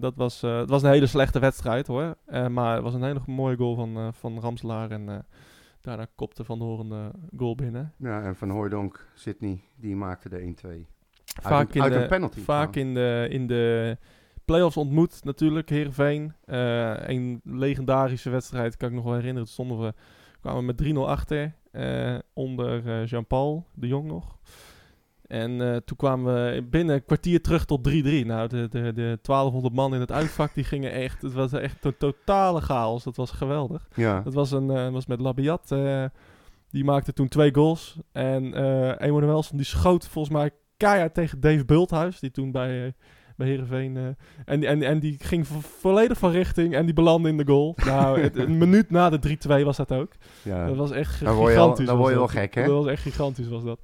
[0.00, 2.14] Dat was, het was een hele slechte wedstrijd hoor.
[2.48, 4.90] Maar het was een hele mooie goal van, van Ramselaar.
[4.90, 5.26] En
[5.80, 7.92] daarna kopte Van de Horen de goal binnen.
[7.98, 10.86] Ja, en Van Hooijdonk, Sydney, die maakte de 1-2.
[11.42, 13.96] Vaak, in, de, een penalty vaak in de, in de
[14.44, 16.32] play-offs ontmoet natuurlijk Heerenveen.
[16.44, 19.44] Eh een legendarische wedstrijd, kan ik nog wel herinneren.
[19.44, 19.94] Toen stonden we,
[20.40, 21.54] kwamen we met 3-0 achter.
[21.72, 24.36] eh, onder eh, Jean-Paul de Jong nog.
[25.26, 27.92] En toen kwamen we binnen een kwartier terug tot 3-3.
[28.26, 31.22] Nou, de, de, de 1200 man in het uitvak, die gingen echt...
[31.22, 33.04] Het was echt een totale chaos.
[33.04, 33.88] Dat was geweldig.
[33.94, 34.20] Ja.
[34.20, 35.68] Dat was, een, was met Labiat.
[36.70, 37.96] die maakte toen twee goals.
[38.12, 38.42] En
[38.98, 42.20] Emanuelson die schoot volgens mij keihard tegen Dave Bulthuis.
[42.20, 42.92] Die toen bij, eh
[43.36, 43.96] bij Heerenveen...
[43.96, 44.02] eh,
[44.44, 47.74] en, en, en die ging vo- volledig van richting en die belandde in de goal.
[47.84, 50.12] Nou, het- een minuut na de 3-2 was dat ook.
[50.42, 50.66] ja.
[50.66, 51.86] Dat was echt Dan word je al- gigantisch.
[51.86, 52.32] dan word je dat.
[52.32, 52.64] wel gek, hè?
[52.64, 53.78] Dat was echt gigantisch, was dat.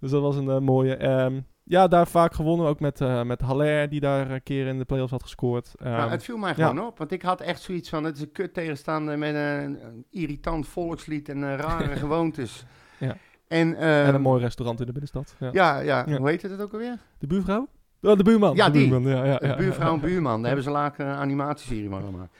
[0.00, 0.96] Dus dat was een eh, mooie.
[0.96, 2.66] Ehm, ja, daar vaak gewonnen.
[2.66, 5.72] Ook met, eh met Haller, die daar een keer in de playoffs had gescoord.
[5.78, 6.66] Ehm, Nou, het viel mij ja.
[6.68, 9.84] gewoon op, want ik had echt zoiets van, het is een kut tegenstander met een,
[9.86, 12.64] een irritant volkslied en rare gewoontes.
[12.98, 13.16] Ja.
[13.54, 15.34] En, eh, en een mooi restaurant in de binnenstad.
[15.38, 15.48] Ja.
[15.52, 16.16] Ja, ja, Ja.
[16.18, 16.98] hoe heet het ook alweer?
[17.18, 17.68] De buurvrouw?
[18.02, 18.56] Oh, de buurman.
[18.56, 18.88] Ja, de die.
[18.88, 19.10] buurman.
[19.12, 20.06] Ja, ja, De ja, buurvrouw en ja.
[20.06, 22.36] buurman, daar hebben ze later een animatieserie van gemaakt.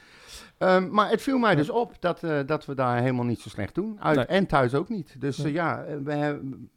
[0.57, 3.49] Ehm, maar het viel mij dus op dat, eh, dat we daar helemaal niet zo
[3.49, 3.97] slecht doen.
[4.01, 4.25] Uit, Nee.
[4.25, 5.15] En thuis ook niet.
[5.21, 6.69] Dus eh, ja, eh, we, hebben-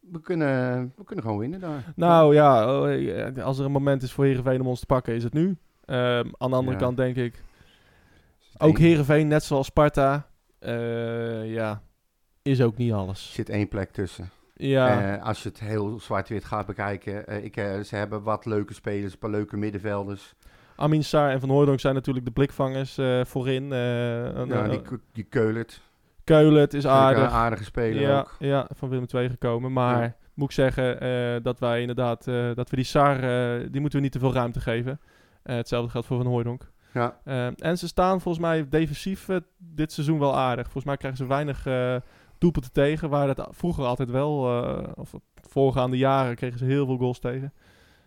[0.00, 1.92] we, kunnen, we kunnen gewoon winnen daar.
[1.96, 5.14] Nou ja, oh, eh, als er een moment is voor Heerenveen om ons te pakken,
[5.14, 5.56] is het nu.
[5.84, 6.82] Ehm, aan de andere Ja.
[6.82, 7.42] kant denk ik,
[8.58, 10.26] ook Heerenveen, net zoals Sparta,
[10.58, 11.82] eh, ja,
[12.46, 13.32] is ook niet Er alles.
[13.32, 14.30] zit één plek tussen.
[14.54, 17.26] Ja, Eh, als je het heel zwart-wit gaat bekijken.
[17.26, 20.34] eh, ik, eh, ze hebben wat leuke spelers, een paar leuke middenvelders.
[20.76, 23.66] Amin Saar en Van Hooydonk zijn natuurlijk de blikvangers voorin.
[23.68, 24.80] Ja, die,
[25.12, 25.80] die Keulert.
[26.24, 27.22] Keulen, het is aardig.
[27.24, 28.36] Een aardige speler ja, ook.
[28.38, 29.72] ja, van Willem II gekomen.
[29.72, 30.14] Maar Ja.
[30.34, 32.24] moet ik zeggen dat wij inderdaad,
[32.54, 35.00] dat we die eh, die moeten we niet te veel ruimte geven.
[35.42, 36.70] Hetzelfde geldt voor Van Hooijdonk.
[36.92, 37.20] Ja.
[37.56, 39.28] En ze staan volgens mij defensief
[39.58, 40.62] dit seizoen wel aardig.
[40.64, 41.66] Volgens mij krijgen ze weinig
[42.38, 46.96] doelpunten tegen, waar dat vroeger altijd wel, eh, of voorgaande jaren kregen ze heel veel
[46.96, 47.52] goals tegen.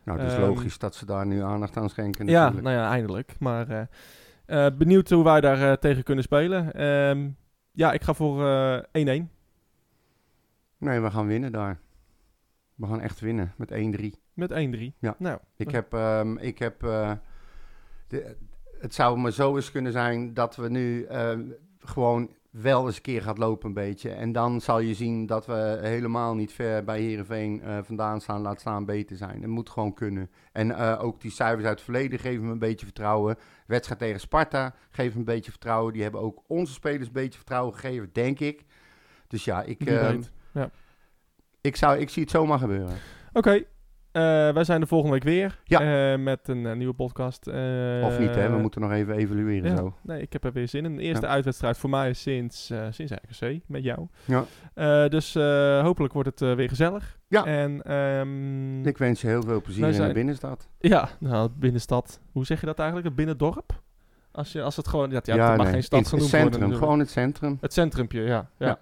[0.03, 2.67] Nou, het is Ehm, logisch dat ze daar nu aandacht aan schenken Ja, natuurlijk.
[2.67, 3.35] nou ja, eindelijk.
[3.39, 6.73] Maar eh, eh, benieuwd hoe wij daar tegen kunnen spelen.
[6.73, 7.29] Ehm,
[7.71, 9.29] ja, ik ga voor eh, 1-1
[10.77, 11.79] Nee, we gaan winnen daar.
[12.75, 14.15] We gaan echt winnen met 1-3.
[14.33, 14.95] met 1-3.
[14.99, 15.15] Ja.
[15.17, 16.79] Nou, Ik heb, ehm, ik heb
[18.07, 18.35] de,
[18.79, 21.07] het zou maar zo eens kunnen zijn dat we nu
[21.79, 24.09] gewoon wel eens een keer gaat lopen een beetje.
[24.09, 28.41] En dan zal je zien dat we helemaal niet ver bij Heerenveen eh vandaan staan,
[28.41, 29.41] laat staan beter zijn.
[29.41, 30.29] Het moet gewoon kunnen.
[30.51, 33.37] En eh, ook die cijfers uit het verleden geven me een beetje vertrouwen.
[33.67, 35.93] Wedstrijd tegen Sparta geeft me een beetje vertrouwen.
[35.93, 38.65] Die hebben ook onze spelers een beetje vertrouwen gegeven, denk ik.
[39.27, 40.21] Dus ja, ik, ehm.
[40.53, 40.69] Ja.
[41.61, 42.97] ik, zou, ik zie het zomaar gebeuren.
[43.33, 43.63] Oké,
[44.53, 46.11] wij zijn de volgende week weer Ja.
[46.13, 47.47] eh, met een eh, nieuwe podcast.
[47.47, 47.55] Eh,
[48.03, 48.49] of niet, hè?
[48.49, 49.93] We moeten nog even evalueren ja, zo.
[50.01, 50.95] Nee, ik heb er weer zin in.
[50.95, 51.31] De eerste Ja.
[51.31, 54.07] uitwedstrijd voor mij is sinds, eh sinds RKC met jou.
[54.25, 54.43] Ja.
[54.73, 57.17] Eh, dus eh, hopelijk wordt het eh, weer gezellig.
[57.27, 57.45] Ja.
[57.45, 60.67] En ehm, Ik wens je heel veel plezier in de binnenstad.
[60.79, 62.19] ja, nou, binnenstad.
[62.31, 63.07] Hoe zeg je dat eigenlijk?
[63.07, 63.81] Het binnendorp?
[64.31, 65.09] Als, je, als het gewoon...
[65.11, 65.73] Ja, ja, het mag nee.
[65.73, 66.77] geen stad genoemd het centrum, worden.
[66.79, 67.57] gewoon het centrum.
[67.61, 68.49] Het centrumpje, ja.
[68.57, 68.67] ja.
[68.67, 68.79] Ja.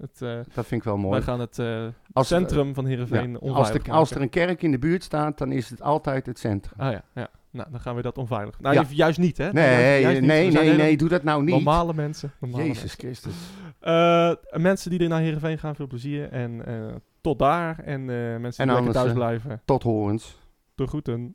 [0.00, 1.10] Het, eh, Dat vind ik wel mooi.
[1.14, 4.28] wij gaan het eh, Als- centrum van Ja, Heerenveen als, onveilig er, als er een
[4.28, 6.74] kerk in de buurt staat, dan is het altijd het centrum.
[6.80, 7.28] Ah ja, ja.
[7.52, 8.60] Nou, dan gaan we dat onveilig.
[8.60, 8.80] Nou, Ja.
[8.88, 9.52] ju- juist niet, hè?
[9.52, 11.54] Nee, juist nee, nee, nee, doe dat nou niet.
[11.54, 12.32] Normale mensen.
[12.40, 12.98] Normale Jezus mensen.
[12.98, 13.34] Christus.
[13.80, 16.28] Eh, mensen die er naar Heerenveen gaan, veel plezier.
[16.32, 16.74] En eh,
[17.20, 17.78] tot daar.
[17.78, 20.38] En eh, mensen En die lekker anders, thuis blijven, Tot horens.
[20.74, 21.34] de groeten.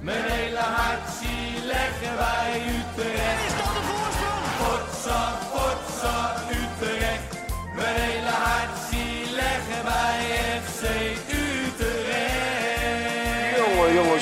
[0.00, 3.46] Mijn hele hart zie leggen wij Utrecht.
[3.46, 5.35] Is dat de voorsprong?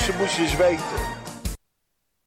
[0.05, 1.14] Ze moesten eens weten.